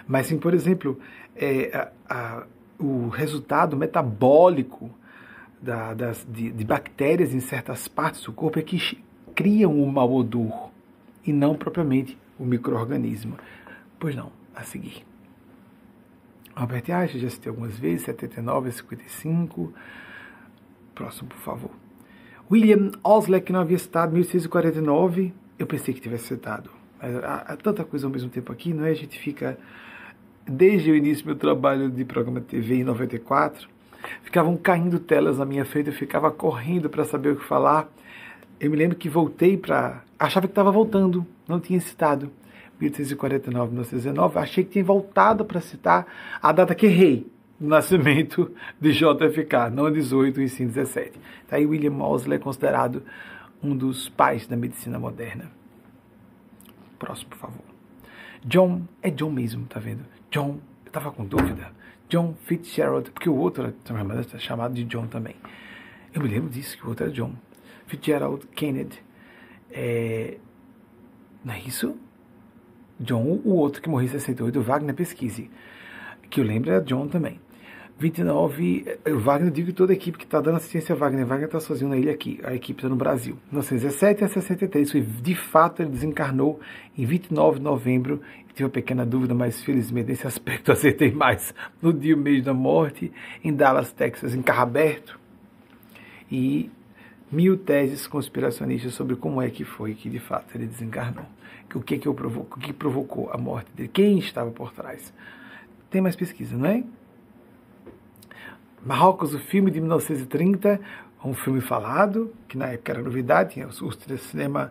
[0.09, 0.99] Mas sim, por exemplo,
[1.37, 2.43] é, a, a,
[2.81, 4.91] o resultado metabólico
[5.65, 8.79] da, das, de, de bactérias em certas partes do corpo é que
[9.35, 10.71] criam o mau odor
[11.27, 13.37] e não propriamente o microorganismo.
[13.99, 15.05] Pois não, a seguir.
[16.55, 19.73] Albert Einstein, já citei algumas vezes, 79 a 55.
[20.95, 21.71] Próximo, por favor.
[22.51, 25.33] William Osler, que não havia citado, 1649.
[25.59, 26.71] Eu pensei que tivesse citado.
[27.01, 28.91] Mas há, há, tanta coisa ao mesmo tempo aqui, não é?
[28.91, 29.59] A gente fica.
[30.47, 33.67] Desde o início do meu trabalho de programa de TV em 94,
[34.23, 37.89] ficavam caindo telas na minha frente, eu ficava correndo para saber o que falar.
[38.61, 40.03] Eu me lembro que voltei para.
[40.19, 42.31] Achava que estava voltando, não tinha citado.
[42.81, 46.07] 1849, 1919, achei que tinha voltado para citar
[46.43, 47.27] a data que errei
[47.59, 51.13] do nascimento de JFK, não 18 e sim 17.
[51.49, 53.03] Tá aí William Mosley é considerado
[53.63, 55.51] um dos pais da medicina moderna.
[56.99, 57.65] Próximo, por favor.
[58.45, 60.05] John, é John mesmo, tá vendo?
[60.31, 61.73] John, eu tava com dúvida.
[62.09, 65.37] John Fitzgerald, porque o outro é chamado de John também.
[66.13, 67.35] Eu me lembro disso, que o outro era John.
[67.87, 69.03] Fitzgerald Kennedy.
[69.71, 70.39] É,
[71.45, 71.97] não é isso?
[73.01, 75.51] John, o outro que morreu em 68, o Wagner Pesquise.
[76.31, 77.41] Que eu lembro é John também.
[77.99, 81.47] 29, o Wagner, digo que toda a equipe que está dando assistência a Wagner, Wagner
[81.47, 83.37] está sozinho na ilha aqui, a equipe está no Brasil.
[83.53, 86.59] 1917 a 63, foi, de fato ele desencarnou
[86.99, 88.21] em 29 de novembro,
[88.55, 92.55] tive uma pequena dúvida, mas felizmente nesse aspecto acertei mais, no dia e mês da
[92.55, 93.13] morte,
[93.43, 95.19] em Dallas, Texas, em carro aberto.
[96.31, 96.71] E
[97.31, 101.27] mil teses conspiracionistas sobre como é que foi que de fato ele desencarnou.
[101.75, 105.13] O que, que, eu provoco, o que provocou a morte dele, quem estava por trás.
[105.91, 106.85] Tem mais pesquisa, não é?
[108.87, 110.81] Marrocos, o filme de 1930,
[111.25, 114.71] um filme falado, que na época era novidade, tinha o cinema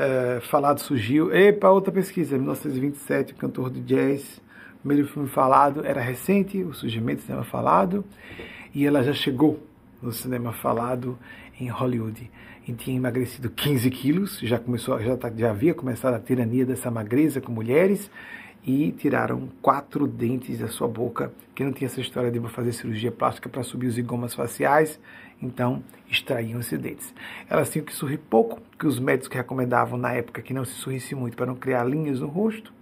[0.00, 1.30] é, falado surgiu.
[1.34, 4.40] Epa, outra pesquisa, 1927, o cantor de jazz,
[4.82, 8.02] primeiro filme falado, era recente, o surgimento do cinema falado,
[8.74, 9.60] e ela já chegou
[10.00, 11.18] no cinema falado
[11.60, 12.30] em Hollywood
[12.66, 16.90] e tinha emagrecido 15 quilos, já começou, já, tá, já havia começado a tirania dessa
[16.90, 18.10] magreza com mulheres
[18.64, 23.12] e tiraram quatro dentes da sua boca, que não tinha essa história de fazer cirurgia
[23.12, 24.98] plástica para subir os zigomas faciais,
[25.40, 27.14] então extraíam esses dentes.
[27.48, 31.14] Elas tinham que sorrir pouco, que os médicos recomendavam na época que não se sorrisse
[31.14, 32.72] muito para não criar linhas no rosto,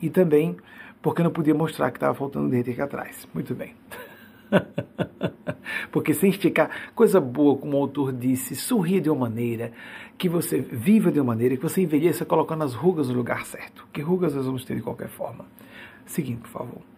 [0.00, 0.56] e também
[1.02, 3.28] porque não podia mostrar que estava faltando dente aqui atrás.
[3.34, 3.74] Muito bem.
[5.90, 9.72] Porque sem esticar, coisa boa, como o autor disse, sorria de uma maneira,
[10.16, 13.86] que você viva de uma maneira, que você envelheça colocando as rugas no lugar certo.
[13.92, 15.44] Que rugas nós vamos ter de qualquer forma.
[16.06, 16.93] Seguinte, por favor.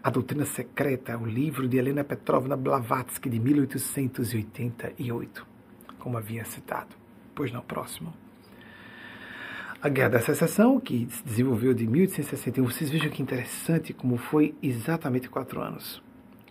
[0.00, 5.44] A Doutrina Secreta, o livro de Helena Petrovna Blavatsky, de 1888.
[5.98, 6.94] como havia citado.
[7.34, 8.14] Pois não, próximo.
[9.82, 14.54] A Guerra da Secessão, que se desenvolveu de 1861, vocês vejam que interessante como foi
[14.62, 16.00] exatamente quatro anos.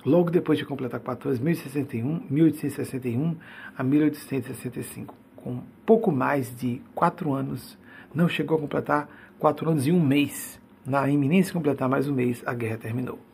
[0.06, 3.38] Logo depois de completar quatro anos, 1861, 1861
[3.78, 7.78] a 1865, com pouco mais de quatro anos,
[8.14, 9.10] não chegou a completar
[9.40, 10.60] quatro anos e um mês.
[10.86, 13.27] Na iminência de completar mais um mês, a guerra terminou.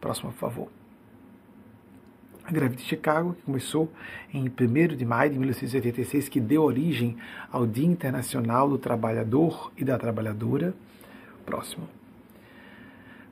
[0.00, 0.68] Próximo, por favor.
[2.44, 3.90] A greve de Chicago, que começou
[4.32, 7.16] em 1 de maio de 1986, que deu origem
[7.50, 10.72] ao Dia Internacional do Trabalhador e da Trabalhadora.
[11.44, 11.88] Próximo.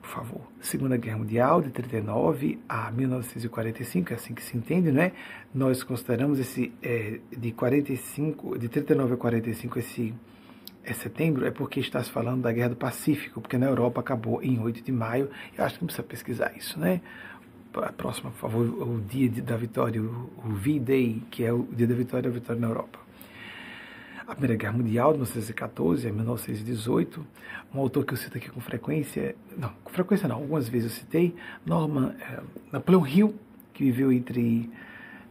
[0.01, 0.41] Por favor.
[0.59, 5.13] Segunda Guerra Mundial, de 39 a 1945, é assim que se entende, não é?
[5.53, 10.13] Nós consideramos esse é, de 45, de 39 a 45, esse
[10.85, 14.41] é setembro, é porque está se falando da Guerra do Pacífico, porque na Europa acabou
[14.43, 15.29] em 8 de maio.
[15.57, 17.01] Eu acho que precisa pesquisar isso, né?
[17.83, 21.95] a próxima, por favor, o dia da vitória, o, V-Day, que é o dia da
[21.95, 22.99] vitória, a vitória na Europa.
[24.27, 27.25] A Primeira Guerra Mundial, de 1914 a 1918,
[27.73, 30.97] um autor que eu cito aqui com frequência, não, com frequência não, algumas vezes eu
[30.97, 31.35] citei,
[31.65, 32.39] Norman é,
[32.71, 33.35] Napoleão Hill,
[33.73, 34.69] que viveu entre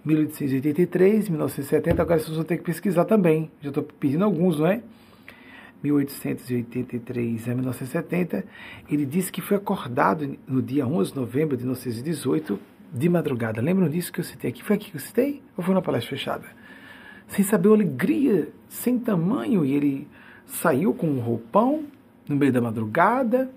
[0.04, 4.66] 1883 e 1970, agora vocês vão ter que pesquisar também, já estou pedindo alguns, não
[4.66, 4.82] é?
[5.84, 8.44] 1883 a 1970,
[8.90, 12.58] ele disse que foi acordado no dia 11 de novembro de 1918,
[12.92, 13.60] de madrugada.
[13.60, 14.64] Lembram disso que eu citei aqui?
[14.64, 15.42] Foi aqui que eu citei?
[15.56, 16.46] Ou foi na palestra fechada?
[17.28, 20.08] Sem saber a alegria, sem tamanho, e ele
[20.46, 21.84] saiu com um roupão
[22.28, 23.50] no meio da madrugada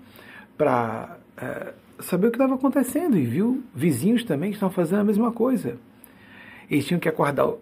[0.56, 5.00] para uh, eh, saber o que estava acontecendo e viu vizinhos também que estavam fazendo
[5.00, 5.78] a mesma coisa.
[6.70, 7.54] Eles tinham que aguardar,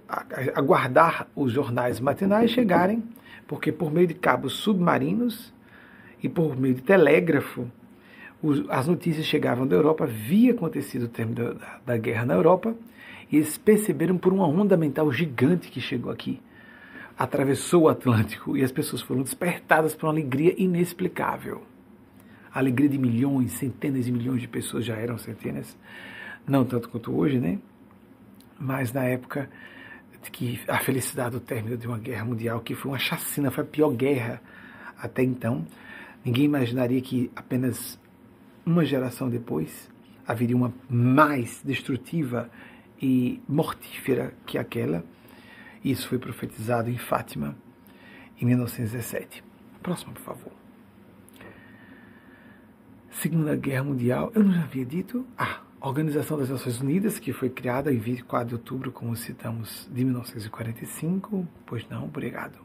[0.54, 3.02] aguardar os jornais matinais chegarem
[3.46, 5.52] porque por meio de cabos submarinos
[6.22, 7.70] e por meio de telégrafo,
[8.68, 12.76] as notícias chegavam da Europa, havia acontecido o término da, da guerra na Europa,
[13.30, 16.40] e eles perceberam por uma onda mental gigante que chegou aqui,
[17.18, 21.62] atravessou o Atlântico, e as pessoas foram despertadas por uma alegria inexplicável.
[22.52, 25.76] A alegria de milhões, centenas de milhões de pessoas, já eram centenas,
[26.46, 27.58] não tanto quanto hoje, né?
[28.58, 29.50] Mas na época
[30.30, 33.66] que a felicidade do término de uma guerra mundial, que foi uma chacina, foi a
[33.66, 34.40] pior guerra
[34.98, 35.66] até então.
[36.24, 37.98] Ninguém imaginaria que apenas
[38.64, 39.88] uma geração depois
[40.26, 42.50] haveria uma mais destrutiva
[43.00, 45.04] e mortífera que aquela.
[45.84, 47.56] Isso foi profetizado em Fátima
[48.40, 49.44] em 1917.
[49.82, 50.52] Próximo, por favor.
[53.10, 55.26] Segunda Guerra Mundial, eu não já havia dito?
[55.38, 60.04] Ah, Organização das Nações Unidas, que foi criada em 24 de outubro, como citamos, de
[60.04, 61.46] 1945.
[61.66, 62.58] Pois não, obrigado.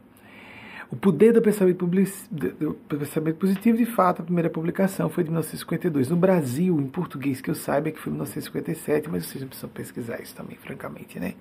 [0.90, 6.10] O poder do pensamento, do pensamento, positivo, de fato, a primeira publicação foi de 1952.
[6.10, 9.48] No Brasil, em português, que eu saiba, é que foi em 1957, mas vocês não
[9.48, 11.34] precisam pesquisar isso também, francamente, né?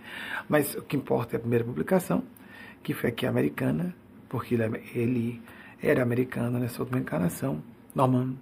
[0.48, 2.23] Mas o que importa é a primeira publicação,
[2.81, 3.93] que foi aqui americana,
[4.30, 4.56] porque
[4.95, 5.41] ele
[5.81, 7.61] era americano nessa última encarnação,
[7.93, 8.35] Norman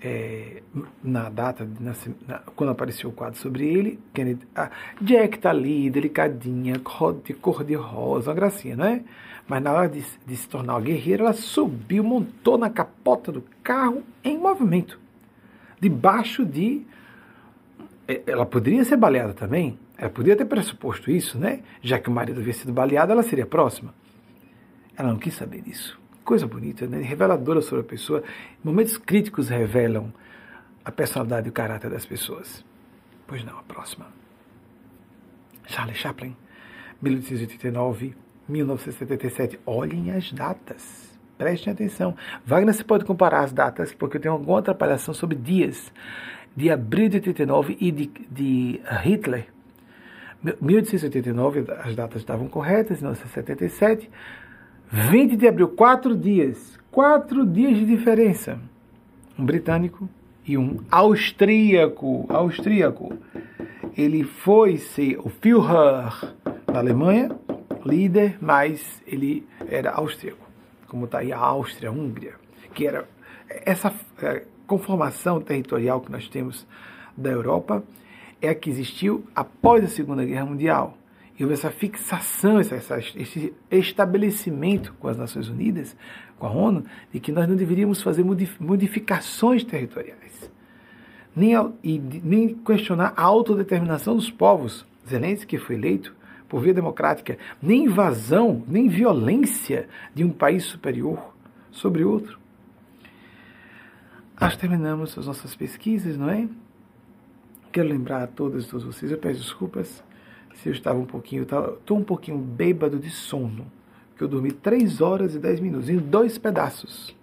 [0.03, 0.63] é,
[1.03, 1.95] na data, de, na,
[2.57, 4.01] quando apareceu o quadro sobre ele.
[4.13, 4.71] Kennedy, ah,
[5.01, 9.03] Jack tá ali, delicadinha, cor de, cor de rosa, uma gracinha, não é?
[9.49, 13.43] Mas na hora de, de se tornar uma guerreira, ela subiu, montou na capota do
[13.63, 15.01] carro em movimento.
[15.81, 16.87] Debaixo de.
[18.07, 19.79] É, ela poderia ser baleada também.
[19.97, 21.61] Ela poderia ter pressuposto isso, né?
[21.81, 23.95] Já que o marido havia sido baleado, ela seria próxima.
[24.95, 25.99] Ela não quis saber disso.
[26.25, 27.01] Coisa bonita, né?
[27.01, 28.23] Reveladora sobre a pessoa.
[28.63, 30.13] Momentos críticos revelam
[30.85, 32.63] a personalidade e o caráter das pessoas.
[33.27, 34.07] Pois não, a próxima.
[35.67, 36.37] Charlie Chaplin,
[37.01, 38.15] 1889
[38.49, 39.61] 1977.
[39.67, 41.09] Olhem as datas.
[41.37, 42.17] Prestem atenção.
[42.45, 45.93] Wagner se pode comparar as datas, porque eu tenho alguma atrapalhação sobre dias.
[46.57, 49.47] De abril de 89 e de, de Hitler.
[50.61, 54.11] 1889, as datas estavam corretas, 1977.
[54.91, 56.79] 20 de abril, quatro dias.
[56.91, 58.59] Quatro dias de diferença.
[59.39, 60.09] Um britânico
[60.45, 62.27] e um austríaco.
[62.29, 63.17] Austríaco.
[63.97, 66.35] Ele foi ser o Führer
[66.67, 67.31] da Alemanha
[67.85, 70.47] líder, mas ele era austríaco,
[70.87, 72.35] como está aí a Áustria, a Hungria,
[72.75, 73.09] que era
[73.49, 76.67] essa é, conformação territorial que nós temos
[77.17, 77.83] da Europa
[78.41, 80.97] é a que existiu após a Segunda Guerra Mundial.
[81.39, 85.97] E houve essa fixação, essa, essa, esse estabelecimento com as Nações Unidas,
[86.39, 88.25] com a ONU, de que nós não deveríamos fazer
[88.61, 90.51] modificações territoriais,
[91.35, 91.53] nem,
[91.83, 96.15] e, nem questionar a autodeterminação dos povos Zelensky foi eleito
[96.49, 101.35] por via democrática, nem invasão, nem violência de um país superior
[101.71, 102.39] sobre outro.
[104.39, 106.49] Que terminamos as nossas pesquisas, não é?
[107.71, 110.03] Quero lembrar a todas e todos vocês, eu peço desculpas
[110.55, 113.71] se eu estava um pouquinho, estou um pouquinho bêbado de sono,
[114.17, 117.17] que eu dormi 3 horas e 10 minutos, em dois pedaços.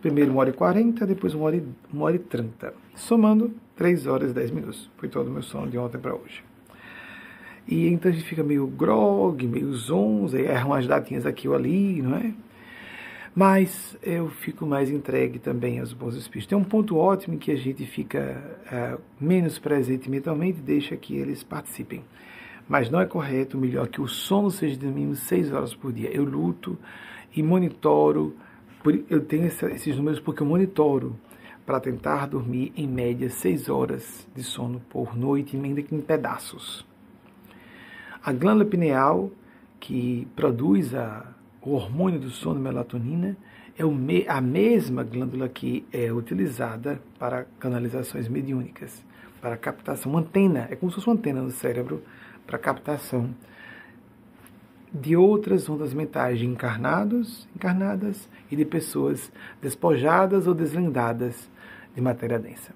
[0.00, 2.72] Primeiro 1 hora e 40, depois 1 hora e, 1 hora e 30.
[2.94, 4.90] Somando 3 horas e 10 minutos.
[4.96, 6.47] Foi todo o meu sono de ontem para hoje.
[7.68, 12.00] E então a gente fica meio grog, meio zonza, erram as datinhas aqui ou ali,
[12.00, 12.32] não é?
[13.34, 16.46] Mas eu fico mais entregue também aos bons espíritos.
[16.46, 18.42] Tem um ponto ótimo em que a gente fica
[18.72, 22.02] uh, menos presente mentalmente deixa que eles participem.
[22.66, 26.10] Mas não é correto, melhor que o sono seja de mínimo seis horas por dia.
[26.10, 26.76] Eu luto
[27.36, 28.34] e monitoro,
[29.10, 31.14] eu tenho esses números porque eu monitoro
[31.66, 36.87] para tentar dormir em média seis horas de sono por noite, ainda que em pedaços.
[38.28, 39.30] A glândula pineal,
[39.80, 41.24] que produz a
[41.62, 43.34] o hormônio do sono, melatonina,
[43.74, 49.02] é a mesma glândula que é utilizada para canalizações mediúnicas,
[49.40, 52.02] para captação, uma antena, é como se fosse uma antena no cérebro
[52.46, 53.34] para captação
[54.92, 59.32] de outras ondas mentais de encarnados, encarnadas e de pessoas
[59.62, 61.48] despojadas ou deslendadas
[61.94, 62.74] de matéria densa.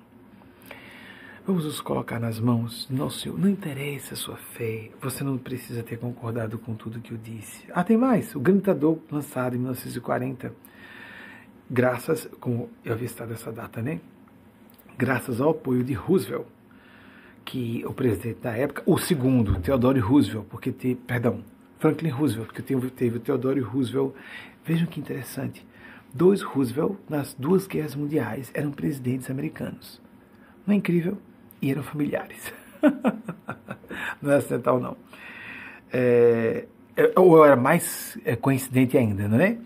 [1.45, 3.37] Vamos nos colocar nas mãos do nosso Senhor.
[3.37, 7.65] Não interessa a sua fé, você não precisa ter concordado com tudo que eu disse.
[7.75, 8.33] Ah, tem mais.
[8.37, 10.55] O Gritador, lançado em 1940,
[11.69, 14.01] graças, como eu havia estado essa data, né?
[14.97, 16.47] Graças ao apoio de Roosevelt,
[17.45, 21.43] que o presidente da época, o segundo, Theodore Roosevelt, porque teve, perdão,
[21.81, 24.13] Franklin Roosevelt, porque teve, teve o Theodore Roosevelt.
[24.65, 25.67] Vejam que interessante.
[26.15, 30.01] Dois Roosevelt, nas duas guerras mundiais, eram presidentes americanos.
[30.65, 31.19] Não é incrível?
[31.63, 32.53] E eram familiares.
[34.21, 34.97] não é acidental, não.
[35.93, 36.67] É,
[36.97, 39.57] é, ou era mais é, coincidente ainda, não é?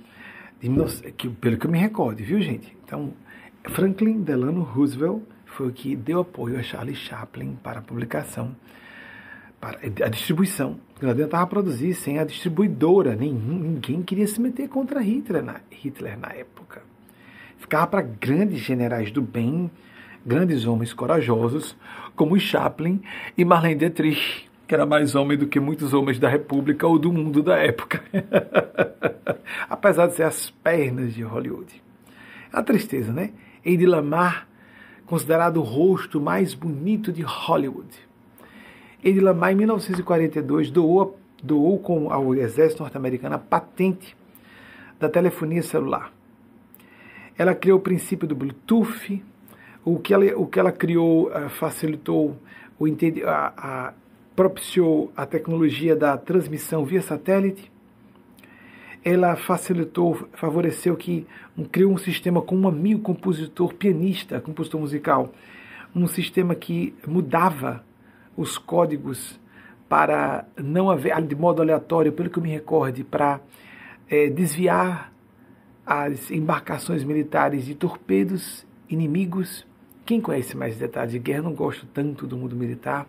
[1.17, 2.77] Que, pelo que eu me recordo, viu, gente?
[2.85, 3.13] Então,
[3.71, 8.55] Franklin Delano Roosevelt foi o que deu apoio a Charlie Chaplin para a publicação,
[9.61, 10.79] para a distribuição.
[11.01, 16.19] Não adiantava produzir sem a distribuidora, nem, ninguém queria se meter contra Hitler na, Hitler
[16.19, 16.83] na época.
[17.59, 19.71] Ficava para grandes generais do bem,
[20.27, 21.77] grandes homens corajosos,
[22.17, 23.01] como Chaplin
[23.39, 27.13] e Marlene Dietrich, que era mais homem do que muitos homens da República ou do
[27.13, 28.03] mundo da época.
[29.71, 31.81] Apesar de ser as pernas de Hollywood.
[32.53, 33.31] A tristeza, né?
[33.65, 34.49] Eddie Lamar,
[35.07, 37.95] considerado o rosto mais bonito de Hollywood.
[39.05, 44.17] Eddie Lamar, em 1942, doou, doou com ao exército norte-americano a patente
[44.99, 46.13] da telefonia celular.
[47.39, 49.23] Ela criou o princípio do Bluetooth,
[49.87, 52.37] o que ela, o que ela criou uh, facilitou,
[52.77, 52.87] o,
[53.25, 53.93] a, a,
[54.35, 57.71] propiciou a tecnologia da transmissão via satélite.
[59.05, 61.25] Ela facilitou, favoreceu que
[61.57, 65.33] um, criou um sistema com um amigo compositor, pianista, compositor musical,
[65.95, 67.85] um sistema que mudava
[68.37, 69.39] os códigos
[69.89, 73.41] para não haver, de modo aleatório, pelo que eu me recorde, para
[74.11, 75.13] é, desviar
[75.87, 79.65] as embarcações militares de torpedos inimigos
[80.07, 83.09] quem conhece mais detalhes de guerra, não gosto tanto do mundo militar.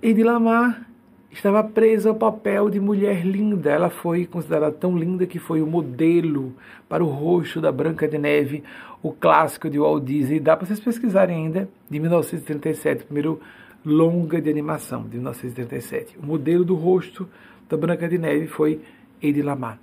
[0.00, 0.86] Edith Lamar
[1.32, 3.70] estava presa ao papel de mulher linda.
[3.70, 6.54] Ela foi considerada tão linda que foi o modelo
[6.88, 8.62] para o rosto da Branca de Neve,
[9.02, 10.38] o clássico de Walt Disney.
[10.38, 13.40] Dá para vocês pesquisarem ainda, de 1937, primeiro
[13.84, 16.18] longa de animação, de 1937.
[16.22, 17.28] O modelo do rosto
[17.68, 18.80] da Branca de Neve foi
[19.20, 19.78] Edith Lamar.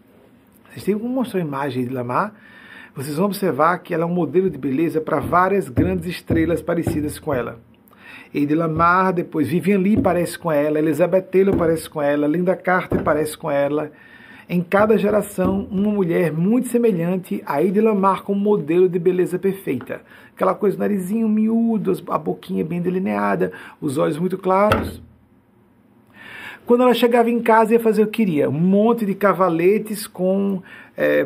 [0.69, 2.33] Vocês têm como mostrar a imagem de Lamar?
[2.97, 7.19] Vocês vão observar que ela é um modelo de beleza para várias grandes estrelas parecidas
[7.19, 7.59] com ela.
[8.33, 13.03] Eide Lamar, depois Vivian Lee parece com ela, Elizabeth Taylor parece com ela, Linda Carter
[13.03, 13.91] parece com ela.
[14.49, 20.01] Em cada geração, uma mulher muito semelhante a Eide Lamar como modelo de beleza perfeita.
[20.33, 24.99] Aquela coisa, o narizinho miúdo, a boquinha bem delineada, os olhos muito claros.
[26.67, 28.49] Quando ela chegava em casa, ia fazer o que queria.
[28.49, 30.61] Um monte de cavaletes com,
[30.97, 31.25] é,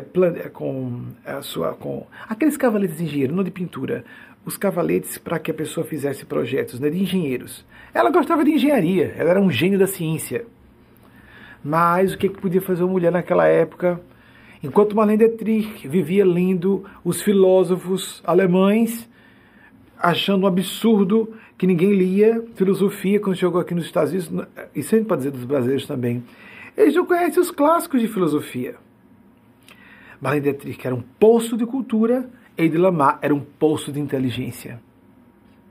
[0.52, 1.72] com a sua.
[1.72, 4.04] com Aqueles cavaletes de engenheiro, não de pintura.
[4.46, 7.66] Os cavaletes para que a pessoa fizesse projetos, né, de engenheiros.
[7.92, 10.44] Ela gostava de engenharia, ela era um gênio da ciência.
[11.62, 14.00] Mas o que, que podia fazer uma mulher naquela época?
[14.62, 19.08] Enquanto Marlene Dietrich vivia lendo os filósofos alemães,
[20.02, 24.98] achando um absurdo que ninguém lia filosofia quando chegou aqui nos Estados Unidos, isso a
[24.98, 26.24] gente pode dizer dos brasileiros também.
[26.76, 28.74] Eles não conhecem os clássicos de filosofia.
[30.20, 34.80] Marlene Dietrich era um poço de cultura, Eide Lamar era um poço de inteligência.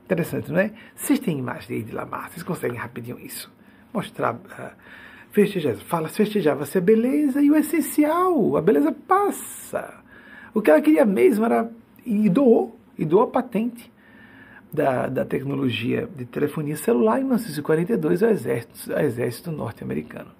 [0.04, 0.72] Interessante, não é?
[0.94, 3.52] Vocês têm imagem de Eide Lamar, vocês conseguem rapidinho isso.
[3.92, 4.72] mostrar, uh,
[5.30, 10.02] festejar, fala, festejava-se a beleza e o essencial, a beleza passa.
[10.54, 11.70] O que ela queria mesmo era,
[12.06, 13.91] e doou, e doou a patente
[14.72, 20.30] da, da tecnologia de telefonia celular em 1942 ao exército, ao exército norte-americano.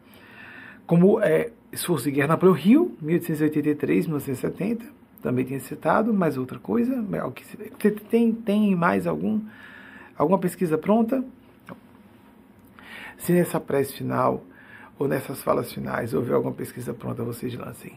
[0.86, 4.84] Como é, esforço de guerra Napoleão Rio, 1883, 1970,
[5.22, 7.04] também tinha citado, mais outra coisa,
[8.10, 9.40] tem, tem mais algum,
[10.16, 11.24] alguma pesquisa pronta?
[13.18, 14.42] Se nessa prece final
[14.98, 17.92] ou nessas falas finais houver alguma pesquisa pronta, vocês lancem.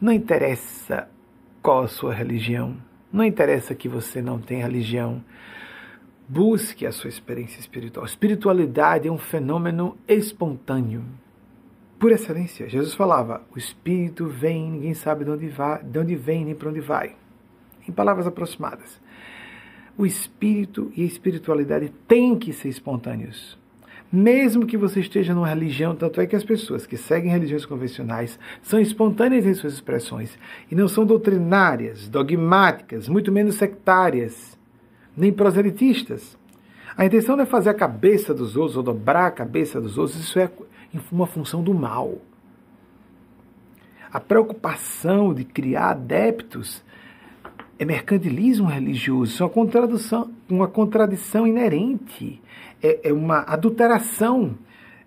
[0.00, 1.08] Não interessa
[1.62, 2.76] qual a sua religião,
[3.12, 5.22] não interessa que você não tenha religião,
[6.28, 8.06] busque a sua experiência espiritual.
[8.06, 11.04] Espiritualidade é um fenômeno espontâneo.
[11.98, 16.44] Por excelência, Jesus falava: o espírito vem, ninguém sabe de onde, vai, de onde vem
[16.44, 17.14] nem para onde vai.
[17.86, 19.00] Em palavras aproximadas,
[19.96, 23.60] o espírito e a espiritualidade têm que ser espontâneos.
[24.12, 28.38] Mesmo que você esteja numa religião, tanto é que as pessoas que seguem religiões convencionais
[28.60, 30.38] são espontâneas em suas expressões
[30.70, 34.58] e não são doutrinárias, dogmáticas, muito menos sectárias,
[35.16, 36.36] nem proselitistas.
[36.94, 40.20] A intenção não é fazer a cabeça dos outros ou dobrar a cabeça dos outros,
[40.20, 40.50] isso é
[41.10, 42.18] uma função do mal.
[44.12, 46.84] A preocupação de criar adeptos
[47.78, 52.40] é mercantilismo religioso, é uma contradição, uma contradição inerente
[52.82, 54.58] é, é uma adulteração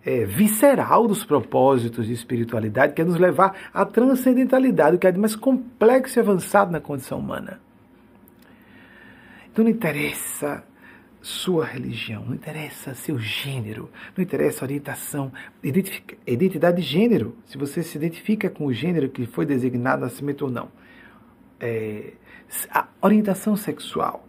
[0.05, 5.11] é, visceral dos propósitos de espiritualidade, que é nos levar à transcendentalidade, o que é
[5.11, 7.59] de mais complexo e avançado na condição humana.
[9.51, 10.63] Então não interessa
[11.21, 15.31] sua religião, não interessa seu gênero, não interessa orientação,
[16.27, 20.51] identidade de gênero, se você se identifica com o gênero que foi designado nascimento ou
[20.51, 20.69] não.
[21.59, 22.13] É,
[22.69, 24.25] a orientação sexual,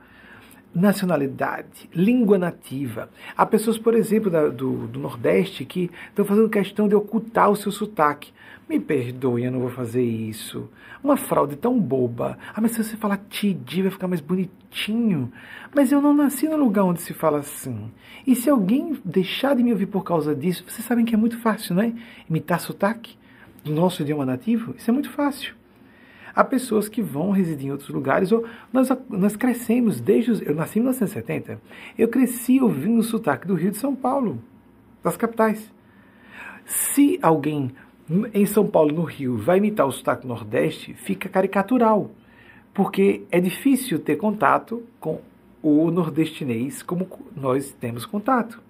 [0.74, 3.08] nacionalidade, língua nativa.
[3.36, 7.56] Há pessoas, por exemplo, da, do, do, Nordeste que estão fazendo questão de ocultar o
[7.56, 8.32] seu sotaque.
[8.68, 10.68] Me perdoe, eu não vou fazer isso.
[11.02, 12.36] Uma fraude tão boba.
[12.54, 15.32] Ah, mas se você falar tidi, vai ficar mais bonitinho.
[15.74, 17.90] Mas eu não nasci no lugar onde se fala assim.
[18.26, 21.38] E se alguém deixar de me ouvir por causa disso, vocês sabem que é muito
[21.38, 21.94] fácil, né?
[22.28, 23.16] Imitar sotaque
[23.64, 25.54] do nosso idioma nativo, isso é muito fácil.
[26.36, 30.30] Há pessoas que vão residir em outros lugares, ou nós, nós crescemos desde.
[30.30, 31.58] Os, eu nasci em 1970,
[31.96, 34.38] eu cresci ouvindo o sotaque do Rio de São Paulo,
[35.02, 35.72] das capitais.
[36.66, 37.72] Se alguém
[38.34, 42.10] em São Paulo, no Rio, vai imitar o sotaque nordeste, fica caricatural,
[42.74, 45.22] porque é difícil ter contato com
[45.62, 48.62] o nordestinês como nós temos contato.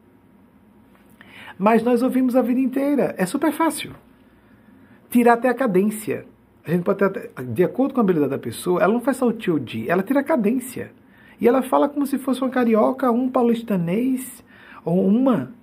[1.58, 3.92] Mas nós ouvimos a vida inteira, é super fácil.
[5.10, 6.26] Tirar até a cadência.
[6.66, 9.28] A gente pode ter, de acordo com a habilidade da pessoa, ela não faz só
[9.28, 10.90] o tio de, ela tira a cadência.
[11.40, 14.44] E ela fala como se fosse uma carioca, um paulistanês,
[14.84, 15.54] ou uma.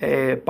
[0.00, 0.40] É,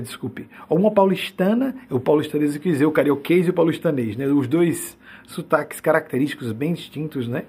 [0.00, 4.26] desculpe, ou uma paulistana, o paulistanês quer dizer o carioquês e o paulistanês, né?
[4.28, 7.44] Os dois sotaques característicos bem distintos, né?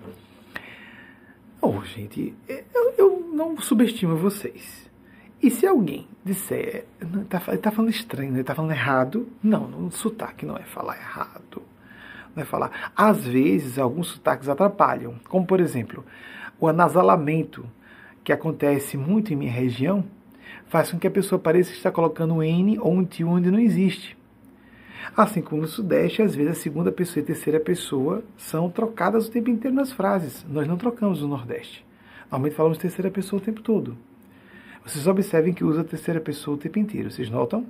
[1.62, 4.90] Oh, gente, eu, eu não subestimo vocês.
[5.44, 6.86] E se alguém disser,
[7.22, 11.62] está tá falando estranho, ele está falando errado, não, no sotaque não é falar errado
[12.40, 12.92] vai falar.
[12.96, 16.04] Às vezes, alguns sotaques atrapalham, como por exemplo,
[16.60, 17.66] o anasalamento,
[18.24, 20.04] que acontece muito em minha região,
[20.68, 23.60] faz com que a pessoa pareça estar colocando um N ou um tio onde não
[23.60, 24.18] existe.
[25.16, 29.28] Assim como no Sudeste, às vezes a segunda pessoa e a terceira pessoa são trocadas
[29.28, 30.46] o tempo inteiro nas frases.
[30.50, 31.86] Nós não trocamos no Nordeste.
[32.30, 33.98] Normalmente falamos terceira pessoa o tempo todo.
[34.86, 37.10] Vocês observem que usa a terceira pessoa o tempo inteiro.
[37.10, 37.66] Vocês notam?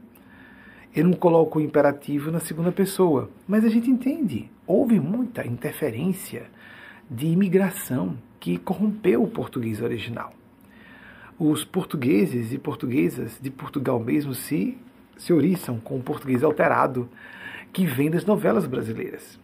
[0.96, 4.50] Eu não coloco o imperativo na segunda pessoa, mas a gente entende.
[4.66, 6.48] Houve muita interferência
[7.10, 10.34] de imigração que corrompeu o português original.
[11.38, 14.78] Os portugueses e portuguesas de Portugal mesmo se,
[15.16, 17.08] se oriçam com o português alterado
[17.72, 19.40] que vem das novelas brasileiras.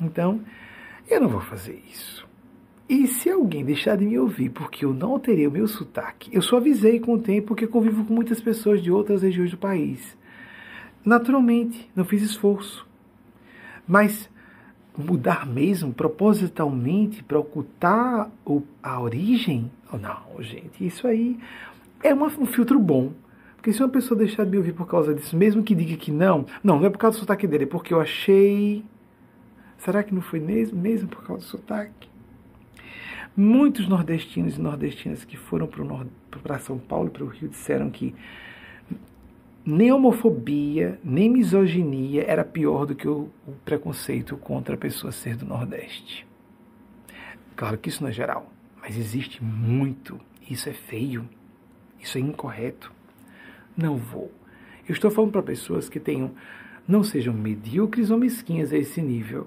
[0.00, 0.40] Então,
[1.08, 2.28] eu não vou fazer isso.
[2.88, 6.42] E se alguém deixar de me ouvir porque eu não alterei o meu sotaque, eu
[6.42, 10.18] só avisei com o tempo que convivo com muitas pessoas de outras regiões do país.
[11.04, 12.86] Naturalmente, não fiz esforço.
[13.86, 14.28] Mas
[14.96, 18.30] mudar mesmo, propositalmente, para ocultar
[18.82, 19.70] a origem?
[19.92, 21.38] Não, gente, isso aí
[22.02, 23.12] é uma, um filtro bom.
[23.56, 26.10] Porque se uma pessoa deixar de me ouvir por causa disso, mesmo que diga que
[26.10, 28.84] não, não, não é por causa do sotaque dele, é porque eu achei.
[29.76, 32.08] Será que não foi mesmo, mesmo por causa do sotaque?
[33.36, 35.68] Muitos nordestinos e nordestinas que foram
[36.42, 38.14] para São Paulo para o Rio disseram que
[39.70, 45.36] nem homofobia, nem misoginia era pior do que o, o preconceito contra a pessoa ser
[45.36, 46.26] do Nordeste.
[47.54, 50.20] Claro que isso não é geral, mas existe muito.
[50.48, 51.28] Isso é feio,
[52.00, 52.92] isso é incorreto.
[53.76, 54.32] Não vou
[54.88, 56.32] Eu estou falando para pessoas que tenham,
[56.86, 59.46] não sejam medíocres ou mesquinhas a esse nível,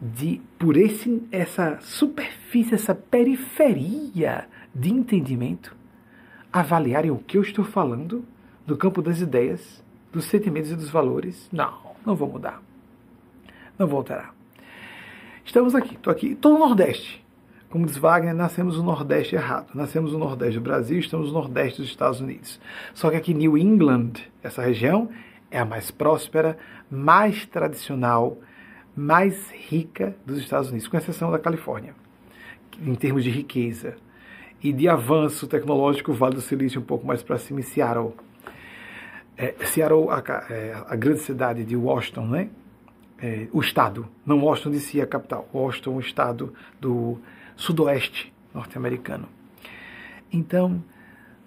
[0.00, 5.76] de por esse, essa superfície, essa periferia de entendimento,
[6.52, 8.24] avaliarem o que eu estou falando
[8.70, 9.82] no campo das ideias,
[10.12, 11.48] dos sentimentos e dos valores.
[11.52, 11.74] Não,
[12.06, 12.62] não vou mudar.
[13.76, 14.30] Não voltará.
[15.44, 17.24] Estamos aqui, estou aqui, estou no Nordeste.
[17.68, 19.70] Como diz Wagner, nascemos no Nordeste errado.
[19.74, 22.60] Nascemos no Nordeste do Brasil, estamos no Nordeste dos Estados Unidos.
[22.94, 25.08] Só que aqui New England, essa região,
[25.50, 26.56] é a mais próspera,
[26.88, 28.38] mais tradicional,
[28.94, 31.94] mais rica dos Estados Unidos, com exceção da Califórnia,
[32.80, 33.96] em termos de riqueza.
[34.62, 38.14] E de avanço tecnológico, o Vale do Silício um pouco mais para cima, em Seattle.
[39.42, 42.50] É, Seattle, a, é, a, grande cidade de Washington, né?
[43.18, 45.48] É, o estado, não Washington DC, a capital.
[45.52, 47.18] Washington, o estado do
[47.56, 49.26] sudoeste norte-americano.
[50.30, 50.82] Então,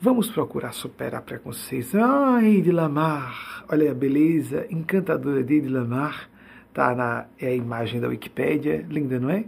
[0.02, 1.94] vamos procurar superar preconceitos.
[1.94, 6.30] Ah, Eide Lamar, olha a beleza encantadora de Eide Lamar
[6.74, 9.46] Tá na é a imagem da Wikipédia, linda, não é?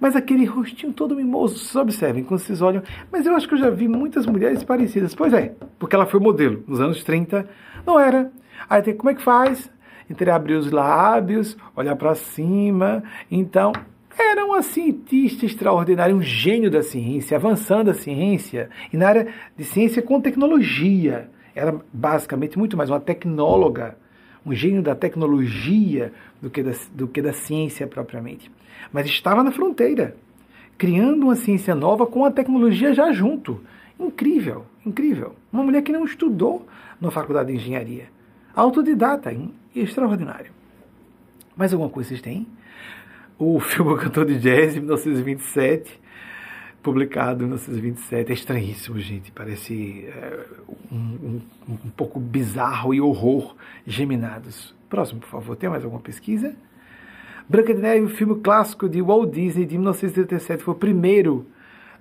[0.00, 2.82] Mas aquele rostinho todo mimoso, vocês observem quando vocês olham.
[3.10, 5.14] Mas eu acho que eu já vi muitas mulheres parecidas.
[5.14, 7.48] Pois é, porque ela foi modelo nos anos 30.
[7.86, 8.30] Não era.
[8.68, 9.70] Aí tem como é que faz?
[10.08, 13.02] Entreabrir os lábios, olhar para cima.
[13.30, 13.72] Então,
[14.18, 19.64] era uma cientista extraordinária, um gênio da ciência, avançando a ciência, e na área de
[19.64, 21.30] ciência com tecnologia.
[21.54, 23.96] Era basicamente muito mais uma tecnóloga
[24.46, 28.48] um gênio da tecnologia do que da, do que da ciência propriamente.
[28.92, 30.16] Mas estava na fronteira,
[30.78, 33.60] criando uma ciência nova com a tecnologia já junto.
[33.98, 35.34] Incrível, incrível.
[35.52, 36.66] Uma mulher que não estudou
[37.00, 38.08] na faculdade de engenharia.
[38.54, 39.34] Autodidata,
[39.74, 40.50] extraordinário.
[41.56, 42.46] Mais alguma coisa vocês têm?
[43.38, 46.00] O filme Cantor de Jazz, de 1927,
[46.82, 48.30] publicado em 1927.
[48.30, 49.32] É estranhíssimo, gente.
[49.32, 50.46] Parece é,
[50.92, 53.56] um, um, um, pouco bizarro e horror
[53.86, 54.74] geminados.
[54.88, 55.56] Próximo, por favor.
[55.56, 56.54] Tem mais alguma pesquisa?
[57.48, 61.46] Branca de Neve, o filme clássico de Walt Disney de 1937, foi o primeiro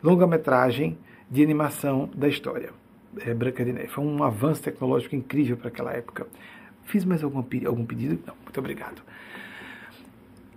[0.02, 0.98] longa-metragem
[1.30, 2.72] de animação da história.
[3.20, 3.88] É, Branca de Neve.
[3.90, 6.26] Foi um avanço tecnológico incrível para aquela época.
[6.86, 8.18] Fiz mais algum, algum pedido?
[8.26, 9.04] Não, muito obrigado.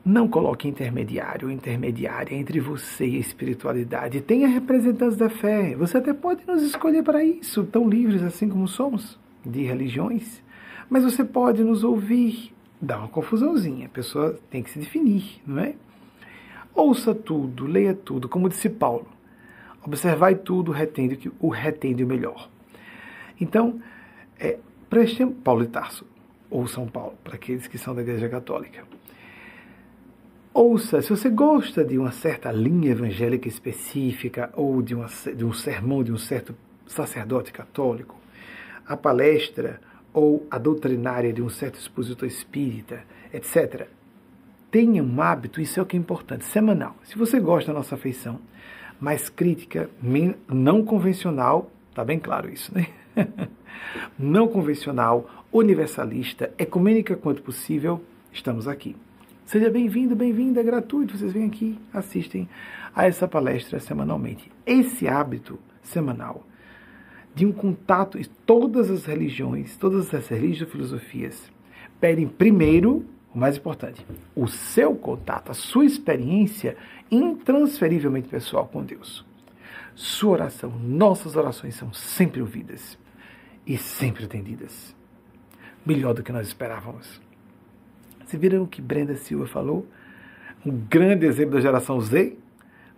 [0.02, 4.22] Não coloque intermediário ou intermediária entre você e a espiritualidade.
[4.22, 5.76] Tenha representantes da fé.
[5.76, 10.42] Você até pode nos escolher para isso, tão livres assim como somos, de religiões.
[10.88, 12.56] Mas você pode nos ouvir.
[12.80, 13.86] Dá uma confusãozinha.
[13.86, 15.74] A pessoa tem que se definir, não é?
[16.74, 19.08] Ouça tudo, leia tudo, como disse Paulo.
[19.84, 22.48] Observai tudo, retende o retende o melhor.
[23.40, 23.80] Então,
[24.38, 26.06] é, preste Paulo de Tarso,
[26.50, 28.84] ou São Paulo, para aqueles que são da Igreja Católica.
[30.52, 35.52] Ouça, se você gosta de uma certa linha evangélica específica ou de, uma, de um
[35.52, 36.54] sermão de um certo
[36.86, 38.16] sacerdote católico,
[38.86, 39.80] a palestra
[40.12, 43.02] ou a doutrinária de um certo expositor espírita,
[43.32, 43.88] etc.
[44.70, 46.96] Tenha um hábito, isso é o que é importante, semanal.
[47.04, 48.40] Se você gosta da nossa afeição,
[49.00, 49.88] mais crítica,
[50.48, 52.88] não convencional, tá bem claro isso, né?
[54.18, 58.02] não convencional, universalista, ecumênica quanto possível,
[58.32, 58.96] estamos aqui.
[59.44, 61.16] Seja bem-vindo, bem-vinda, é gratuito.
[61.16, 62.46] Vocês vêm aqui, assistem
[62.94, 64.52] a essa palestra semanalmente.
[64.66, 66.44] Esse hábito semanal
[67.38, 71.52] de um contato, todas as religiões, todas as religiões e filosofias
[72.00, 74.04] pedem primeiro, o mais importante,
[74.34, 76.76] o seu contato, a sua experiência
[77.08, 79.24] intransferivelmente pessoal com Deus.
[79.94, 82.98] Sua oração, nossas orações são sempre ouvidas
[83.64, 84.96] e sempre atendidas.
[85.86, 87.20] Melhor do que nós esperávamos.
[88.26, 89.86] Vocês viram o que Brenda Silva falou?
[90.66, 92.36] Um grande exemplo da geração Z,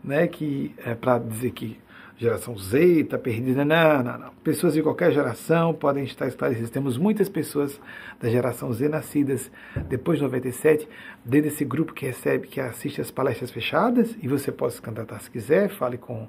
[0.02, 1.78] né, que é para dizer que
[2.20, 3.64] geração Z está perdida.
[3.64, 4.30] Não, não, não.
[4.44, 6.68] Pessoas de qualquer geração podem estar esclarecidas.
[6.68, 7.80] Temos muitas pessoas
[8.20, 9.50] da geração Z nascidas
[9.88, 10.86] depois de 97,
[11.24, 15.18] dentro desse grupo que recebe, que assiste as palestras fechadas, e você pode se candidatar
[15.20, 16.28] se quiser, fale com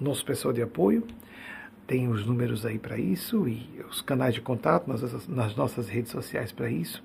[0.00, 1.06] o nosso pessoal de apoio.
[1.86, 6.10] Tem os números aí para isso e os canais de contato nas, nas nossas redes
[6.10, 7.04] sociais para isso.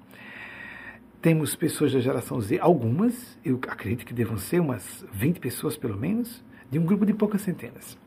[1.22, 5.98] Temos pessoas da geração Z, algumas, eu acredito que devam ser umas 20 pessoas pelo
[5.98, 6.42] menos,
[6.72, 8.00] de um grupo de poucas centenas.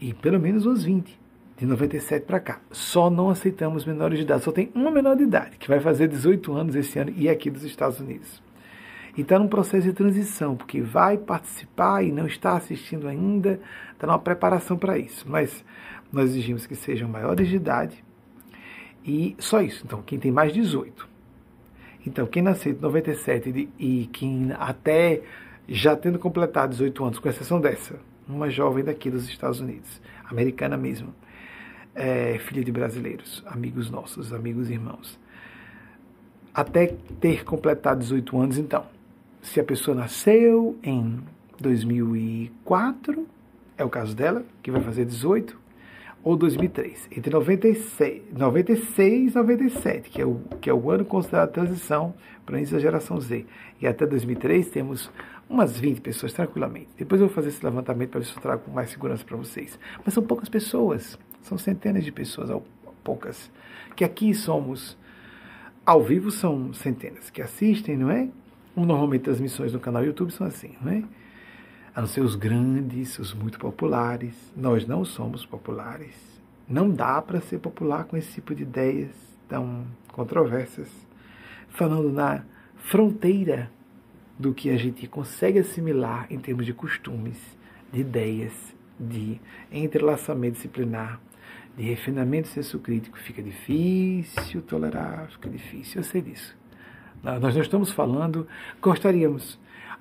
[0.00, 1.18] E pelo menos umas 20,
[1.56, 2.60] de 97 para cá.
[2.70, 6.08] Só não aceitamos menores de idade, só tem uma menor de idade, que vai fazer
[6.08, 8.42] 18 anos esse ano e é aqui dos Estados Unidos.
[9.16, 13.60] E está num processo de transição, porque vai participar e não está assistindo ainda,
[13.92, 15.24] está numa preparação para isso.
[15.28, 15.64] Mas
[16.12, 18.04] nós exigimos que sejam maiores de idade
[19.04, 19.82] e só isso.
[19.84, 21.18] Então, quem tem mais de 18
[22.08, 25.20] então, quem nasceu em 97 e quem até
[25.68, 27.96] já tendo completado 18 anos, com exceção dessa,
[28.28, 31.14] uma jovem daqui dos Estados Unidos, americana mesmo,
[31.94, 35.18] é, filha de brasileiros, amigos nossos, amigos irmãos.
[36.52, 38.84] Até ter completado 18 anos, então.
[39.40, 41.20] Se a pessoa nasceu em
[41.60, 43.26] 2004,
[43.76, 45.58] é o caso dela, que vai fazer 18,
[46.22, 51.52] ou 2003, entre 96, 96 e 97, que é, o, que é o ano considerado
[51.52, 52.14] transição
[52.44, 53.46] para a início da geração Z.
[53.80, 55.10] E até 2003 temos
[55.48, 56.88] umas 20 pessoas tranquilamente.
[56.96, 59.36] Depois eu vou fazer esse levantamento para ver se eu trago com mais segurança para
[59.36, 59.78] vocês.
[60.04, 62.64] Mas são poucas pessoas, são centenas de pessoas, ou
[63.02, 63.50] poucas,
[63.94, 64.98] que aqui somos
[65.88, 68.28] ao vivo são centenas que assistem, não é?
[68.76, 71.02] Normalmente transmissões no canal YouTube são assim, não é?
[71.94, 74.34] A não ser os grandes, os muito populares.
[74.56, 76.14] Nós não somos populares.
[76.68, 79.10] Não dá para ser popular com esse tipo de ideias
[79.48, 80.88] tão controversas.
[81.70, 82.44] Falando na
[82.76, 83.70] fronteira
[84.38, 87.38] do que a gente consegue assimilar em termos de costumes,
[87.92, 88.52] de ideias,
[88.98, 89.40] de
[89.72, 91.20] entrelaçamento disciplinar,
[91.76, 96.56] de refinamento senso crítico, fica difícil tolerar, fica difícil, eu sei disso.
[97.22, 98.46] Nós não estamos falando,
[98.80, 99.58] gostaríamos.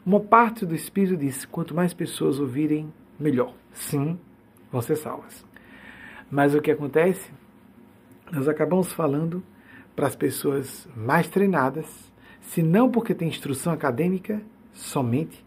[0.07, 3.53] Uma parte do Espírito diz: quanto mais pessoas ouvirem, melhor.
[3.73, 4.17] Sim,
[4.71, 5.45] vão ser salvas.
[6.31, 7.29] Mas o que acontece?
[8.31, 9.43] Nós acabamos falando
[9.93, 12.09] para as pessoas mais treinadas,
[12.39, 15.45] se não porque tem instrução acadêmica somente,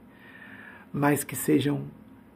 [0.93, 1.87] mas que sejam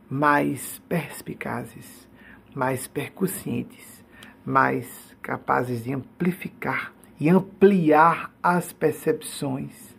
[0.09, 2.09] mais perspicazes,
[2.55, 4.03] mais percussientes,
[4.47, 6.91] mais capazes de amplificar
[7.21, 9.95] e ampliar as percepções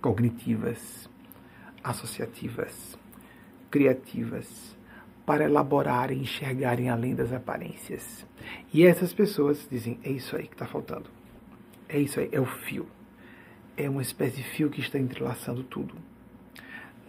[0.00, 1.08] cognitivas,
[1.86, 2.98] associativas,
[3.70, 4.76] criativas,
[5.24, 8.26] para elaborarem e enxergarem além das aparências.
[8.72, 11.08] E essas pessoas dizem: é isso aí que está faltando.
[11.88, 12.86] É isso aí, é o fio.
[13.76, 15.94] É uma espécie de fio que está entrelaçando tudo.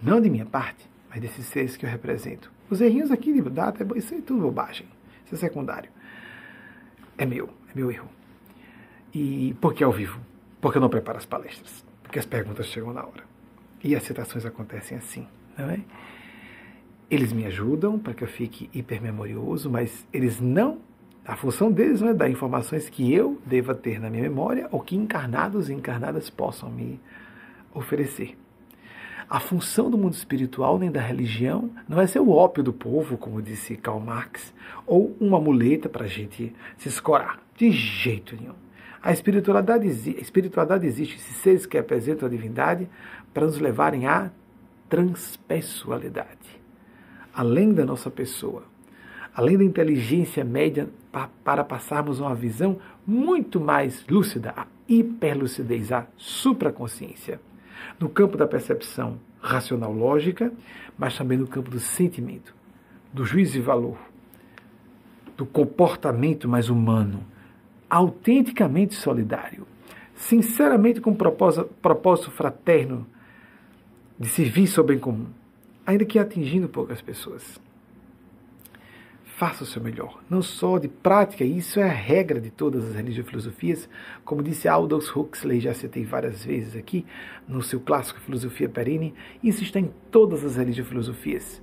[0.02, 2.52] Não de minha parte, mas desses seres que eu represento.
[2.70, 4.88] Os errinhos aqui de data, isso é tudo bobagem.
[5.26, 5.90] Isso é secundário.
[7.18, 8.10] É meu, é meu erro.
[9.14, 10.20] E porque é ao vivo?
[10.62, 11.84] Porque eu não preparo as palestras.
[12.04, 13.27] Porque as perguntas chegam na hora.
[13.84, 15.28] E as citações acontecem assim,
[15.58, 15.80] não é?
[17.10, 20.80] Eles me ajudam para que eu fique hipermemorioso, mas eles não.
[21.26, 24.80] A função deles não é dar informações que eu deva ter na minha memória ou
[24.82, 27.00] que encarnados e encarnadas possam me
[27.74, 28.38] oferecer.
[29.30, 33.18] A função do mundo espiritual nem da religião não é ser o ópio do povo,
[33.18, 34.54] como disse Karl Marx,
[34.86, 37.42] ou uma muleta para a gente se escorar.
[37.58, 38.56] De jeito nenhum.
[39.04, 42.90] A espiritualidade, a espiritualidade existe, esses seres que apresentam a divindade,
[43.38, 44.32] para nos levarem à
[44.90, 46.60] transpessoalidade.
[47.32, 48.64] Além da nossa pessoa,
[49.32, 50.90] além da inteligência média,
[51.44, 57.40] para passarmos uma visão muito mais lúcida, a hiperlucidez, a supraconsciência
[58.00, 60.52] no campo da percepção racional lógica,
[60.98, 62.56] mas também no campo do sentimento,
[63.14, 64.00] do juízo e valor,
[65.38, 67.24] do comportamento mais humano,
[67.88, 69.68] autenticamente solidário,
[70.16, 73.06] sinceramente com propósito, propósito fraterno
[74.20, 75.28] de serviço ao bem comum,
[75.86, 77.60] ainda que atingindo poucas pessoas
[79.38, 80.20] faça o seu melhor.
[80.28, 83.90] Não só de prática, isso é a regra de todas as religiões e filosofias.
[84.26, 87.06] Como disse Aldous Huxley, já citei várias vezes aqui,
[87.48, 89.14] no seu clássico Filosofia Perene,
[89.44, 91.62] isso está em todas as religiões e filosofias.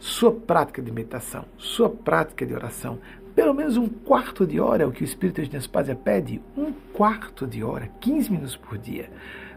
[0.00, 2.98] Sua prática de meditação, sua prática de oração,
[3.36, 6.72] pelo menos um quarto de hora, é o que o Espírito de Nespásia pede, um
[6.92, 9.08] quarto de hora, 15 minutos por dia,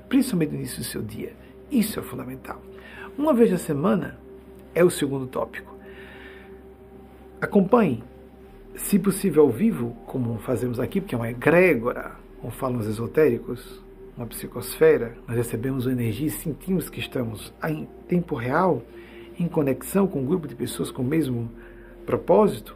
[0.08, 1.34] principalmente no início do seu dia.
[1.72, 2.62] Isso é fundamental.
[3.18, 4.20] Uma vez na semana
[4.74, 5.76] é o segundo tópico
[7.46, 8.02] Acompanhe,
[8.76, 13.84] se possível ao vivo, como fazemos aqui, porque é uma egrégora, como falam os esotéricos,
[14.18, 18.82] uma psicosfera, nós recebemos energia e sentimos que estamos em tempo real,
[19.38, 21.52] em conexão com um grupo de pessoas com o mesmo
[22.06, 22.76] propósito.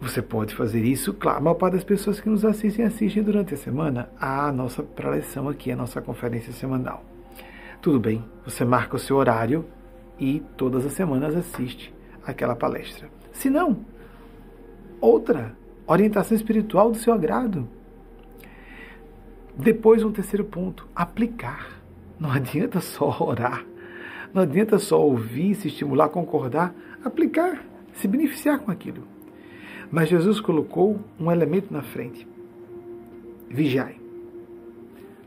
[0.00, 1.38] Você pode fazer isso, claro.
[1.38, 5.48] A maior parte das pessoas que nos assistem, assistem durante a semana a nossa preleção
[5.48, 7.02] aqui, a nossa conferência semanal.
[7.80, 9.64] Tudo bem, você marca o seu horário
[10.18, 11.94] e todas as semanas assiste
[12.24, 13.08] aquela palestra.
[13.32, 13.84] Se não,
[15.00, 15.56] outra
[15.86, 17.68] orientação espiritual do seu agrado.
[19.56, 21.80] Depois, um terceiro ponto: aplicar.
[22.18, 23.64] Não adianta só orar,
[24.32, 26.74] não adianta só ouvir, se estimular, concordar,
[27.04, 27.62] aplicar,
[27.92, 29.15] se beneficiar com aquilo.
[29.90, 32.26] Mas Jesus colocou um elemento na frente:
[33.48, 34.00] vigiai.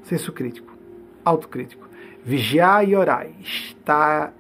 [0.03, 0.73] Senso crítico,
[1.23, 1.88] autocrítico.
[2.23, 3.34] Vigiai e orai.
[3.41, 4.34] Está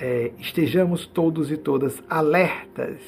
[0.00, 3.00] é, estejamos todos e todas alertas,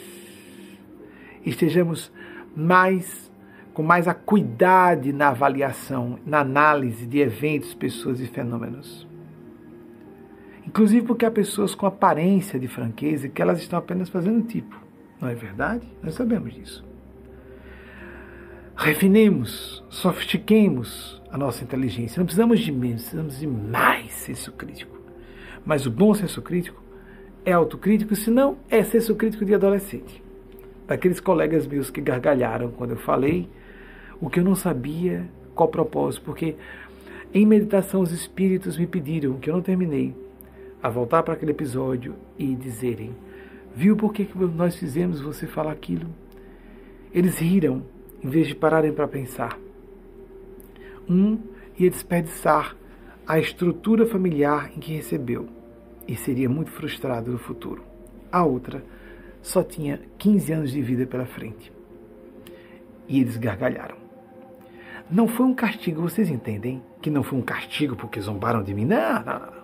[1.46, 2.12] estejamos
[2.54, 3.30] mais
[3.72, 9.06] com mais acuidade na avaliação, na análise de eventos, pessoas e fenômenos.
[10.66, 14.80] Inclusive porque há pessoas com aparência de franqueza que elas estão apenas fazendo tipo.
[15.20, 15.86] Não é verdade?
[16.02, 16.84] Nós sabemos disso.
[18.76, 22.18] Refinemos, sofistiquemos a nossa inteligência.
[22.18, 24.98] Não precisamos de menos, precisamos de mais senso crítico.
[25.64, 26.82] Mas o bom senso crítico
[27.44, 30.22] é autocrítico, se não, é senso crítico de adolescente.
[30.86, 33.48] Daqueles colegas meus que gargalharam quando eu falei
[34.20, 36.56] o que eu não sabia qual propósito, porque
[37.32, 40.14] em meditação os espíritos me pediram, que eu não terminei,
[40.82, 43.14] a voltar para aquele episódio e dizerem:
[43.74, 46.09] Viu por que nós fizemos você falar aquilo?
[47.12, 47.82] Eles riram
[48.22, 49.59] em vez de pararem para pensar.
[51.09, 51.38] Um
[51.78, 52.76] ia desperdiçar
[53.26, 55.48] a estrutura familiar em que recebeu
[56.06, 57.82] e seria muito frustrado no futuro.
[58.30, 58.84] A outra
[59.42, 61.72] só tinha 15 anos de vida pela frente.
[63.09, 63.97] E eles gargalharam.
[65.10, 66.82] Não foi um castigo, vocês entendem?
[67.01, 68.84] Que não foi um castigo porque zombaram de mim?
[68.84, 69.60] Não, não, não.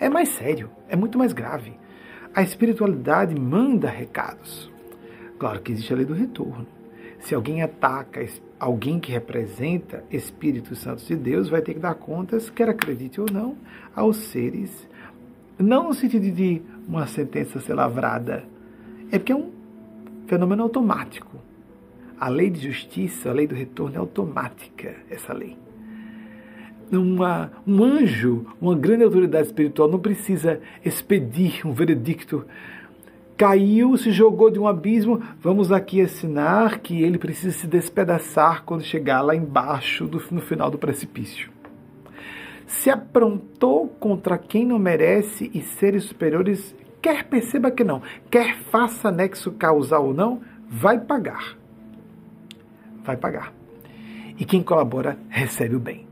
[0.00, 1.74] É mais sério, é muito mais grave.
[2.34, 4.70] A espiritualidade manda recados.
[5.38, 6.66] Claro que existe a lei do retorno.
[7.20, 8.24] Se alguém ataca
[8.58, 13.26] alguém que representa Espíritos Santos de Deus, vai ter que dar contas, quer acredite ou
[13.30, 13.56] não,
[13.94, 14.88] aos seres
[15.58, 18.44] não no sentido de uma sentença ser lavrada,
[19.10, 19.50] é porque é um
[20.26, 21.36] fenômeno automático.
[22.18, 25.56] A lei de justiça, a lei do retorno é automática, essa lei.
[26.90, 32.44] Uma, um anjo, uma grande autoridade espiritual, não precisa expedir um veredicto.
[33.36, 38.82] Caiu, se jogou de um abismo, vamos aqui assinar que ele precisa se despedaçar quando
[38.82, 41.58] chegar lá embaixo, do, no final do precipício
[42.68, 49.10] se aprontou contra quem não merece e seres superiores, quer perceba que não, quer faça
[49.10, 51.56] nexo causal ou não, vai pagar.
[53.02, 53.52] Vai pagar.
[54.38, 56.07] E quem colabora recebe o bem.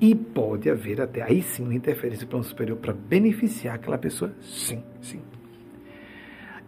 [0.00, 4.32] E pode haver até aí sim uma interferência do plano superior para beneficiar aquela pessoa?
[4.40, 5.22] Sim, sim.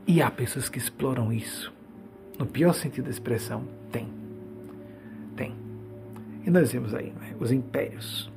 [0.06, 1.72] E há pessoas que exploram isso.
[2.38, 4.09] No pior sentido da expressão, tem.
[5.36, 5.55] Tem.
[6.46, 8.30] E nós vemos aí né, os impérios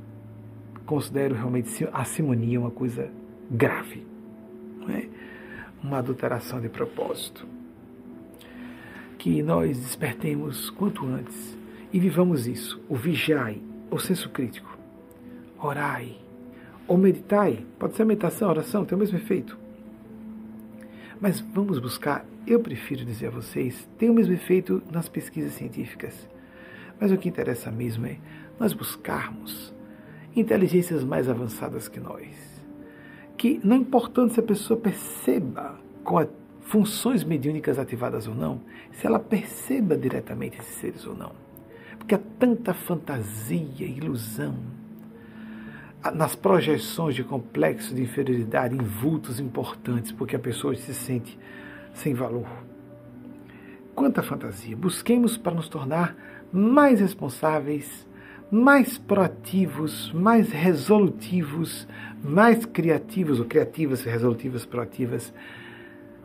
[0.91, 3.09] considero realmente a simonia uma coisa
[3.49, 4.05] grave,
[4.89, 5.07] é?
[5.81, 7.47] uma adulteração de propósito.
[9.17, 11.57] Que nós despertemos quanto antes
[11.93, 14.70] e vivamos isso, o vigiai, o senso crítico,
[15.61, 16.17] orai,
[16.87, 19.57] ou meditai, pode ser meditação, oração, tem o mesmo efeito.
[21.19, 26.27] Mas vamos buscar, eu prefiro dizer a vocês, tem o mesmo efeito nas pesquisas científicas.
[26.99, 28.17] Mas o que interessa mesmo é
[28.59, 29.73] nós buscarmos
[30.35, 32.61] inteligências mais avançadas que nós.
[33.37, 36.27] Que, não importando se a pessoa perceba com
[36.61, 38.61] funções mediúnicas ativadas ou não,
[38.91, 41.31] se ela perceba diretamente esses seres ou não.
[41.97, 44.55] Porque há tanta fantasia, ilusão,
[46.09, 51.37] nas projeções de complexo de inferioridade em vultos importantes, porque a pessoa se sente
[51.93, 52.47] sem valor.
[53.93, 54.75] Quanta fantasia!
[54.75, 56.15] Busquemos para nos tornar
[56.51, 58.07] mais responsáveis,
[58.49, 61.87] mais proativos, mais resolutivos,
[62.23, 65.33] mais criativos ou criativas, resolutivas, proativas,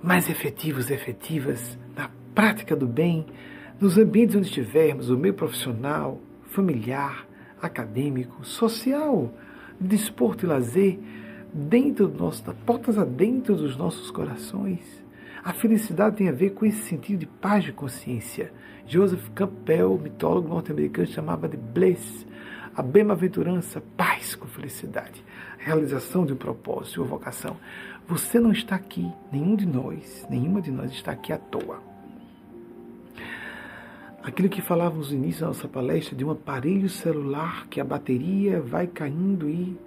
[0.02, 3.26] mais efetivos, efetivas na prática do bem,
[3.80, 7.26] nos ambientes onde estivermos, o meio profissional, familiar,
[7.60, 9.32] acadêmico, social,
[9.80, 10.98] desporto e lazer,
[11.52, 15.04] dentro do nosso, portas adentro dos nossos corações.
[15.42, 18.52] A felicidade tem a ver com esse sentido de paz de consciência
[18.86, 22.26] Joseph Campbell, mitólogo norte-americano, chamava de bliss,
[22.74, 25.24] a bem-aventurança, paz com felicidade,
[25.58, 27.56] realização de um propósito, uma vocação.
[28.06, 31.95] Você não está aqui, nenhum de nós, nenhuma de nós está aqui à toa.
[34.26, 38.60] Aquilo que falávamos no início da nossa palestra de um aparelho celular que a bateria
[38.60, 39.78] vai caindo e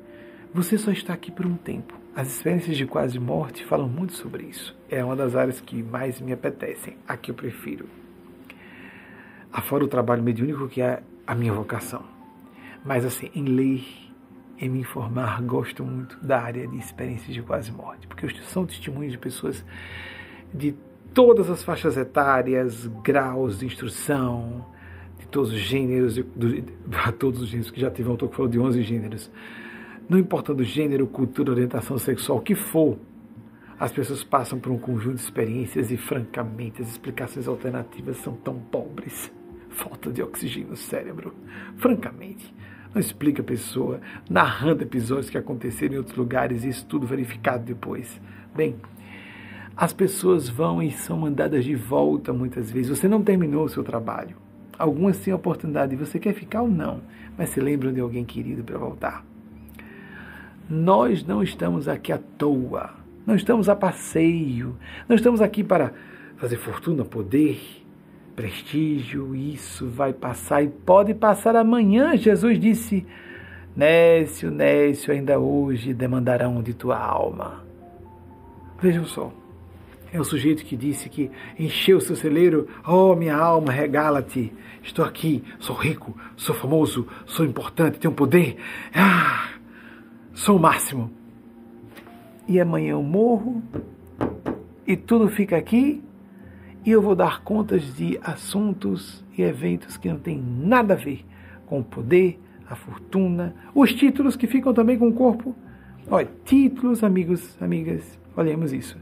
[0.53, 1.93] você só está aqui por um tempo.
[2.15, 4.73] As experiências de quase morte falam muito sobre isso.
[4.89, 7.85] É uma das áreas que mais me apetecem, a que eu prefiro
[9.51, 12.03] afora o trabalho mediúnico que é a minha vocação.
[12.85, 13.83] Mas assim, em ler,
[14.57, 19.11] em me informar, gosto muito da área de experiências de quase morte, porque são testemunhos
[19.11, 19.65] de pessoas
[20.53, 20.75] de
[21.19, 24.65] todas as faixas etárias, graus de instrução,
[25.19, 26.23] de todos os gêneros, de,
[27.19, 29.29] todos os gêneros, que já teve um autor que falou de 11 gêneros.
[30.07, 32.97] Não importando o gênero, cultura, orientação sexual, o que for,
[33.77, 38.57] as pessoas passam por um conjunto de experiências e, francamente, as explicações alternativas são tão
[38.57, 39.29] pobres
[39.71, 41.35] falta de oxigênio no cérebro.
[41.75, 42.55] Francamente,
[42.93, 47.65] não explica a pessoa narrando episódios que aconteceram em outros lugares e isso tudo verificado
[47.65, 48.21] depois.
[48.55, 48.77] Bem,
[49.81, 52.89] as pessoas vão e são mandadas de volta muitas vezes.
[52.89, 54.35] Você não terminou o seu trabalho.
[54.77, 56.99] Algumas têm a oportunidade, você quer ficar ou não,
[57.37, 59.25] mas se lembram de alguém querido para voltar.
[60.69, 62.89] Nós não estamos aqui à toa,
[63.25, 64.75] não estamos a passeio,
[65.07, 65.93] não estamos aqui para
[66.35, 67.61] fazer fortuna, poder,
[68.35, 72.17] prestígio, isso vai passar e pode passar amanhã.
[72.17, 73.05] Jesus disse:
[73.73, 77.63] Nécio, Nécio, ainda hoje demandarão de tua alma.
[78.81, 79.31] Vejam só.
[80.11, 84.51] É o sujeito que disse que encheu seu celeiro, oh minha alma, regala-te.
[84.81, 88.57] Estou aqui, sou rico, sou famoso, sou importante, tenho poder.
[88.93, 89.49] Ah,
[90.33, 91.11] sou o máximo.
[92.47, 93.61] E amanhã eu morro
[94.87, 96.03] e tudo fica aqui
[96.83, 101.23] e eu vou dar contas de assuntos e eventos que não têm nada a ver
[101.67, 105.55] com o poder, a fortuna, os títulos que ficam também com o corpo.
[106.09, 108.97] Olha, títulos, amigos, amigas, olhemos isso.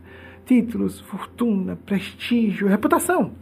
[0.48, 3.34] Títulos, fortuna, prestígio, reputação.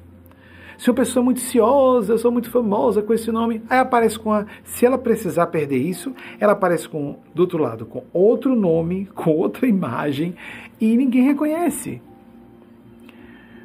[0.76, 4.18] Se uma pessoa é muito ciosa, eu sou muito famosa com esse nome, aí aparece
[4.18, 4.48] com a.
[4.64, 9.30] Se ela precisar perder isso, ela aparece com, do outro lado, com outro nome, com
[9.30, 10.36] outra imagem,
[10.82, 12.02] e ninguém reconhece.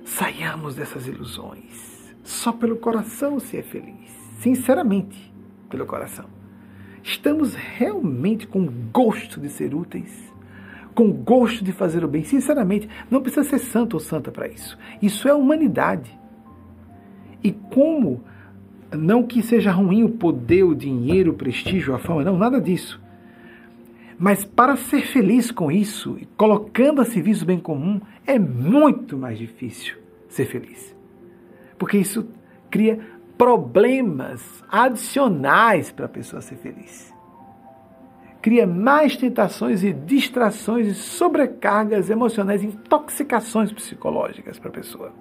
[0.05, 2.15] Saiamos dessas ilusões.
[2.23, 4.11] Só pelo coração se é feliz.
[4.41, 5.33] Sinceramente,
[5.71, 6.27] pelo coração.
[7.03, 10.30] Estamos realmente com gosto de ser úteis?
[11.01, 12.25] Com gosto de fazer o bem?
[12.25, 14.77] Sinceramente, não precisa ser santo ou santa para isso.
[15.01, 16.15] Isso é humanidade.
[17.43, 18.23] E como,
[18.93, 23.01] não que seja ruim o poder, o dinheiro, o prestígio, a fama, não, nada disso.
[24.19, 29.39] Mas para ser feliz com isso, colocando a serviço do bem comum, é muito mais
[29.39, 29.97] difícil
[30.29, 30.95] ser feliz.
[31.79, 32.29] Porque isso
[32.71, 33.01] cria
[33.39, 37.11] problemas adicionais para a pessoa ser feliz.
[38.43, 45.13] Cria mais tentações e distrações e sobrecargas emocionais, intoxicações psicológicas para a pessoa.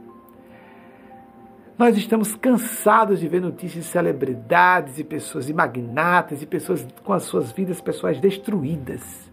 [1.77, 7.13] Nós estamos cansados de ver notícias de celebridades e pessoas e magnatas e pessoas com
[7.13, 9.29] as suas vidas pessoais destruídas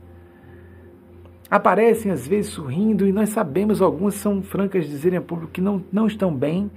[1.50, 5.82] aparecem às vezes sorrindo e nós sabemos, algumas são francas dizerem a público que não,
[5.92, 6.70] não estão bem,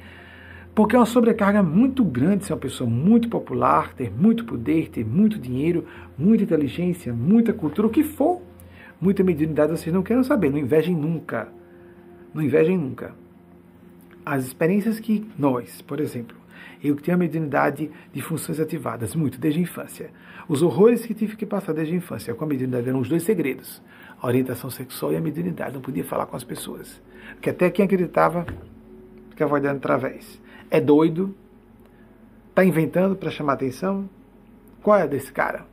[0.79, 5.05] porque é uma sobrecarga muito grande ser uma pessoa muito popular, ter muito poder, ter
[5.05, 5.85] muito dinheiro,
[6.17, 8.41] muita inteligência, muita cultura, o que for.
[9.01, 11.49] Muita mediunidade vocês não querem saber, não invejem nunca.
[12.33, 13.13] Não invejem nunca.
[14.25, 16.37] As experiências que nós, por exemplo,
[16.81, 20.11] eu que tenho a mediunidade de funções ativadas muito desde a infância,
[20.47, 23.23] os horrores que tive que passar desde a infância com a mediunidade eram os dois
[23.23, 23.81] segredos
[24.21, 25.73] a orientação sexual e a mediunidade.
[25.73, 27.01] Não podia falar com as pessoas.
[27.33, 28.45] Porque até quem acreditava
[29.29, 30.39] ficava olhando através.
[30.71, 31.35] É doido?
[32.49, 34.09] Está inventando para chamar atenção?
[34.81, 35.65] Qual é desse cara?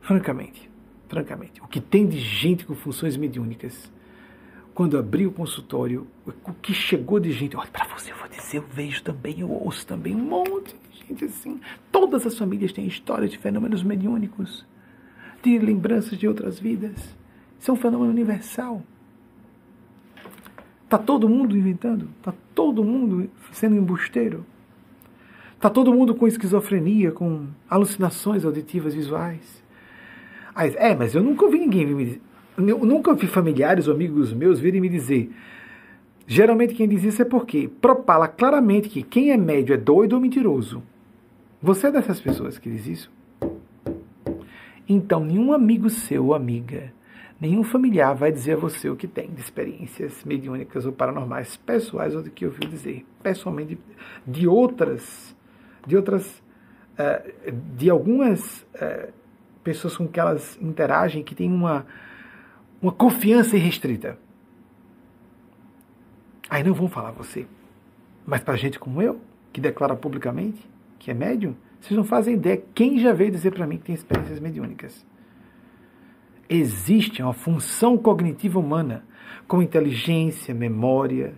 [0.00, 0.70] Francamente,
[1.08, 3.90] francamente, o que tem de gente com funções mediúnicas,
[4.72, 8.58] quando abri o consultório, o que chegou de gente, olha, para você eu vou dizer,
[8.58, 11.60] eu vejo também, eu ouço também um monte de gente assim.
[11.90, 14.66] Todas as famílias têm histórias de fenômenos mediúnicos
[15.42, 17.16] de lembranças de outras vidas.
[17.58, 18.82] Isso é um fenômeno universal.
[20.86, 22.08] Está todo mundo inventando?
[22.16, 24.46] Está todo mundo sendo embusteiro?
[25.56, 29.64] Está todo mundo com esquizofrenia, com alucinações auditivas visuais?
[30.54, 32.20] Aí, é, mas eu nunca ouvi ninguém me dizer.
[32.56, 35.28] Eu nunca ouvi familiares ou amigos meus virem me dizer.
[36.24, 40.20] Geralmente quem diz isso é porque propala claramente que quem é médio é doido ou
[40.20, 40.84] mentiroso.
[41.60, 43.12] Você é dessas pessoas que diz isso?
[44.88, 46.92] Então, nenhum amigo seu ou amiga,
[47.40, 52.14] nenhum familiar vai dizer a você o que tem de experiências mediúnicas ou paranormais pessoais
[52.14, 53.78] ou do que ouviu dizer, pessoalmente
[54.26, 55.36] de outras,
[55.86, 56.42] de outras,
[56.98, 59.10] eh, de algumas eh,
[59.62, 61.86] pessoas com que elas interagem que têm uma,
[62.80, 64.18] uma confiança irrestrita.
[66.48, 67.46] Aí não vão falar você.
[68.24, 69.20] Mas para gente como eu,
[69.52, 70.58] que declara publicamente
[70.98, 73.94] que é médium, vocês não fazem ideia quem já veio dizer para mim que tem
[73.94, 75.06] experiências mediúnicas.
[76.48, 79.04] Existe uma função cognitiva humana,
[79.48, 81.34] com inteligência, memória.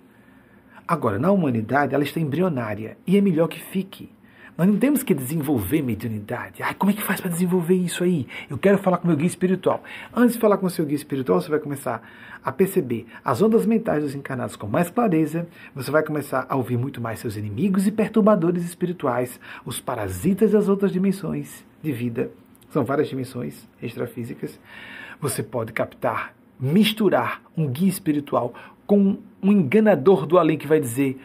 [0.87, 4.11] Agora, na humanidade, ela está embrionária e é melhor que fique.
[4.59, 6.65] Nós não temos que desenvolver mediunidade.
[6.65, 8.27] Ai, como é que faz para desenvolver isso aí?
[8.51, 9.85] Eu quero falar com meu guia espiritual.
[10.13, 12.03] Antes de falar com o seu guia espiritual, você vai começar
[12.43, 15.47] a perceber as ondas mentais dos encarnados com mais clareza.
[15.77, 20.69] Você vai começar a ouvir muito mais seus inimigos e perturbadores espirituais, os parasitas das
[20.69, 22.29] outras dimensões de vida.
[22.71, 24.59] São várias dimensões extrafísicas.
[25.21, 28.55] Você pode captar, misturar um guia espiritual
[28.87, 31.21] com um enganador do além que vai dizer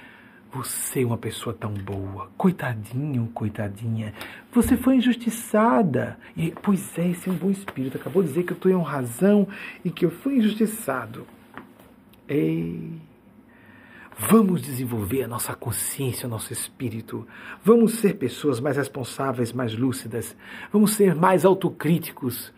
[0.54, 2.30] você é uma pessoa tão boa.
[2.38, 4.14] Coitadinho, coitadinha.
[4.52, 6.16] Você foi injustiçada.
[6.38, 7.98] E, pois é, esse é um bom espírito.
[7.98, 9.48] Acabou de dizer que eu em razão
[9.84, 11.26] e que eu fui injustiçado.
[12.28, 12.92] Ei.
[14.18, 17.26] Vamos desenvolver a nossa consciência, o nosso espírito.
[17.64, 20.36] Vamos ser pessoas mais responsáveis, mais lúcidas.
[20.72, 22.54] Vamos ser mais autocríticos,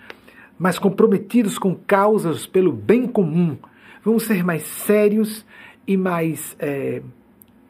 [0.60, 3.58] mais comprometidos com causas pelo bem comum.
[4.04, 5.46] Vamos ser mais sérios
[5.88, 7.02] e mais é,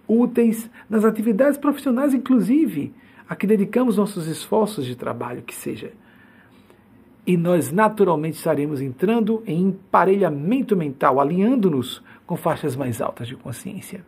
[0.07, 2.91] úteis nas atividades profissionais, inclusive,
[3.30, 5.91] a que dedicamos nossos esforços de trabalho, que seja.
[7.26, 14.06] E nós naturalmente estaremos entrando em emparelhamento mental, alinhando-nos com faixas mais altas de consciência.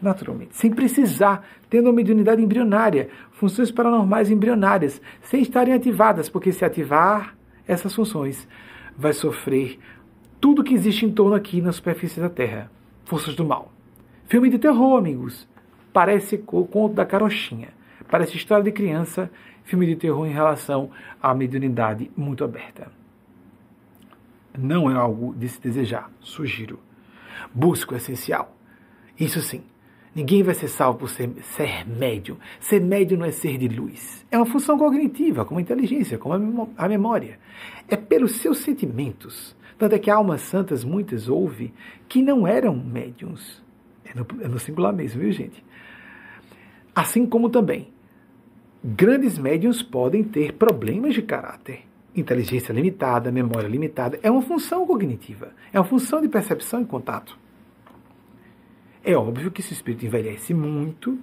[0.00, 6.64] Naturalmente, sem precisar, tendo uma mediunidade embrionária, funções paranormais embrionárias, sem estarem ativadas, porque se
[6.64, 8.48] ativar essas funções,
[8.96, 9.78] vai sofrer
[10.40, 12.70] tudo que existe em torno aqui na superfície da Terra.
[13.04, 13.72] Forças do mal.
[14.26, 15.48] Filme de terror, amigos.
[15.92, 17.68] Parece o conto da carochinha.
[18.10, 19.30] Parece história de criança,
[19.64, 20.90] filme de terror em relação
[21.22, 23.01] à mediunidade muito aberta.
[24.56, 26.78] Não é algo de se desejar, sugiro.
[27.54, 28.56] Busco o essencial.
[29.18, 29.62] Isso sim,
[30.14, 32.36] Ninguém vai ser salvo por ser, ser médium.
[32.60, 34.26] Ser médium não é ser de luz.
[34.30, 37.38] É uma função cognitiva, como a inteligência, como a memória.
[37.88, 39.56] É pelos seus sentimentos.
[39.78, 41.72] Tanto é que almas santas, muitas houve,
[42.08, 43.62] que não eram médiums.
[44.04, 45.64] É no, é no singular mesmo, viu, gente?
[46.94, 47.88] Assim como também,
[48.84, 51.84] grandes médiums podem ter problemas de caráter.
[52.14, 54.18] Inteligência limitada, memória limitada.
[54.22, 55.52] É uma função cognitiva.
[55.72, 57.38] É uma função de percepção e contato.
[59.04, 61.18] É óbvio que esse espírito envelhece muito,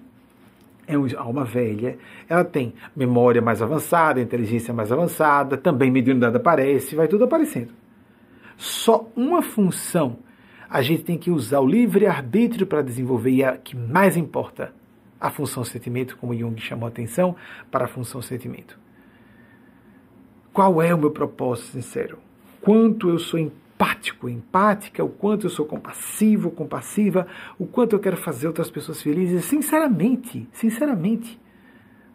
[0.85, 1.97] é uma alma velha,
[2.27, 7.71] ela tem memória mais avançada, inteligência mais avançada, também mediunidade aparece, vai tudo aparecendo.
[8.57, 10.17] Só uma função
[10.69, 14.73] a gente tem que usar o livre-arbítrio para desenvolver, e é a que mais importa,
[15.19, 17.35] a função sentimento, como Jung chamou a atenção
[17.71, 18.79] para a função sentimento.
[20.59, 22.19] Qual é o meu propósito sincero?
[22.59, 27.25] Quanto eu sou empático, empática, o quanto eu sou compassivo, compassiva,
[27.57, 31.39] o quanto eu quero fazer outras pessoas felizes, sinceramente, sinceramente.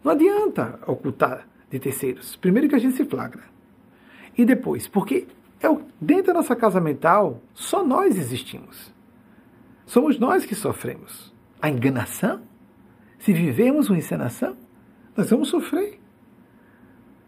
[0.03, 2.35] Não adianta ocultar de terceiros.
[2.35, 3.41] Primeiro que a gente se flagra.
[4.37, 5.25] E depois, porque
[5.59, 8.93] é o, dentro da nossa casa mental, só nós existimos.
[9.87, 11.33] Somos nós que sofremos.
[11.59, 12.43] A enganação,
[13.17, 14.55] se vivemos uma encenação,
[15.17, 16.04] nós vamos sofrer.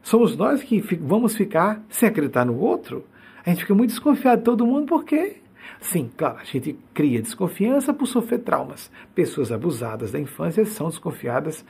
[0.07, 3.03] Somos nós que vamos ficar sem acreditar no outro,
[3.45, 5.41] a gente fica muito desconfiado de todo mundo porque,
[5.81, 8.89] sim, claro, a gente cria desconfiança por sofrer traumas.
[9.13, 11.65] Pessoas abusadas da infância são desconfiadas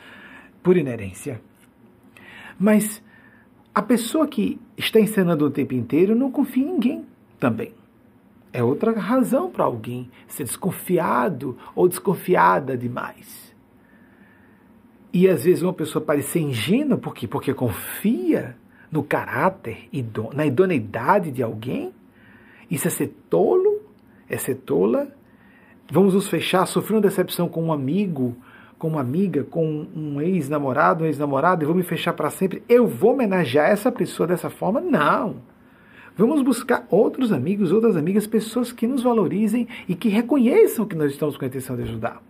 [0.61, 1.41] por inerência.
[2.59, 3.01] Mas
[3.73, 7.07] a pessoa que está encenando o tempo inteiro não confia em ninguém
[7.39, 7.73] também.
[8.53, 13.46] É outra razão para alguém ser desconfiado ou desconfiada demais.
[15.13, 17.27] E às vezes uma pessoa parece ingênua, por quê?
[17.27, 18.55] Porque confia
[18.91, 19.89] no caráter,
[20.33, 21.93] na idoneidade de alguém?
[22.69, 23.81] Isso é ser tolo?
[24.29, 25.07] É ser tola?
[25.91, 28.35] Vamos nos fechar, sofrer uma decepção com um amigo,
[28.77, 32.61] com uma amiga, com um ex-namorado, um ex-namorado, e vou me fechar para sempre?
[32.67, 34.81] Eu vou homenagear essa pessoa dessa forma?
[34.81, 35.37] Não.
[36.17, 41.11] Vamos buscar outros amigos, outras amigas, pessoas que nos valorizem e que reconheçam que nós
[41.11, 42.26] estamos com a intenção de ajudar.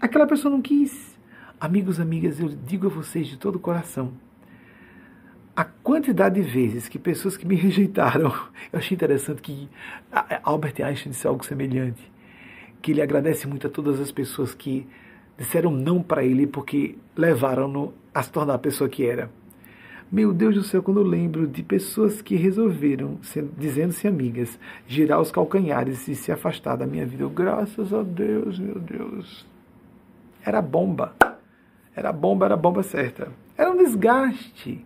[0.00, 1.18] Aquela pessoa não quis.
[1.60, 4.12] Amigos, amigas, eu digo a vocês de todo o coração,
[5.56, 8.32] a quantidade de vezes que pessoas que me rejeitaram,
[8.72, 9.68] eu achei interessante que
[10.44, 12.00] Albert Einstein disse algo semelhante,
[12.80, 14.86] que ele agradece muito a todas as pessoas que
[15.36, 19.28] disseram não para ele porque levaram-no a se tornar a pessoa que era.
[20.12, 23.18] Meu Deus do céu, quando eu lembro de pessoas que resolveram,
[23.58, 28.60] dizendo-se amigas, girar os calcanhares e se afastar da minha vida, eu, graças a Deus,
[28.60, 29.57] meu Deus.
[30.48, 31.12] Era bomba.
[31.94, 33.28] Era bomba, era bomba certa.
[33.54, 34.82] Era um desgaste.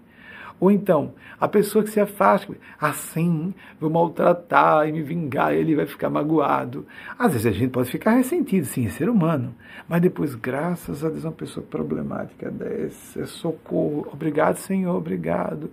[0.58, 5.86] Ou então, a pessoa que se afasta, assim, vou maltratar e me vingar, ele vai
[5.86, 6.84] ficar magoado.
[7.16, 9.54] Às vezes a gente pode ficar ressentido, sim, é ser humano.
[9.88, 15.70] Mas depois, graças a Deus, uma pessoa problemática dessa, socorro, obrigado, Senhor, obrigado.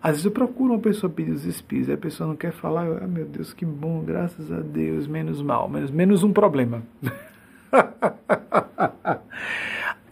[0.00, 3.08] Às vezes eu procuro uma pessoa pedir os espíritos, a pessoa não quer falar, ah,
[3.08, 6.82] meu Deus, que bom, graças a Deus, menos mal, menos, menos um problema.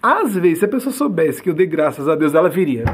[0.03, 2.85] Às vezes, se a pessoa soubesse que eu dei graças a Deus, ela viria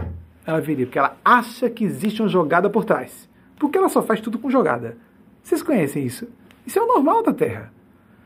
[0.46, 3.28] ela viria, porque ela acha que existe uma jogada por trás.
[3.58, 4.96] Porque ela só faz tudo com jogada.
[5.42, 6.28] Vocês conhecem isso?
[6.66, 7.72] Isso é o normal da Terra.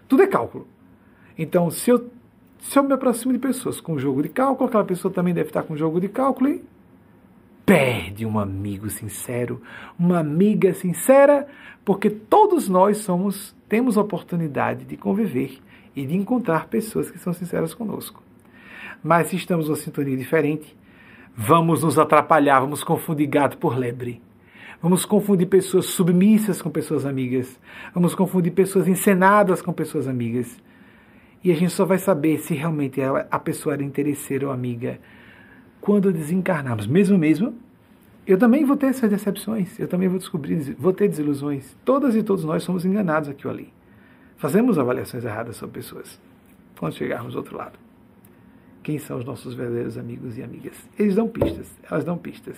[0.09, 0.67] Tudo é cálculo.
[1.37, 2.11] Então, se eu,
[2.61, 5.63] se eu me aproximo de pessoas com jogo de cálculo, aquela pessoa também deve estar
[5.63, 6.65] com jogo de cálculo e
[7.65, 9.61] perde um amigo sincero,
[9.99, 11.47] uma amiga sincera,
[11.85, 15.59] porque todos nós somos temos a oportunidade de conviver
[16.01, 18.23] e de encontrar pessoas que são sinceras conosco.
[19.03, 20.77] Mas se estamos numa sintonia diferente,
[21.41, 24.21] Vamos nos atrapalhar, vamos confundir gato por lebre.
[24.83, 27.61] Vamos confundir pessoas submissas com pessoas amigas.
[27.95, 30.61] Vamos confundir pessoas encenadas com pessoas amigas.
[31.45, 34.99] E a gente só vai saber se realmente a pessoa era interesseira ou amiga
[35.81, 36.89] quando desencarnarmos.
[36.89, 37.55] Mesmo mesmo,
[38.27, 41.75] Eu também vou ter essas decepções, eu também vou descobrir, vou ter desilusões.
[41.85, 43.73] Todas e todos nós somos enganados aqui ou ali.
[44.39, 46.19] Fazemos avaliações erradas sobre pessoas.
[46.79, 47.79] Quando chegarmos do outro lado.
[48.83, 50.89] Quem são os nossos verdadeiros amigos e amigas?
[50.99, 52.57] Eles dão pistas, elas dão pistas.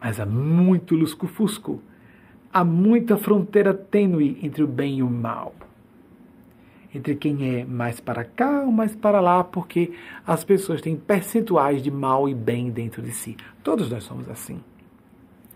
[0.00, 1.80] Mas há muito lusco-fusco.
[2.52, 5.54] Há muita fronteira tênue entre o bem e o mal
[6.94, 9.92] entre quem é mais para cá ou mais para lá, porque
[10.26, 13.36] as pessoas têm percentuais de mal e bem dentro de si.
[13.62, 14.60] Todos nós somos assim.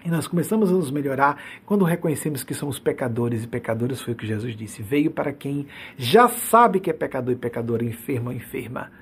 [0.06, 4.16] E nós começamos a nos melhorar quando reconhecemos que somos pecadores, e pecadores foi o
[4.16, 4.80] que Jesus disse.
[4.80, 5.66] Veio para quem
[5.98, 8.92] já sabe que é pecador e pecadora, enfermo ou enferma.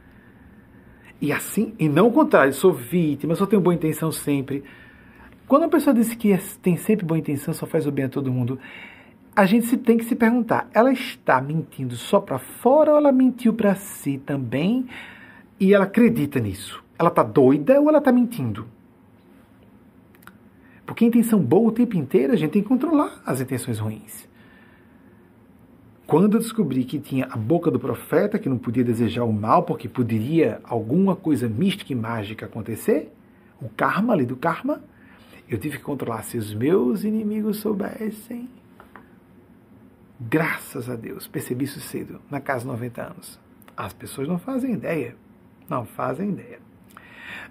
[1.20, 4.64] E assim, e não o contrário, sou vítima, só tenho boa intenção sempre.
[5.46, 8.32] Quando a pessoa diz que tem sempre boa intenção, só faz o bem a todo
[8.32, 8.58] mundo,
[9.36, 13.12] a gente se tem que se perguntar: ela está mentindo só para fora ou ela
[13.12, 14.86] mentiu para si também
[15.60, 16.82] e ela acredita nisso?
[16.98, 18.66] Ela está doida ou ela está mentindo?
[20.86, 24.28] Porque a intenção boa o tempo inteiro a gente tem que controlar as intenções ruins.
[26.06, 29.62] Quando eu descobri que tinha a boca do profeta, que não podia desejar o mal
[29.62, 33.10] porque poderia alguma coisa mística e mágica acontecer,
[33.60, 34.82] o karma ali do karma,
[35.48, 38.48] eu tive que controlar se os meus inimigos soubessem
[40.20, 43.40] Graças a Deus, percebi isso cedo, na casa 90 anos.
[43.76, 45.16] As pessoas não fazem ideia.
[45.68, 46.60] Não fazem ideia.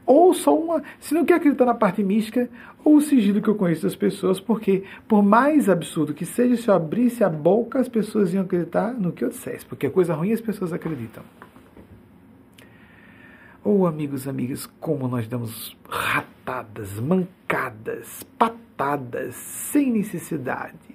[0.06, 0.84] Ou só uma.
[1.00, 2.50] Se não quer acreditar na parte mística,
[2.84, 6.68] ou o sigilo que eu conheço das pessoas, porque, por mais absurdo que seja, se
[6.68, 10.34] eu abrisse a boca, as pessoas iam acreditar no que eu dissesse, porque coisa ruim
[10.34, 11.24] as pessoas acreditam.
[13.64, 20.93] Ou, oh, amigos, amigas, como nós damos ratadas, mancadas, patadas, sem necessidade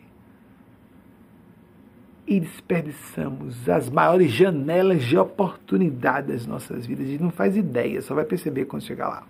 [2.29, 7.07] e desperdiçamos as maiores janelas de oportunidade das nossas vidas.
[7.07, 9.27] A gente não faz ideia, só vai perceber quando chegar lá.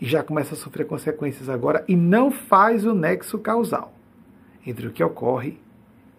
[0.00, 3.92] E já começa a sofrer consequências agora e não faz o nexo causal
[4.66, 5.58] entre o que ocorre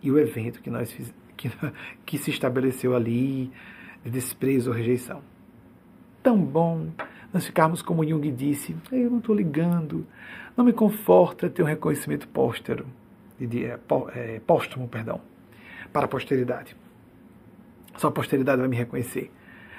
[0.03, 1.49] e o evento que, nós fiz, que,
[2.05, 3.51] que se estabeleceu ali,
[4.03, 5.21] de desprezo ou rejeição.
[6.21, 6.89] Tão bom
[7.33, 10.05] nós ficarmos como Jung disse, eu não estou ligando,
[10.55, 12.85] não me conforta ter um reconhecimento póstero,
[13.39, 13.79] de, é,
[14.13, 15.19] é, póstumo, perdão
[15.95, 16.75] para a posteridade.
[17.95, 19.31] Só a posteridade vai me reconhecer.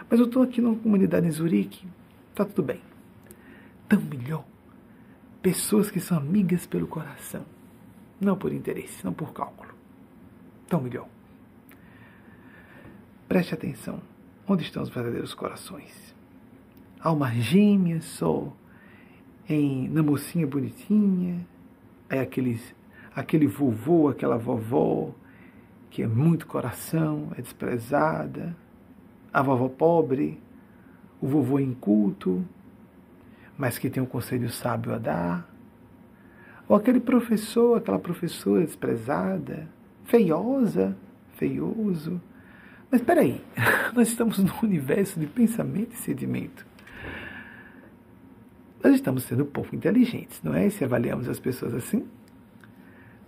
[0.08, 1.86] Mas eu estou aqui numa comunidade em Zurique,
[2.30, 2.80] está tudo bem.
[3.86, 4.42] Tão melhor.
[5.42, 7.44] Pessoas que são amigas pelo coração,
[8.18, 9.74] não por interesse, não por cálculo.
[10.66, 11.06] Tão melhor.
[13.28, 14.00] Preste atenção.
[14.48, 16.14] Onde estão os verdadeiros corações?
[16.98, 18.50] Alma gêmea só
[19.46, 21.46] em, na mocinha bonitinha,
[22.08, 22.74] é aqueles,
[23.14, 25.12] aquele vovô, aquela vovó,
[25.96, 28.54] que é muito coração, é desprezada,
[29.32, 30.38] a vovó pobre,
[31.22, 32.44] o vovô inculto,
[33.56, 35.50] mas que tem um conselho sábio a dar,
[36.68, 39.70] ou aquele professor, aquela professora desprezada,
[40.04, 40.94] feiosa,
[41.38, 42.20] feioso.
[42.90, 43.42] Mas espera aí,
[43.96, 46.66] nós estamos num universo de pensamento e sentimento.
[48.84, 50.68] Nós estamos sendo pouco inteligentes, não é?
[50.68, 52.06] Se avaliamos as pessoas assim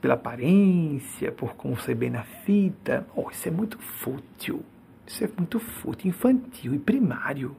[0.01, 3.07] pela aparência, por conceber na fita.
[3.15, 4.63] Oh, isso é muito fútil.
[5.07, 7.57] Isso é muito fútil, infantil e primário.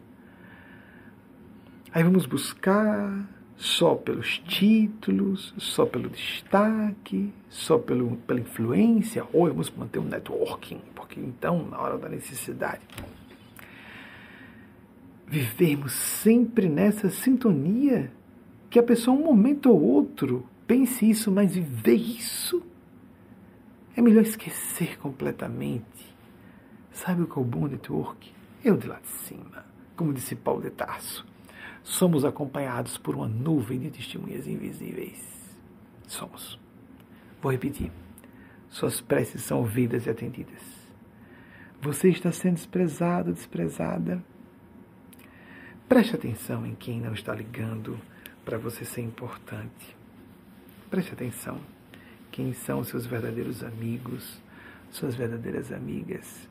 [1.91, 9.69] Aí vamos buscar só pelos títulos, só pelo destaque, só pelo, pela influência, ou vamos
[9.71, 12.81] manter um networking, porque então, na hora da necessidade,
[15.27, 18.11] vivermos sempre nessa sintonia
[18.69, 22.61] que a pessoa, um momento ou outro, pense isso, mas viver isso
[23.97, 26.15] é melhor esquecer completamente.
[26.91, 28.31] Sabe o que é o bom network?
[28.63, 29.65] Eu de lá de cima,
[29.95, 31.25] como disse Paulo de Tarso,
[31.81, 35.57] somos acompanhados por uma nuvem de testemunhas invisíveis.
[36.07, 36.59] Somos.
[37.41, 37.91] Vou repetir.
[38.69, 40.61] Suas preces são ouvidas e atendidas.
[41.81, 44.23] Você está sendo desprezado, desprezada.
[45.87, 47.99] Preste atenção em quem não está ligando
[48.45, 49.97] para você ser importante.
[50.89, 51.59] Preste atenção.
[52.31, 54.41] Quem são seus verdadeiros amigos,
[54.89, 56.49] suas verdadeiras amigas?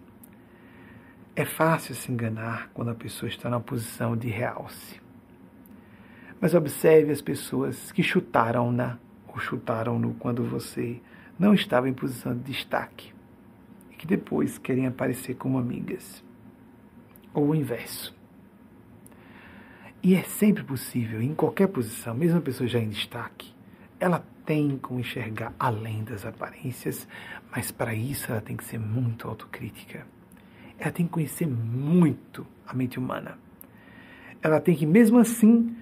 [1.34, 5.00] É fácil se enganar quando a pessoa está na posição de realce.
[6.40, 11.00] Mas observe as pessoas que chutaram-na ou chutaram-no quando você
[11.36, 13.12] não estava em posição de destaque
[13.90, 16.22] e que depois querem aparecer como amigas.
[17.34, 18.16] Ou o inverso.
[20.00, 23.57] E é sempre possível, em qualquer posição, mesmo a pessoa já em destaque,
[24.00, 27.06] ela tem como enxergar além das aparências,
[27.50, 30.06] mas para isso ela tem que ser muito autocrítica.
[30.78, 33.36] Ela tem que conhecer muito a mente humana.
[34.40, 35.76] Ela tem que, mesmo assim,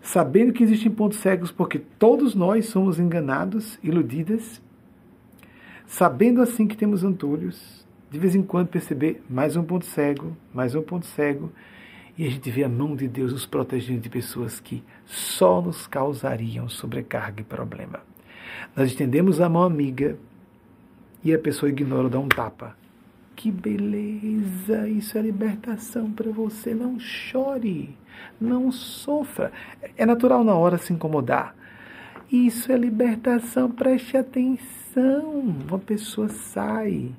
[0.00, 4.60] sabendo que existem pontos cegos, porque todos nós somos enganados, iludidas,
[5.86, 10.74] sabendo assim que temos antolhos, de vez em quando perceber mais um ponto cego, mais
[10.74, 11.52] um ponto cego,
[12.16, 15.86] e a gente vê a mão de Deus nos protegendo de pessoas que só nos
[15.86, 18.00] causariam sobrecarga e problema.
[18.76, 20.18] Nós estendemos a mão amiga
[21.24, 22.76] e a pessoa ignora ou dá um tapa.
[23.36, 24.88] Que beleza!
[24.88, 26.74] Isso é libertação para você.
[26.74, 27.96] Não chore,
[28.40, 29.50] não sofra.
[29.96, 31.54] É natural na hora se incomodar.
[32.30, 35.40] Isso é libertação, preste atenção.
[35.68, 37.12] Uma pessoa sai.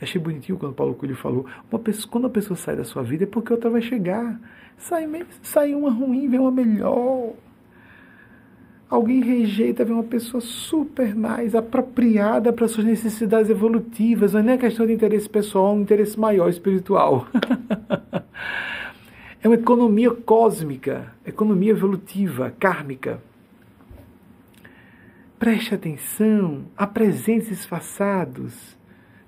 [0.00, 1.46] Achei bonitinho quando Paulo Coelho falou:
[1.82, 4.38] pessoa, quando a pessoa sai da sua vida é porque outra vai chegar.
[4.76, 5.08] Sai,
[5.42, 7.32] sai uma ruim, vem uma melhor.
[8.88, 14.32] Alguém rejeita, vem uma pessoa super mais apropriada para suas necessidades evolutivas.
[14.32, 17.26] Não é nem questão de interesse pessoal, é um interesse maior, espiritual.
[19.42, 23.20] é uma economia cósmica, economia evolutiva, kármica.
[25.38, 28.75] Preste atenção a presentes disfarçados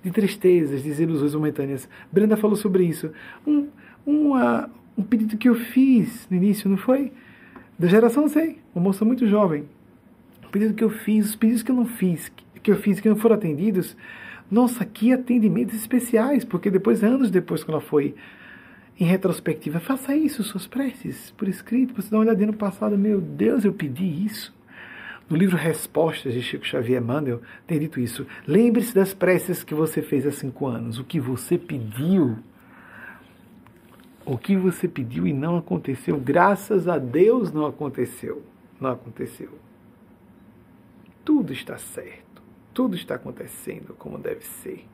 [0.08, 1.88] de tristezas, de ilusões momentâneas.
[2.10, 3.10] Brenda falou sobre isso.
[3.46, 3.68] Um,
[4.04, 7.12] uma, um pedido que eu fiz no início, não foi?
[7.78, 9.64] da geração Z, uma moça muito jovem.
[10.44, 12.32] O pedido que eu fiz, os pedidos que eu não fiz,
[12.62, 13.96] que eu fiz que não foram atendidos,
[14.50, 18.14] nossa, que atendimentos especiais, porque depois, anos depois, quando ela foi
[18.98, 23.20] em retrospectiva, faça isso, suas preces, por escrito, você dá uma olhadinha no passado, meu
[23.20, 24.52] Deus, eu pedi isso.
[25.28, 28.26] No livro Respostas de Chico Xavier Mandel, tem dito isso.
[28.46, 32.38] Lembre-se das preces que você fez há cinco anos, o que você pediu
[34.28, 38.42] o que você pediu e não aconteceu, graças a Deus não aconteceu.
[38.78, 39.58] Não aconteceu.
[41.24, 42.42] Tudo está certo.
[42.74, 44.84] Tudo está acontecendo como deve ser.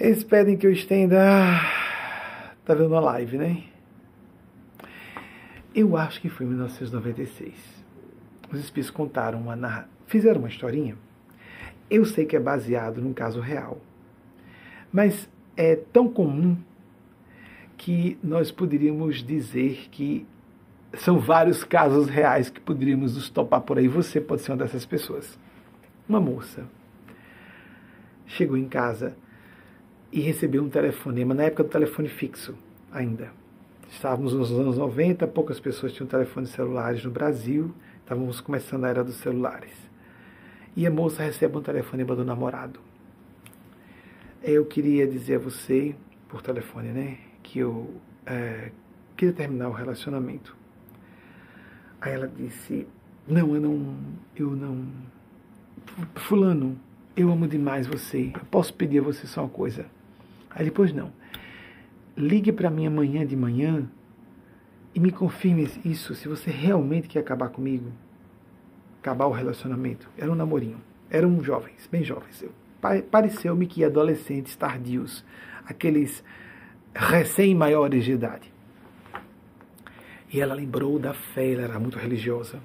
[0.00, 1.18] Eles pedem que eu estenda.
[2.64, 3.64] Tá vendo a live, né?
[5.78, 7.54] Eu acho que foi em 1996.
[8.52, 9.88] Os espíritos contaram uma narra...
[10.08, 10.96] fizeram uma historinha.
[11.88, 13.80] Eu sei que é baseado num caso real.
[14.92, 16.56] Mas é tão comum
[17.76, 20.26] que nós poderíamos dizer que
[20.94, 23.86] são vários casos reais que poderíamos nos topar por aí.
[23.86, 25.38] Você pode ser uma dessas pessoas.
[26.08, 26.66] Uma moça
[28.26, 29.16] chegou em casa
[30.10, 32.58] e recebeu um telefonema, na época do telefone fixo
[32.90, 33.37] ainda.
[33.90, 39.02] Estávamos nos anos 90, poucas pessoas tinham telefones celulares no Brasil, estávamos começando a era
[39.02, 39.72] dos celulares.
[40.76, 42.78] E a moça recebe um telefonema do namorado.
[44.42, 45.96] Eu queria dizer a você,
[46.28, 47.92] por telefone, né, que eu
[48.26, 48.70] é,
[49.16, 50.54] queria terminar o relacionamento.
[52.00, 52.86] Aí ela disse:
[53.26, 53.96] Não, eu não.
[54.36, 54.86] Eu não.
[56.14, 56.78] Fulano,
[57.16, 58.30] eu amo demais você.
[58.34, 59.86] Eu posso pedir a você só uma coisa.
[60.50, 61.10] Aí depois não.
[62.18, 63.88] Ligue para mim amanhã de manhã
[64.92, 67.92] e me confirme isso, se você realmente quer acabar comigo.
[69.00, 70.10] Acabar o relacionamento.
[70.18, 70.80] Era um namorinho.
[71.08, 72.42] Eram jovens, bem jovens.
[72.42, 72.52] Eu
[73.08, 75.24] pareceu-me que adolescentes tardios,
[75.64, 76.24] aqueles
[76.92, 78.52] recém-maiores de idade.
[80.32, 82.58] E ela lembrou da fé, ela era muito religiosa.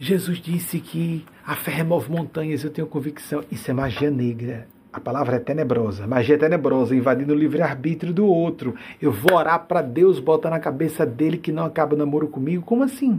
[0.00, 3.44] Jesus disse que a fé remove montanhas, eu tenho convicção.
[3.52, 4.66] Isso é magia negra.
[4.92, 6.06] A palavra é tenebrosa.
[6.06, 8.74] Magia é tenebrosa, invadindo o livre-arbítrio do outro.
[9.00, 12.62] Eu vou orar para Deus botar na cabeça dele que não acaba o namoro comigo.
[12.62, 13.18] Como assim?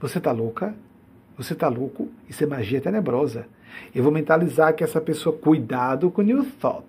[0.00, 0.74] Você tá louca?
[1.36, 2.08] Você está louco?
[2.26, 3.46] Isso é magia tenebrosa.
[3.94, 6.86] Eu vou mentalizar que essa pessoa, cuidado com your thought.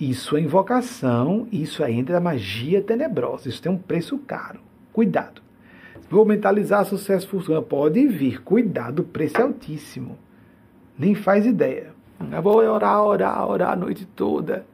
[0.00, 3.48] Isso é invocação, isso ainda é magia tenebrosa.
[3.48, 4.58] Isso tem um preço caro.
[4.92, 5.42] Cuidado.
[6.08, 7.62] Vou mentalizar sucesso fortuna.
[7.62, 8.42] Pode vir.
[8.42, 10.18] Cuidado, o preço é altíssimo.
[10.98, 11.99] Nem faz ideia.
[12.20, 14.66] Eu vou orar, orar, orar a noite toda.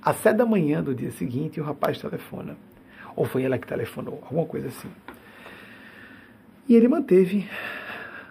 [0.00, 2.56] Às sete da manhã do dia seguinte, o rapaz telefona.
[3.14, 4.88] Ou foi ela que telefonou, alguma coisa assim.
[6.68, 7.48] E ele manteve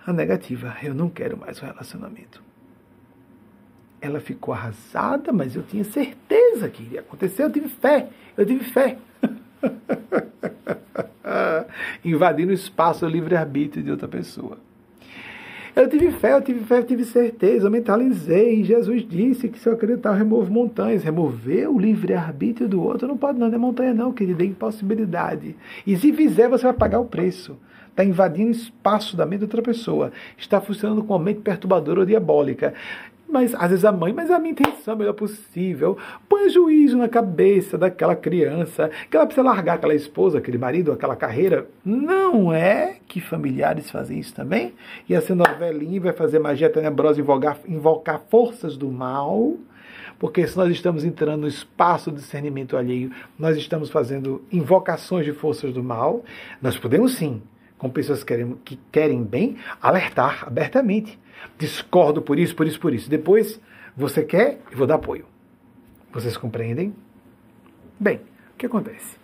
[0.06, 0.76] a negativa.
[0.82, 2.42] Eu não quero mais um relacionamento.
[4.02, 7.44] Ela ficou arrasada, mas eu tinha certeza que iria acontecer.
[7.44, 8.10] Eu tive fé.
[8.36, 8.98] Eu tive fé.
[12.04, 14.58] Invadindo o espaço, livre-arbítrio de outra pessoa.
[15.76, 18.64] Eu tive fé, eu tive fé, eu tive certeza, eu mentalizei.
[18.64, 21.04] Jesus disse que se eu acreditar, eu removo montanhas.
[21.04, 25.54] Remover o livre-arbítrio do outro não pode não, não é montanha não, querido, é impossibilidade.
[25.86, 27.58] E se fizer, você vai pagar o preço
[27.96, 32.06] está invadindo espaço da mente de outra pessoa, está funcionando com a mente perturbadora ou
[32.06, 32.74] diabólica.
[33.28, 35.98] Mas às vezes a mãe, mas a minha intenção é a melhor possível.
[36.30, 41.16] Põe juízo na cabeça daquela criança, que ela precisa largar aquela esposa, aquele marido, aquela
[41.16, 41.68] carreira.
[41.84, 44.74] Não é que familiares fazem isso também?
[45.10, 49.58] E a novelinha vai fazer magia tenebrosa invocar, invocar forças do mal
[50.18, 55.34] porque se nós estamos entrando no espaço do discernimento alheio, nós estamos fazendo invocações de
[55.34, 56.24] forças do mal,
[56.62, 57.42] nós podemos sim,
[57.78, 61.20] com pessoas que querem, que querem bem, alertar abertamente.
[61.58, 63.10] Discordo por isso, por isso, por isso.
[63.10, 63.60] Depois,
[63.96, 65.26] você quer, eu vou dar apoio.
[66.12, 66.96] Vocês compreendem?
[68.00, 68.18] Bem,
[68.54, 69.18] o que acontece?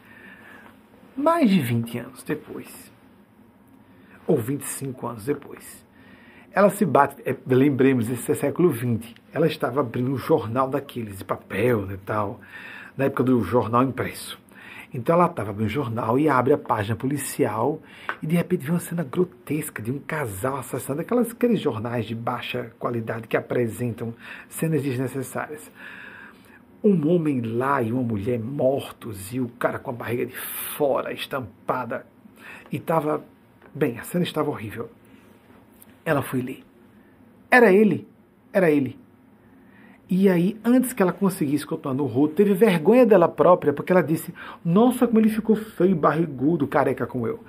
[1.15, 2.91] Mais de 20 anos depois,
[4.25, 5.85] ou 25 anos depois,
[6.53, 11.17] ela se bate, é, lembremos, esse é século XX, ela estava abrindo um jornal daqueles,
[11.17, 12.41] de papel e tal,
[12.97, 14.40] na época do jornal impresso.
[14.93, 17.81] Então ela estava abrindo o jornal e abre a página policial
[18.21, 22.13] e de repente vê uma cena grotesca de um casal assassinado, aquelas, aqueles jornais de
[22.13, 24.13] baixa qualidade que apresentam
[24.49, 25.71] cenas desnecessárias
[26.83, 30.35] um homem lá e uma mulher mortos e o cara com a barriga de
[30.75, 32.05] fora estampada
[32.71, 33.23] e estava
[33.73, 34.89] bem, a cena estava horrível.
[36.03, 36.63] Ela foi ler.
[37.49, 38.07] Era ele,
[38.51, 38.99] era ele.
[40.13, 44.03] E aí, antes que ela conseguisse continuar no rosto, teve vergonha dela própria, porque ela
[44.03, 44.33] disse:
[44.63, 47.39] Nossa, como ele ficou feio, barrigudo, careca como eu.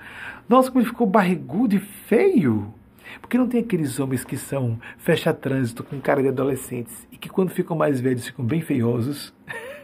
[0.48, 2.72] Nossa, como ele ficou barrigudo e feio.
[3.20, 7.50] Porque não tem aqueles homens que são fecha-trânsito com cara de adolescentes e que quando
[7.50, 9.34] ficam mais velhos ficam bem feiosos?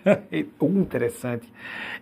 [0.60, 1.52] o interessante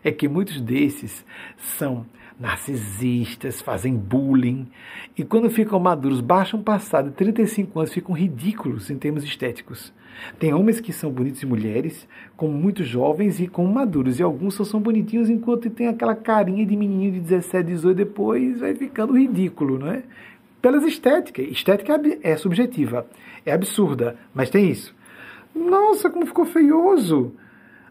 [0.04, 1.24] é que muitos desses
[1.56, 2.04] são
[2.38, 4.68] narcisistas, fazem bullying
[5.16, 9.92] e quando ficam maduros, baixam passado de 35 anos, ficam ridículos em termos estéticos.
[10.38, 14.54] Tem homens que são bonitos e mulheres, como muito jovens e como maduros, e alguns
[14.54, 19.18] só são bonitinhos enquanto tem aquela carinha de menininho de 17, 18, depois vai ficando
[19.18, 20.02] ridículo, não é?
[20.66, 21.46] pelas estéticas.
[21.46, 23.06] Estética é, é subjetiva,
[23.44, 24.92] é absurda, mas tem isso.
[25.54, 27.32] Nossa, como ficou feioso!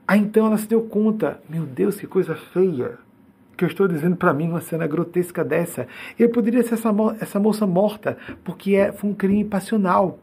[0.05, 2.97] Aí então ela se deu conta, meu Deus, que coisa feia
[3.57, 5.87] que eu estou dizendo para mim numa cena grotesca dessa.
[6.19, 10.19] Eu poderia ser essa, essa moça morta, porque é, foi um crime passional.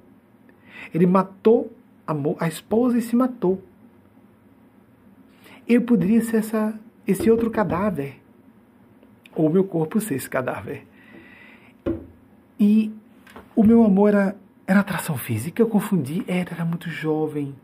[0.93, 1.73] Ele matou
[2.07, 3.63] a, a esposa e se matou.
[5.69, 8.21] Eu poderia ser essa, esse outro cadáver.
[9.35, 10.87] Ou meu corpo ser esse cadáver.
[12.59, 12.93] E
[13.57, 17.55] o meu amor era, era atração física, eu confundi, era, era muito jovem.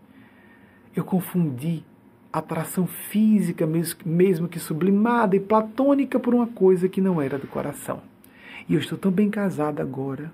[0.94, 1.84] Eu confundi
[2.32, 7.46] atração física, mesmo, mesmo que sublimada e platônica, por uma coisa que não era do
[7.46, 8.02] coração.
[8.68, 10.32] E eu estou tão bem casada agora.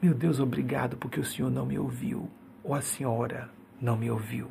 [0.00, 2.28] Meu Deus, obrigado porque o Senhor não me ouviu,
[2.62, 4.48] ou a senhora não me ouviu.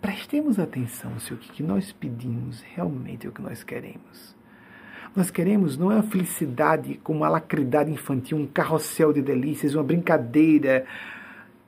[0.00, 4.34] Prestemos atenção se o que nós pedimos realmente é o que nós queremos.
[5.14, 9.84] Nós queremos não é uma felicidade como uma lacridade infantil, um carrossel de delícias, uma
[9.84, 10.86] brincadeira.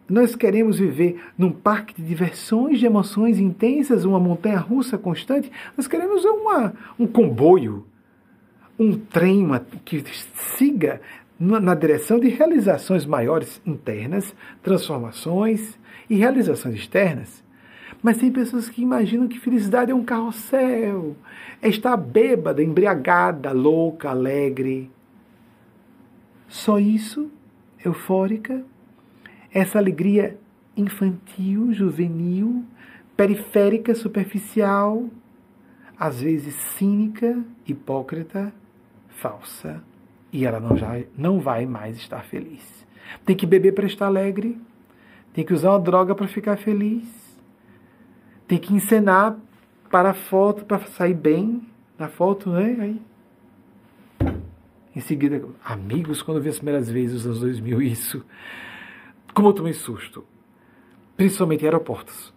[0.09, 5.53] Nós queremos viver num parque de diversões, de emoções intensas, uma montanha russa constante.
[5.77, 7.87] Nós queremos uma, um comboio,
[8.79, 10.03] um trem uma, que
[10.57, 11.01] siga
[11.39, 17.43] na direção de realizações maiores internas, transformações e realizações externas.
[18.03, 21.17] Mas tem pessoas que imaginam que felicidade é um carrossel,
[21.61, 24.91] é estar bêbada, embriagada, louca, alegre.
[26.49, 27.31] Só isso,
[27.85, 28.65] eufórica,
[29.53, 30.39] essa alegria
[30.77, 32.65] infantil, juvenil,
[33.17, 35.09] periférica, superficial,
[35.99, 38.53] às vezes cínica, hipócrita,
[39.09, 39.83] falsa,
[40.35, 42.85] e ela não, já, não vai mais estar feliz.
[43.25, 44.61] Tem que beber para estar alegre,
[45.33, 47.05] tem que usar uma droga para ficar feliz,
[48.49, 49.37] tem que encenar
[49.89, 51.65] para a foto, para sair bem
[51.97, 52.77] na foto, né?
[52.81, 54.35] Aí,
[54.97, 58.25] em seguida, amigos, quando eu vi as primeiras vezes, os anos 2000, isso,
[59.33, 60.25] como eu tomei susto,
[61.17, 62.35] principalmente em aeroportos.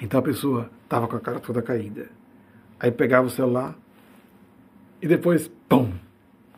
[0.00, 2.08] Então a pessoa estava com a cara toda caída.
[2.80, 3.76] Aí pegava o celular
[5.02, 5.92] e depois, pum,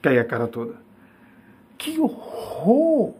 [0.05, 0.75] caía a cara toda.
[1.79, 3.15] Que horror!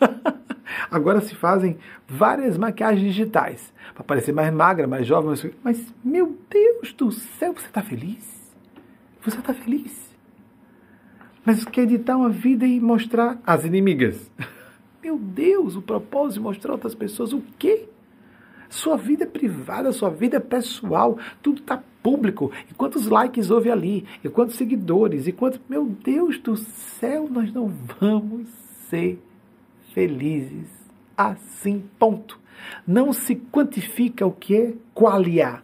[0.90, 1.76] Agora se fazem
[2.08, 5.52] várias maquiagens digitais para parecer mais magra, mais jovem.
[5.62, 8.54] Mas, meu Deus do céu, você está feliz?
[9.22, 10.16] Você está feliz?
[11.44, 14.30] Mas quer editar uma vida e mostrar as inimigas.
[15.02, 17.86] Meu Deus, o propósito de mostrar outras pessoas o quê?
[18.70, 22.52] Sua vida é privada, sua vida é pessoal, tudo está público.
[22.70, 24.04] E quantos likes houve ali?
[24.22, 25.26] E quantos seguidores?
[25.26, 25.58] E quantos.
[25.66, 28.46] Meu Deus do céu, nós não vamos
[28.90, 29.18] ser
[29.94, 30.68] felizes
[31.16, 32.38] assim, ponto.
[32.86, 35.62] Não se quantifica o que é qualia.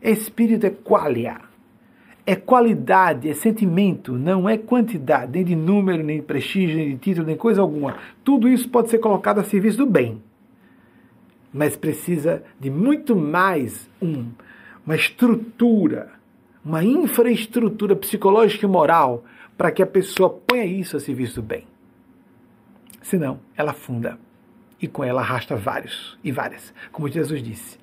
[0.00, 1.36] Espírito é qualia.
[2.24, 6.98] É qualidade, é sentimento, não é quantidade, nem de número, nem de prestígio, nem de
[6.98, 7.96] título, nem coisa alguma.
[8.22, 10.22] Tudo isso pode ser colocado a serviço do bem.
[11.50, 14.26] Mas precisa de muito mais um,
[14.88, 16.12] uma estrutura,
[16.64, 19.22] uma infraestrutura psicológica e moral
[19.56, 21.66] para que a pessoa ponha isso a serviço do bem
[23.08, 24.18] senão ela afunda.
[24.80, 26.72] e com ela arrasta vários e várias.
[26.92, 27.78] Como Jesus disse: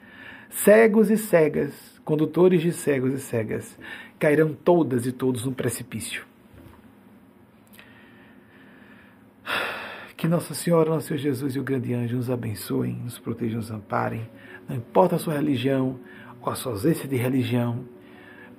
[0.50, 3.77] cegos e cegas, condutores de cegos e cegas,
[4.17, 6.25] cairão todas e todos no precipício.
[10.16, 13.69] Que Nossa Senhora, Nosso Senhor Jesus e o grande anjo nos abençoem, nos protejam, nos
[13.69, 14.25] amparem.
[14.69, 16.00] Não importa a sua religião
[16.45, 17.80] ou a sua ausência de religião,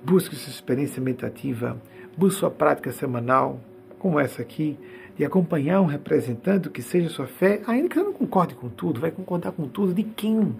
[0.03, 1.81] busque sua experiência meditativa,
[2.17, 3.61] busque sua prática semanal,
[3.97, 4.77] como essa aqui,
[5.15, 8.99] de acompanhar um representante que seja sua fé, ainda que você não concorde com tudo,
[8.99, 10.55] vai concordar com tudo de quem?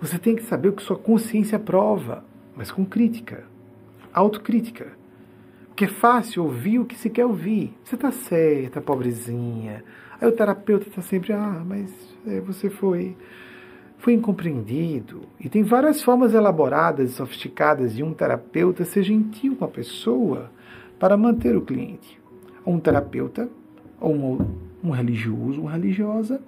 [0.00, 2.24] Você tem que saber o que sua consciência prova,
[2.56, 3.44] mas com crítica,
[4.12, 4.98] autocrítica.
[5.68, 7.74] Porque é fácil ouvir o que se quer ouvir.
[7.84, 9.84] Você está certa, pobrezinha.
[10.20, 11.92] Aí o terapeuta está sempre, ah, mas
[12.26, 13.16] é, você foi
[14.00, 15.22] foi incompreendido.
[15.38, 20.50] E tem várias formas elaboradas e sofisticadas de um terapeuta ser gentil com a pessoa
[20.98, 22.18] para manter o cliente.
[22.66, 23.48] Um terapeuta,
[24.00, 24.38] ou um,
[24.82, 26.40] um religioso, uma religiosa,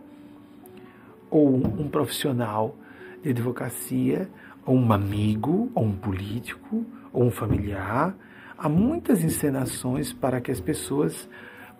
[1.30, 2.74] ou um profissional
[3.22, 4.28] de advocacia,
[4.64, 8.14] ou um amigo, ou um político, ou um familiar.
[8.56, 11.28] Há muitas encenações para que as pessoas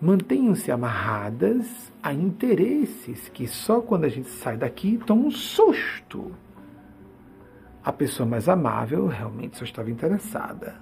[0.03, 6.33] mantenham-se amarradas a interesses que só quando a gente sai daqui toma um susto.
[7.85, 10.75] A pessoa mais amável realmente só estava interessada.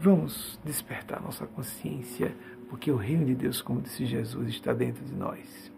[0.00, 2.34] Vamos despertar nossa consciência,
[2.70, 5.70] porque o reino de Deus, como disse Jesus, está dentro de nós.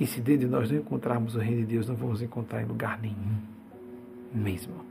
[0.00, 2.66] E se dentro de nós não encontrarmos o reino de Deus, não vamos encontrar em
[2.66, 3.36] lugar nenhum
[4.34, 4.84] mesmo.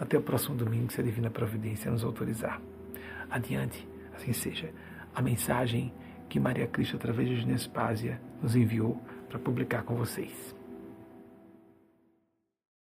[0.00, 2.60] Até o próximo domingo, se a Divina Providência nos autorizar.
[3.30, 3.87] Adiante
[4.18, 4.72] Assim seja.
[5.14, 5.94] A mensagem
[6.28, 10.57] que Maria Cristo, através de Genespásia, nos enviou para publicar com vocês.